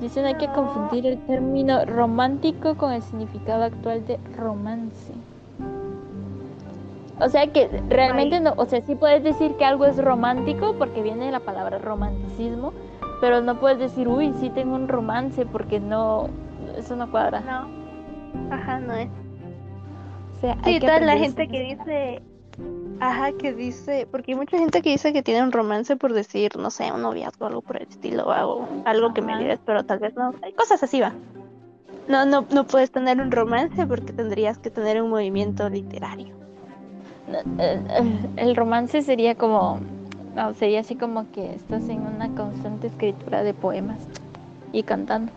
Dicen 0.01 0.25
hay 0.27 0.35
que 0.35 0.49
confundir 0.49 1.07
el 1.07 1.19
término 1.27 1.85
romántico 1.85 2.77
con 2.77 2.93
el 2.93 3.03
significado 3.03 3.65
actual 3.65 4.07
de 4.07 4.19
romance. 4.37 5.13
O 7.21 7.29
sea 7.29 7.47
que 7.47 7.69
realmente 7.89 8.41
no, 8.41 8.55
o 8.57 8.67
sea, 8.67 8.81
sí 8.83 8.97
puedes 8.97 9.23
decir 9.23 9.55
que 9.55 9.65
algo 9.65 9.87
es 9.87 9.97
romántico 9.97 10.75
porque 10.79 11.01
viene 11.01 11.27
de 11.27 11.33
la 11.33 11.41
palabra 11.41 11.79
romanticismo, 11.79 12.73
pero 13.21 13.41
no 13.41 13.61
puedes 13.61 13.79
decir, 13.79 14.09
uy, 14.09 14.35
sí 14.41 14.51
tengo 14.51 14.75
un 14.75 14.89
romance 14.89 15.47
porque 15.47 15.79
no, 15.79 16.29
eso 16.77 16.97
no 16.97 17.11
cuadra. 17.11 17.41
No. 17.41 17.69
Ajá, 18.53 18.81
no 18.81 18.95
es. 18.95 19.09
O 20.37 20.41
sea, 20.41 20.57
sí, 20.65 20.81
toda 20.81 21.01
la 21.01 21.17
gente 21.17 21.49
que 21.49 21.63
dice, 21.63 22.23
ajá, 23.01 23.33
que 23.33 23.53
dice, 23.53 24.07
porque 24.11 24.33
hay 24.33 24.39
mucha 24.39 24.59
gente 24.59 24.83
que 24.83 24.91
dice 24.91 25.13
que 25.13 25.23
tiene 25.23 25.43
un 25.43 25.53
romance 25.53 25.97
por 25.97 26.13
decir, 26.13 26.57
no 26.57 26.71
sé, 26.71 26.91
un 26.93 27.03
noviazgo, 27.03 27.47
algo 27.47 27.63
por 27.63 27.77
el 27.77 27.89
estilo, 27.89 28.27
o 28.27 28.69
algo 28.85 29.15
que 29.15 29.23
me 29.23 29.39
digas, 29.39 29.61
pero 29.65 29.85
tal 29.85 30.01
vez 30.01 30.15
no. 30.17 30.35
Hay 30.43 30.53
cosas 30.53 30.83
así, 30.83 31.01
va. 31.01 31.13
No, 32.09 32.27
no, 32.27 32.47
no 32.51 32.67
puedes 32.67 32.91
tener 32.91 33.21
un 33.21 33.31
romance 33.31 33.87
porque 33.87 34.13
tendrías 34.13 34.59
que 34.59 34.71
tener 34.71 35.01
un 35.01 35.09
movimiento 35.09 35.69
literario. 35.69 36.35
Eh, 37.59 37.83
eh, 37.89 38.31
el 38.37 38.55
romance 38.55 39.01
sería 39.03 39.35
como, 39.35 39.81
no, 40.35 40.53
sería 40.55 40.81
así 40.81 40.97
como 40.97 41.31
que 41.33 41.55
estás 41.55 41.89
en 41.89 42.03
una 42.03 42.29
constante 42.35 42.89
escritura 42.89 43.43
de 43.43 43.55
poemas 43.55 43.99
y 44.73 44.83
cantando. 44.83 45.33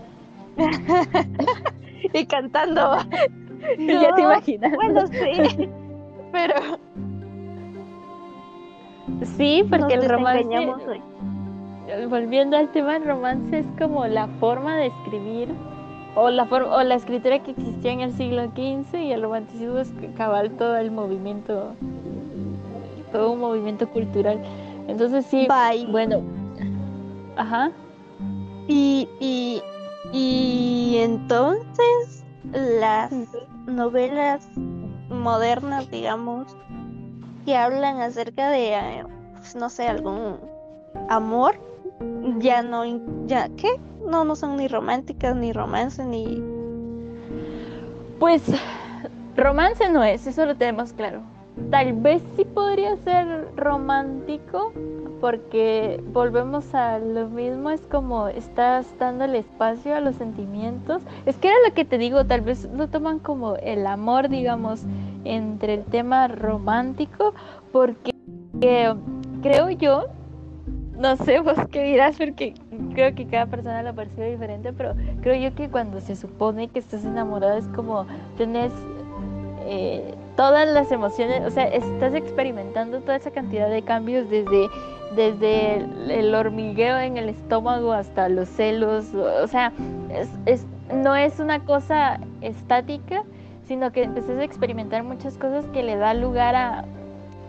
y 2.13 2.25
cantando. 2.25 2.97
ya 3.79 4.15
te 4.15 4.21
imaginas. 4.21 4.73
Bueno, 4.75 5.07
sí. 5.07 5.69
Pero. 6.31 6.55
Sí, 9.37 9.63
porque 9.69 9.93
el 9.95 10.09
romance. 10.09 10.73
Volviendo 12.09 12.57
al 12.57 12.69
tema 12.71 12.93
del 12.93 13.05
romance, 13.05 13.59
es 13.59 13.65
como 13.79 14.05
la 14.07 14.27
forma 14.39 14.75
de 14.75 14.87
escribir 14.87 15.47
o 16.15 16.29
la, 16.29 16.43
o 16.43 16.83
la 16.83 16.95
escritura 16.95 17.39
que 17.39 17.51
existía 17.51 17.91
en 17.91 18.01
el 18.01 18.11
siglo 18.11 18.45
XV 18.47 18.99
y 18.99 19.11
el 19.13 19.21
romanticismo 19.21 19.77
es 19.77 19.93
cabal 20.17 20.51
todo 20.51 20.75
el 20.77 20.91
movimiento, 20.91 21.75
todo 23.11 23.31
un 23.33 23.39
movimiento 23.39 23.87
cultural. 23.87 24.41
Entonces 24.87 25.25
sí, 25.27 25.47
bueno, 25.89 26.23
ajá. 27.37 27.71
Y, 28.67 29.07
y 29.19 29.61
y 30.11 30.97
entonces 30.99 32.25
las 32.51 33.11
novelas 33.65 34.47
modernas, 35.09 35.89
digamos, 35.91 36.55
que 37.45 37.55
hablan 37.55 38.01
acerca 38.01 38.49
de, 38.49 38.73
eh, 38.73 39.05
pues, 39.33 39.55
no 39.55 39.69
sé, 39.69 39.87
algún 39.87 40.37
amor, 41.09 41.55
ya 42.39 42.61
no, 42.61 42.83
ya, 43.25 43.49
¿qué? 43.57 43.79
No, 44.05 44.23
no 44.23 44.35
son 44.35 44.57
ni 44.57 44.67
románticas, 44.67 45.35
ni 45.35 45.51
romance, 45.53 46.03
ni... 46.03 46.43
Pues 48.19 48.43
romance 49.35 49.89
no 49.89 50.03
es, 50.03 50.25
eso 50.27 50.45
lo 50.45 50.55
tenemos 50.55 50.93
claro. 50.93 51.21
Tal 51.71 51.93
vez 51.93 52.21
sí 52.35 52.45
podría 52.45 52.95
ser 52.97 53.47
romántico, 53.55 54.71
porque 55.19 56.01
volvemos 56.13 56.73
a 56.73 56.99
lo 56.99 57.27
mismo, 57.29 57.69
es 57.69 57.81
como 57.81 58.27
estás 58.27 58.87
dando 58.99 59.25
el 59.25 59.35
espacio 59.35 59.95
a 59.95 59.99
los 59.99 60.15
sentimientos. 60.15 61.01
Es 61.25 61.37
que 61.37 61.49
era 61.49 61.57
lo 61.67 61.73
que 61.73 61.85
te 61.85 61.97
digo, 61.97 62.25
tal 62.25 62.41
vez 62.41 62.69
lo 62.73 62.87
toman 62.87 63.19
como 63.19 63.55
el 63.55 63.85
amor, 63.87 64.29
digamos, 64.29 64.83
entre 65.23 65.75
el 65.75 65.83
tema 65.85 66.27
romántico, 66.27 67.33
porque 67.71 68.11
creo 69.41 69.69
yo, 69.71 70.05
no 70.97 71.15
sé 71.17 71.39
vos 71.41 71.57
qué 71.71 71.83
dirás, 71.83 72.17
porque 72.17 72.53
creo 72.93 73.13
que 73.15 73.27
cada 73.27 73.45
persona 73.47 73.83
lo 73.83 73.93
percibe 73.93 74.31
diferente, 74.31 74.73
pero 74.73 74.93
creo 75.21 75.35
yo 75.49 75.55
que 75.55 75.69
cuando 75.69 75.99
se 76.01 76.15
supone 76.15 76.67
que 76.67 76.79
estás 76.79 77.03
enamorado 77.05 77.57
es 77.57 77.67
como 77.69 78.05
tenés... 78.37 78.71
Eh, 79.69 80.15
todas 80.37 80.69
las 80.69 80.91
emociones, 80.91 81.43
o 81.45 81.49
sea, 81.49 81.65
estás 81.65 82.13
experimentando 82.13 83.01
toda 83.01 83.17
esa 83.17 83.31
cantidad 83.31 83.69
de 83.69 83.81
cambios 83.81 84.29
desde 84.29 84.69
desde 85.15 85.77
el, 86.09 86.33
hormigueo 86.35 86.97
en 86.97 87.17
el 87.17 87.29
estómago 87.29 87.93
hasta 87.93 88.29
los 88.29 88.49
celos, 88.49 89.13
o 89.13 89.47
sea, 89.47 89.71
es, 90.45 90.65
no 90.93 91.15
es 91.15 91.39
una 91.39 91.59
cosa 91.59 92.19
estática, 92.41 93.23
sino 93.67 93.91
que 93.91 94.03
empiezas 94.03 94.37
a 94.37 94.43
experimentar 94.43 95.03
muchas 95.03 95.37
cosas 95.37 95.65
que 95.73 95.83
le 95.83 95.97
da 95.97 96.13
lugar 96.13 96.55
a, 96.55 96.85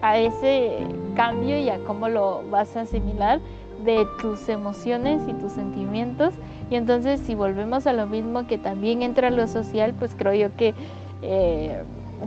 a 0.02 0.18
ese 0.18 0.78
cambio 1.14 1.58
y 1.58 1.68
a 1.68 1.78
cómo 1.84 2.08
lo 2.08 2.42
vas 2.50 2.76
a 2.76 2.82
asimilar 2.82 3.40
de 3.84 4.06
tus 4.20 4.48
emociones 4.48 5.22
y 5.28 5.32
tus 5.34 5.52
sentimientos. 5.52 6.34
Y 6.70 6.76
entonces 6.76 7.20
si 7.20 7.34
volvemos 7.34 7.86
a 7.86 7.92
lo 7.92 8.06
mismo 8.06 8.46
que 8.46 8.58
también 8.58 9.02
entra 9.02 9.30
lo 9.30 9.46
social, 9.46 9.94
pues 9.98 10.14
creo 10.16 10.34
yo 10.34 10.56
que, 10.56 10.74
eh, 11.22 11.82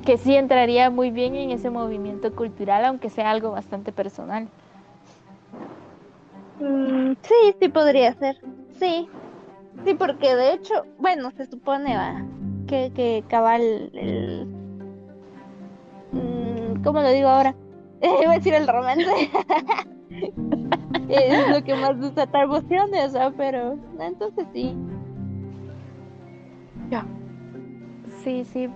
que 0.05 0.17
sí 0.17 0.35
entraría 0.35 0.89
muy 0.89 1.11
bien 1.11 1.35
en 1.35 1.51
ese 1.51 1.69
movimiento 1.69 2.33
cultural, 2.33 2.85
aunque 2.85 3.09
sea 3.09 3.29
algo 3.29 3.51
bastante 3.51 3.91
personal. 3.91 4.47
Mm, 6.61 7.13
sí, 7.21 7.55
sí 7.59 7.69
podría 7.69 8.13
ser. 8.13 8.37
Sí. 8.79 9.09
Sí, 9.85 9.93
porque 9.95 10.35
de 10.35 10.53
hecho, 10.53 10.85
bueno, 10.99 11.31
se 11.31 11.47
supone 11.47 11.95
que, 12.67 12.91
que 12.93 13.23
cabal 13.27 13.61
el, 13.93 14.47
¿cómo 16.83 17.01
lo 17.01 17.09
digo 17.09 17.29
ahora? 17.29 17.55
Iba 18.01 18.31
a 18.31 18.35
decir 18.35 18.53
el 18.53 18.67
romance. 18.67 19.09
es 21.09 21.49
lo 21.49 21.63
que 21.63 21.75
más 21.75 21.99
desata 21.99 22.43
emociones, 22.43 23.13
¿no? 23.13 23.31
pero 23.33 23.77
entonces 23.99 24.45
sí. 24.53 24.75
Ya. 26.89 27.05
Sí, 28.23 28.45
sí. 28.45 28.69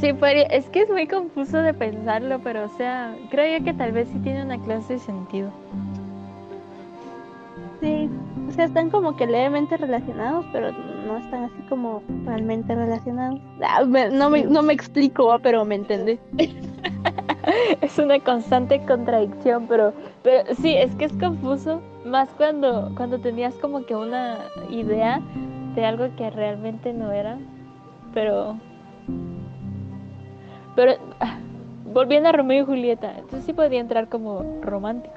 Sí, 0.00 0.12
es 0.50 0.68
que 0.70 0.82
es 0.82 0.90
muy 0.90 1.06
confuso 1.06 1.58
de 1.58 1.72
pensarlo, 1.72 2.40
pero 2.42 2.64
o 2.64 2.68
sea, 2.68 3.16
creo 3.30 3.58
yo 3.58 3.64
que 3.64 3.72
tal 3.72 3.92
vez 3.92 4.08
sí 4.08 4.18
tiene 4.18 4.44
una 4.44 4.60
clase 4.60 4.94
de 4.94 4.98
sentido. 4.98 5.50
Sí, 7.80 8.10
o 8.48 8.52
sea, 8.52 8.64
están 8.64 8.90
como 8.90 9.16
que 9.16 9.26
levemente 9.26 9.76
relacionados, 9.76 10.44
pero 10.52 10.72
no 11.06 11.16
están 11.18 11.44
así 11.44 11.62
como 11.68 12.02
realmente 12.24 12.74
relacionados. 12.74 13.40
Ah, 13.62 13.84
no, 13.84 14.30
me, 14.30 14.44
no 14.44 14.62
me 14.62 14.72
explico, 14.72 15.30
ah, 15.32 15.38
pero 15.38 15.64
me 15.64 15.76
entendés. 15.76 16.18
es 17.80 17.98
una 17.98 18.18
constante 18.20 18.80
contradicción, 18.84 19.66
pero, 19.68 19.92
pero 20.22 20.54
sí, 20.56 20.74
es 20.74 20.94
que 20.96 21.06
es 21.06 21.12
confuso, 21.14 21.80
más 22.04 22.28
cuando, 22.36 22.92
cuando 22.96 23.18
tenías 23.18 23.54
como 23.54 23.84
que 23.86 23.94
una 23.94 24.38
idea 24.70 25.20
de 25.74 25.84
algo 25.84 26.08
que 26.16 26.30
realmente 26.30 26.92
no 26.92 27.12
era, 27.12 27.38
pero... 28.12 28.56
Pero, 30.74 30.92
ah, 31.20 31.38
volviendo 31.92 32.28
a 32.28 32.32
Romeo 32.32 32.62
y 32.62 32.66
Julieta, 32.66 33.12
entonces 33.18 33.44
sí 33.44 33.52
podría 33.52 33.80
entrar 33.80 34.08
como 34.08 34.44
romántico. 34.62 35.16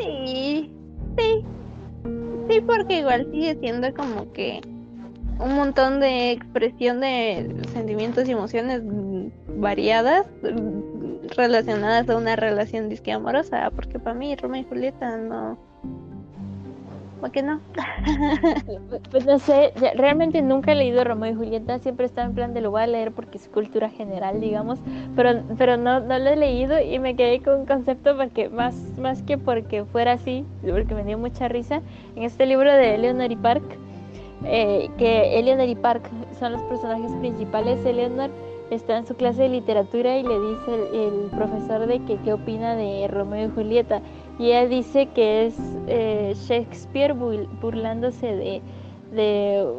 Sí, 0.00 0.70
sí. 1.18 1.44
Sí, 2.48 2.60
porque 2.60 3.00
igual 3.00 3.28
sigue 3.32 3.56
siendo 3.56 3.92
como 3.94 4.32
que 4.32 4.60
un 5.38 5.54
montón 5.54 6.00
de 6.00 6.32
expresión 6.32 7.00
de 7.00 7.54
sentimientos 7.72 8.28
y 8.28 8.32
emociones 8.32 8.82
variadas 9.56 10.26
relacionadas 11.36 12.08
a 12.08 12.16
una 12.16 12.36
relación 12.36 12.88
disque 12.88 13.12
amorosa, 13.12 13.70
porque 13.74 13.98
para 13.98 14.14
mí 14.14 14.34
Romeo 14.36 14.62
y 14.62 14.64
Julieta 14.64 15.16
no, 15.16 15.58
¿Por 17.20 17.30
qué 17.30 17.42
no? 17.42 17.60
pues 19.10 19.24
no 19.24 19.38
sé, 19.38 19.72
realmente 19.94 20.42
nunca 20.42 20.72
he 20.72 20.74
leído 20.74 21.02
Romeo 21.02 21.32
y 21.32 21.34
Julieta, 21.34 21.78
siempre 21.78 22.04
estaba 22.04 22.26
en 22.26 22.34
plan 22.34 22.52
de 22.52 22.60
lo 22.60 22.70
voy 22.70 22.82
a 22.82 22.86
leer 22.86 23.12
porque 23.12 23.38
es 23.38 23.48
cultura 23.48 23.88
general, 23.88 24.40
digamos, 24.40 24.78
pero, 25.14 25.42
pero 25.56 25.76
no, 25.78 26.00
no 26.00 26.18
lo 26.18 26.28
he 26.28 26.36
leído 26.36 26.78
y 26.80 26.98
me 26.98 27.16
quedé 27.16 27.40
con 27.40 27.60
un 27.60 27.66
concepto 27.66 28.16
porque 28.16 28.50
más, 28.50 28.74
más 28.98 29.22
que 29.22 29.38
porque 29.38 29.84
fuera 29.84 30.12
así, 30.12 30.44
porque 30.60 30.94
me 30.94 31.04
dio 31.04 31.16
mucha 31.16 31.48
risa, 31.48 31.80
en 32.16 32.22
este 32.22 32.44
libro 32.44 32.70
de 32.70 32.94
Eleanor 32.96 33.32
y 33.32 33.36
Park, 33.36 33.64
eh, 34.44 34.90
que 34.98 35.38
Eleanor 35.38 35.68
y 35.68 35.74
Park 35.74 36.10
son 36.38 36.52
los 36.52 36.62
personajes 36.64 37.12
principales, 37.16 37.84
Eleanor 37.86 38.30
está 38.70 38.98
en 38.98 39.06
su 39.06 39.14
clase 39.14 39.42
de 39.42 39.48
literatura 39.48 40.18
y 40.18 40.22
le 40.22 40.38
dice 40.40 40.74
el, 40.74 41.00
el 41.00 41.30
profesor 41.30 41.86
de 41.86 42.00
que 42.00 42.18
qué 42.18 42.32
opina 42.32 42.74
de 42.74 43.06
Romeo 43.08 43.46
y 43.48 43.50
Julieta 43.50 44.02
y 44.38 44.46
ella 44.48 44.66
dice 44.66 45.06
que 45.06 45.46
es 45.46 45.56
eh, 45.86 46.34
Shakespeare 46.34 47.14
burlándose 47.14 48.26
de, 48.36 48.62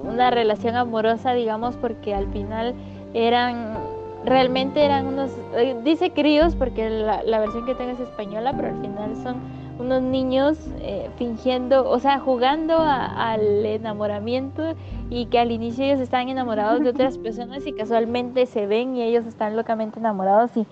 una 0.03 0.32
relación 0.32 0.76
amorosa, 0.76 1.34
digamos, 1.34 1.76
porque 1.76 2.16
al 2.16 2.28
final 2.32 2.74
eran, 3.14 3.78
realmente 4.26 4.84
eran 4.84 5.05
unos, 5.05 5.32
eh, 5.55 5.76
dice 5.84 6.12
críos 6.12 6.55
porque 6.55 6.89
la, 6.89 7.22
la, 7.22 7.39
versión 7.39 7.66
que 7.66 7.76
tengo 7.76 7.91
es 7.91 7.99
española, 7.99 8.53
pero 8.55 8.70
al 8.70 8.82
final 8.82 9.16
son 9.18 9.36
unos 9.80 10.01
niños 10.01 10.58
eh, 10.80 11.10
fingiendo, 11.18 11.88
o 11.88 11.99
sea, 11.99 12.20
jugando 12.20 12.80
al 12.80 13.66
enamoramiento 13.66 14.76
y 15.10 15.28
que 15.28 15.39
al 15.39 15.51
inicio 15.51 15.86
ellos 15.86 15.99
están 15.99 16.30
enamorados 16.30 16.82
de 16.82 16.89
otras 16.89 17.18
personas 17.20 17.66
y 17.68 17.74
casualmente 17.74 18.45
se 18.45 18.66
ven 18.66 18.95
y 18.95 19.03
ellos 19.03 19.26
están 19.26 19.55
locamente 19.55 19.99
enamorados 19.99 20.51
y, 20.55 20.66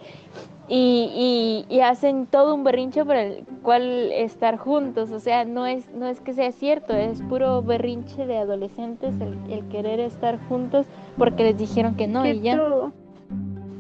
y, 0.68 1.66
y, 1.70 1.80
hacen 1.82 2.26
todo 2.26 2.56
un 2.56 2.64
berrinche 2.64 3.06
por 3.06 3.16
el 3.16 3.46
cual 3.62 4.12
estar 4.12 4.58
juntos. 4.58 5.12
O 5.12 5.20
sea, 5.20 5.46
no 5.46 5.68
es, 5.68 5.94
no 5.94 6.08
es 6.08 6.20
que 6.22 6.34
sea 6.34 6.52
cierto, 6.52 6.94
es 6.94 7.22
puro 7.24 7.62
berrinche 7.62 8.26
de 8.26 8.38
adolescentes 8.38 9.14
el, 9.22 9.64
querer 9.68 10.00
estar 10.00 10.40
juntos 10.48 10.88
porque 11.18 11.44
les 11.44 11.58
dijeron 11.58 11.96
que 11.96 12.08
no 12.08 12.26
y 12.26 12.40
ya. 12.42 12.60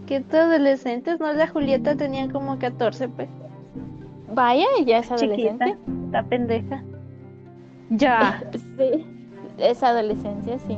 ¿Qué 0.05 0.23
adolescentes? 0.31 1.19
¿No? 1.19 1.33
La 1.33 1.47
Julieta 1.47 1.95
tenía 1.95 2.31
como 2.31 2.59
14, 2.59 3.09
pues. 3.09 3.29
Vaya, 4.31 4.67
ya 4.85 4.99
es 4.99 5.11
adolescente. 5.11 5.77
la 6.11 6.21
pendeja. 6.23 6.83
Ya. 7.89 8.43
sí, 8.77 9.05
es 9.57 9.81
adolescencia, 9.81 10.59
sí. 10.59 10.77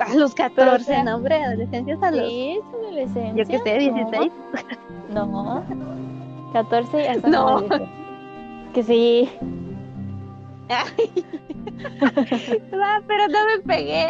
A 0.00 0.14
los 0.14 0.34
14, 0.34 1.04
no, 1.04 1.16
hombre, 1.16 1.42
adolescencia 1.42 1.94
es 1.94 2.02
a 2.02 2.10
los... 2.10 2.28
Sí, 2.28 2.58
es 2.58 2.64
adolescencia. 2.74 3.44
Yo 3.44 3.50
que 3.50 3.58
sé, 3.58 3.78
16. 3.78 4.32
No, 5.12 5.64
14 6.52 7.02
y 7.02 7.06
hasta 7.06 7.28
No. 7.28 7.62
Que 8.72 8.82
sí. 8.82 9.28
ah, 10.70 10.84
pero 13.06 13.28
no 13.28 13.46
me 13.46 13.58
pegué. 13.66 14.06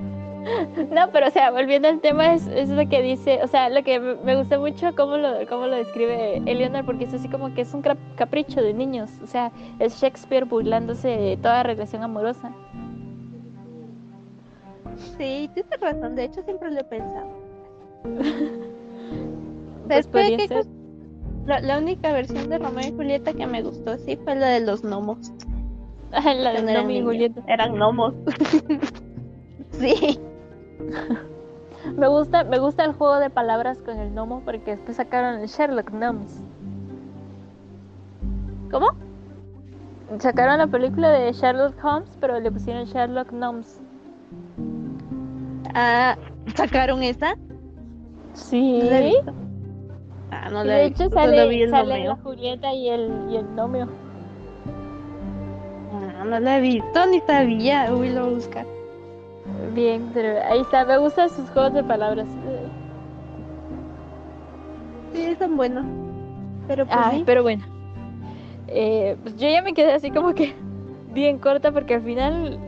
No, 0.90 1.10
pero 1.12 1.28
o 1.28 1.30
sea, 1.30 1.50
volviendo 1.50 1.88
al 1.88 2.00
tema, 2.00 2.34
es, 2.34 2.46
es, 2.46 2.70
lo 2.70 2.88
que 2.88 3.02
dice, 3.02 3.40
o 3.42 3.46
sea, 3.46 3.68
lo 3.68 3.82
que 3.82 4.00
me 4.00 4.36
gusta 4.36 4.58
mucho 4.58 4.94
cómo 4.96 5.18
lo, 5.18 5.46
cómo 5.46 5.66
lo 5.66 5.76
describe 5.76 6.38
Eleonor, 6.46 6.84
porque 6.86 7.04
es 7.04 7.14
así 7.14 7.28
como 7.28 7.52
que 7.54 7.60
es 7.60 7.74
un 7.74 7.82
capricho 8.16 8.62
de 8.62 8.72
niños, 8.72 9.10
o 9.22 9.26
sea, 9.26 9.52
es 9.78 10.00
Shakespeare 10.00 10.46
burlándose 10.46 11.08
de 11.08 11.36
toda 11.36 11.62
relación 11.62 12.02
amorosa. 12.02 12.52
Sí, 14.96 15.50
tienes 15.54 15.80
razón, 15.80 16.14
de 16.14 16.24
hecho 16.24 16.42
siempre 16.42 16.70
lo 16.70 16.80
he 16.80 16.84
pensado. 16.84 17.30
pues 19.88 20.06
que 20.06 20.64
la, 21.46 21.60
la, 21.60 21.78
única 21.78 22.12
versión 22.12 22.48
de 22.48 22.58
Romeo 22.58 22.88
y 22.88 22.92
Julieta 22.92 23.32
que 23.32 23.46
me 23.46 23.62
gustó, 23.62 23.98
sí, 23.98 24.16
fue 24.16 24.36
la 24.36 24.48
de 24.48 24.60
los 24.60 24.82
gnomos. 24.82 25.32
la 26.10 26.52
de 26.52 26.76
Romeo 26.76 26.90
y 26.90 27.02
Julieta. 27.02 27.42
Eran 27.46 27.74
gnomos. 27.74 28.14
sí. 29.72 30.18
me 31.96 32.08
gusta, 32.08 32.44
me 32.44 32.58
gusta 32.58 32.84
el 32.84 32.92
juego 32.92 33.18
de 33.18 33.30
palabras 33.30 33.78
con 33.78 33.98
el 33.98 34.10
gnomo 34.12 34.42
porque 34.44 34.72
después 34.76 34.96
sacaron 34.96 35.40
el 35.40 35.48
Sherlock 35.48 35.90
Gnomes. 35.90 36.42
¿Cómo? 38.70 38.88
Sacaron 40.18 40.58
la 40.58 40.66
película 40.66 41.10
de 41.10 41.32
Sherlock 41.32 41.84
Holmes, 41.84 42.10
pero 42.20 42.38
le 42.40 42.50
pusieron 42.50 42.84
Sherlock 42.84 43.30
Gnomes. 43.32 43.80
Ah, 45.74 46.16
¿sacaron 46.54 47.02
esa? 47.02 47.34
Sí. 48.34 48.80
No 48.82 49.32
ah, 50.30 50.48
no 50.50 50.64
la 50.64 50.74
de 50.74 50.84
hecho 50.86 51.08
sale, 51.10 51.68
sale 51.68 52.04
la 52.04 52.16
Julieta 52.16 52.72
y 52.72 52.88
el, 52.88 53.10
y 53.30 53.36
el 53.36 53.54
Nomeo. 53.54 53.88
Ah, 55.92 56.24
no 56.24 56.40
la 56.40 56.58
he 56.58 56.60
visto 56.60 57.06
ni 57.06 57.20
sabía. 57.20 57.92
Uy, 57.92 58.10
lo 58.10 58.22
voy 58.22 58.32
a 58.32 58.34
buscar. 58.34 58.66
Bien, 59.74 60.10
pero 60.14 60.40
ahí 60.46 60.60
está. 60.60 60.84
Me 60.84 60.98
gustan 60.98 61.28
sus 61.30 61.50
juegos 61.50 61.74
de 61.74 61.84
palabras. 61.84 62.26
Sí, 65.12 65.34
son 65.38 65.56
buenos. 65.56 65.84
Pero 66.68 66.86
pues, 66.86 66.98
Ay, 67.00 67.22
pero 67.26 67.42
bueno. 67.42 67.64
Eh, 68.68 69.16
pues 69.22 69.36
yo 69.36 69.48
ya 69.48 69.62
me 69.62 69.74
quedé 69.74 69.92
así 69.92 70.10
como 70.10 70.34
que 70.34 70.54
bien 71.12 71.38
corta 71.38 71.72
porque 71.72 71.94
al 71.94 72.02
final, 72.02 72.58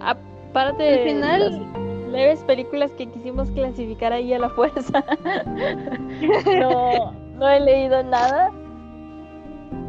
aparte 0.00 0.82
de. 0.82 1.02
Al 1.02 1.08
final 1.08 1.79
leves 2.10 2.42
películas 2.44 2.90
que 2.92 3.06
quisimos 3.06 3.50
clasificar 3.50 4.12
ahí 4.12 4.32
a 4.32 4.38
la 4.38 4.50
fuerza. 4.50 5.04
no, 6.60 7.12
no 7.12 7.48
he 7.48 7.60
leído 7.60 8.02
nada 8.02 8.50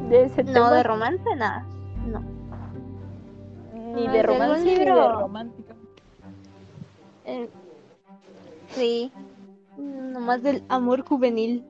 de 0.09 0.25
ese 0.25 0.43
no, 0.43 0.71
de 0.71 0.83
romance 0.83 1.35
nada. 1.35 1.65
No. 2.05 2.21
Ni 3.95 4.07
de 4.07 4.23
romance 4.23 4.65
ni 4.65 4.75
de 4.75 4.85
romántico. 4.85 5.73
Eh, 7.25 7.49
sí. 8.69 9.11
Nomás 9.77 10.43
del 10.43 10.63
amor 10.69 11.03
juvenil. 11.03 11.63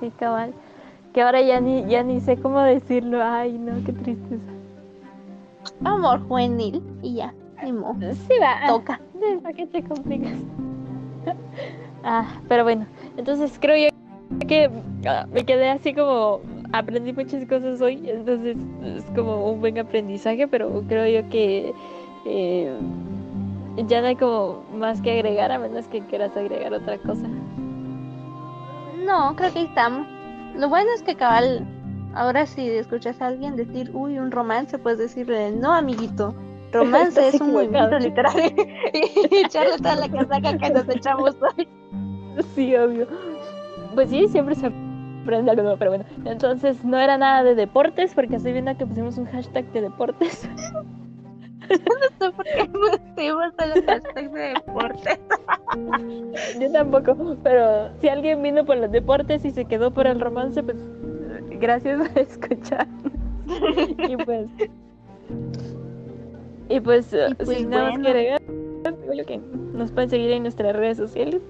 Sí, 0.00 0.10
cabal. 0.18 0.52
Que 1.12 1.22
ahora 1.22 1.40
ya 1.40 1.60
ni, 1.60 1.86
ya 1.86 2.02
ni 2.02 2.20
sé 2.20 2.36
cómo 2.36 2.60
decirlo. 2.60 3.22
Ay, 3.22 3.58
no, 3.58 3.72
qué 3.84 3.92
tristeza. 3.92 4.42
Amor 5.84 6.26
juvenil 6.26 6.82
y 7.02 7.14
ya. 7.14 7.34
Sí, 7.60 8.34
va. 8.40 8.60
Toca. 8.66 9.00
¿Para 9.42 9.54
qué 9.54 9.66
te 9.66 9.82
complicas? 9.82 10.38
ah, 12.04 12.40
pero 12.48 12.64
bueno. 12.64 12.86
Entonces 13.16 13.58
creo 13.60 13.76
yo 13.90 14.46
que 14.46 14.70
ah, 15.06 15.26
me 15.30 15.44
quedé 15.44 15.70
así 15.70 15.94
como 15.94 16.40
aprendí 16.72 17.12
muchas 17.12 17.46
cosas 17.46 17.80
hoy, 17.80 18.02
entonces 18.08 18.56
es 18.84 19.04
como 19.14 19.50
un 19.50 19.60
buen 19.60 19.78
aprendizaje, 19.78 20.46
pero 20.46 20.82
creo 20.86 21.22
yo 21.22 21.28
que 21.30 21.72
eh, 22.26 22.76
ya 23.86 24.00
no 24.02 24.08
hay 24.08 24.16
como 24.16 24.64
más 24.74 25.00
que 25.00 25.12
agregar 25.12 25.50
a 25.50 25.58
menos 25.58 25.88
que 25.88 26.00
quieras 26.02 26.36
agregar 26.36 26.74
otra 26.74 26.98
cosa. 26.98 27.26
No, 29.04 29.34
creo 29.36 29.52
que 29.52 29.62
estamos. 29.62 30.06
Lo 30.56 30.68
bueno 30.68 30.90
es 30.94 31.02
que 31.02 31.14
cabal, 31.14 31.66
ahora 32.14 32.44
si 32.46 32.68
escuchas 32.68 33.20
a 33.22 33.28
alguien 33.28 33.56
decir, 33.56 33.90
uy, 33.94 34.18
un 34.18 34.30
romance, 34.30 34.78
puedes 34.78 34.98
decirle, 34.98 35.52
no, 35.52 35.72
amiguito, 35.72 36.34
Romance 36.72 37.08
Estás 37.20 37.34
es 37.34 37.40
un 37.40 37.52
movimiento 37.52 37.98
literal. 37.98 38.34
y 38.92 39.36
echarle 39.36 39.76
toda 39.78 39.96
la 39.96 40.08
casaca 40.08 40.58
que 40.58 40.70
nos 40.70 40.88
echamos 40.88 41.36
hoy. 41.40 41.68
Sí, 42.54 42.74
obvio. 42.76 43.06
Pues 43.94 44.10
sí, 44.10 44.28
siempre 44.28 44.54
se 44.54 44.66
aprende 44.66 45.50
algo 45.50 45.62
nuevo, 45.62 45.78
pero 45.78 45.90
bueno. 45.92 46.04
Entonces 46.24 46.84
no 46.84 46.98
era 46.98 47.18
nada 47.18 47.42
de 47.42 47.54
deportes, 47.54 48.14
porque 48.14 48.36
estoy 48.36 48.52
viendo 48.52 48.76
que 48.76 48.86
pusimos 48.86 49.18
un 49.18 49.26
hashtag 49.26 49.64
de 49.72 49.82
deportes. 49.82 50.48
No 51.68 51.74
sé 52.18 52.32
por 52.32 52.44
qué 52.46 52.64
pusimos 52.64 53.52
a 53.58 53.66
los 53.66 53.84
hashtags 53.84 54.32
de 54.32 54.54
deporte. 54.54 55.20
Yo 56.58 56.72
tampoco, 56.72 57.36
pero 57.42 57.90
si 58.00 58.08
alguien 58.08 58.42
vino 58.42 58.64
por 58.64 58.78
los 58.78 58.90
deportes 58.90 59.44
y 59.44 59.50
se 59.50 59.66
quedó 59.66 59.90
por 59.90 60.06
el 60.06 60.18
romance, 60.18 60.62
pues 60.62 60.78
gracias 61.60 62.00
a 62.00 62.20
escuchar. 62.20 62.86
y 64.08 64.16
pues. 64.16 64.48
Y 66.68 66.80
pues, 66.80 67.12
Y 67.12 67.34
pues 67.34 67.58
sin 67.58 67.70
nada 67.70 67.90
más 67.90 67.98
que 68.00 68.08
agregar, 68.08 68.40
que 69.26 69.40
nos 69.74 69.90
pueden 69.90 70.10
seguir 70.10 70.30
en 70.32 70.42
nuestras 70.42 70.76
redes 70.76 70.96
sociales. 70.96 71.40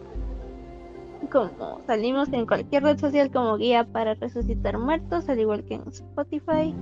Como 1.31 1.81
salimos 1.87 2.33
en 2.33 2.47
cualquier 2.47 2.85
red 2.85 2.99
social 2.99 3.31
como 3.31 3.57
guía 3.57 3.85
para 3.85 4.15
resucitar 4.15 4.79
muertos, 4.79 5.29
al 5.29 5.41
igual 5.41 5.63
que 5.65 5.75
en 5.75 5.83
Spotify. 5.89 6.75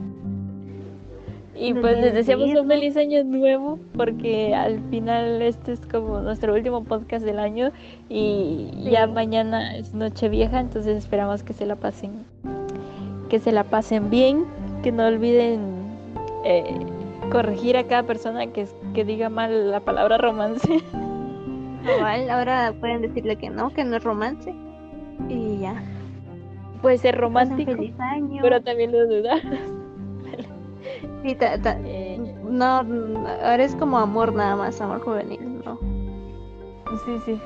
Y 1.59 1.72
pues 1.72 1.99
les 1.99 2.12
deseamos 2.12 2.51
un 2.51 2.68
feliz 2.68 2.97
año 2.99 3.24
nuevo, 3.24 3.78
porque 3.97 4.55
al 4.55 4.78
final 4.91 5.41
este 5.41 5.72
es 5.72 5.80
como 5.87 6.20
nuestro 6.20 6.53
último 6.55 6.84
podcast 6.84 7.24
del 7.24 7.39
año 7.39 7.70
y 8.11 8.70
Sí. 8.84 8.91
ya 8.91 9.07
mañana 9.07 9.74
es 9.74 9.95
noche 9.95 10.28
vieja, 10.28 10.61
entonces 10.61 10.99
esperamos 10.99 11.43
que 11.43 11.55
se 11.55 11.64
la 11.64 11.76
pasen, 11.76 12.12
que 13.30 13.39
se 13.39 13.53
la 13.53 13.64
pasen 13.64 14.11
bien, 14.11 14.45
que 14.82 14.93
no 14.93 15.07
olviden 15.07 15.61
eh, 16.45 16.76
corregir 17.30 17.76
a 17.76 17.84
cada 17.86 18.02
persona 18.04 18.46
que, 18.48 18.66
que 18.94 19.04
diga 19.04 19.28
mal 19.28 19.70
la 19.70 19.80
palabra 19.80 20.18
romance. 20.18 20.66
Igual, 21.96 22.30
ahora 22.30 22.72
pueden 22.80 23.02
decirle 23.02 23.36
que 23.36 23.48
no, 23.50 23.70
que 23.70 23.84
no 23.84 23.96
es 23.96 24.04
romance. 24.04 24.54
Y 25.28 25.58
ya. 25.60 25.82
Puede 26.82 26.98
ser 26.98 27.16
romántico, 27.16 27.72
feliz 27.72 27.94
año. 28.00 28.38
pero 28.42 28.60
también 28.62 28.92
lo 28.92 29.06
dudar. 29.06 29.40
Sí, 31.22 31.34
ta- 31.34 31.60
ta- 31.60 31.78
Eh, 31.84 32.20
no, 32.48 32.66
ahora 33.44 33.64
es 33.64 33.74
como 33.74 33.98
amor 33.98 34.32
nada 34.32 34.54
más, 34.54 34.80
amor 34.80 35.00
juvenil, 35.00 35.40
¿no? 35.64 35.76
Sí, 37.04 37.18
sí. 37.24 37.40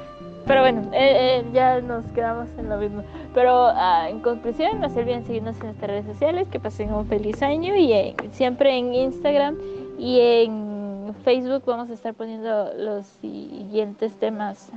Pero 0.47 0.63
bueno, 0.63 0.83
eh, 0.93 1.41
eh, 1.41 1.45
ya 1.53 1.81
nos 1.81 2.05
quedamos 2.13 2.49
en 2.59 2.69
lo 2.69 2.77
mismo. 2.77 3.03
Pero 3.35 3.67
ah, 3.67 4.09
en 4.09 4.21
conclusión, 4.21 4.81
no 4.81 4.89
se 4.91 5.01
olviden 5.01 5.25
seguirnos 5.25 5.57
en 5.61 5.67
nuestras 5.67 5.91
redes 5.91 6.07
sociales, 6.07 6.49
que 6.49 6.59
pasen 6.59 6.93
un 6.93 7.07
feliz 7.07 7.43
año 7.43 7.77
y 7.77 8.15
siempre 8.33 8.77
en 8.77 8.95
Instagram 8.95 9.57
y 9.99 10.19
en 10.21 11.15
Facebook 11.25 11.63
vamos 11.67 11.91
a 11.91 11.95
estar 11.95 12.15
poniendo 12.15 12.73
los 12.77 13.07
siguientes 13.07 14.15
temas 14.19 14.71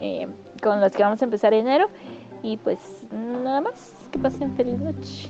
eh, 0.00 0.26
con 0.62 0.80
los 0.80 0.92
que 0.92 1.02
vamos 1.02 1.22
a 1.22 1.24
empezar 1.24 1.54
enero. 1.54 1.88
Y 2.42 2.56
pues 2.56 2.78
nada 3.10 3.60
más, 3.60 3.94
que 4.12 4.18
pasen 4.18 4.54
feliz 4.56 4.78
noche. 4.78 5.28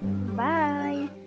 Bye. 0.00 1.19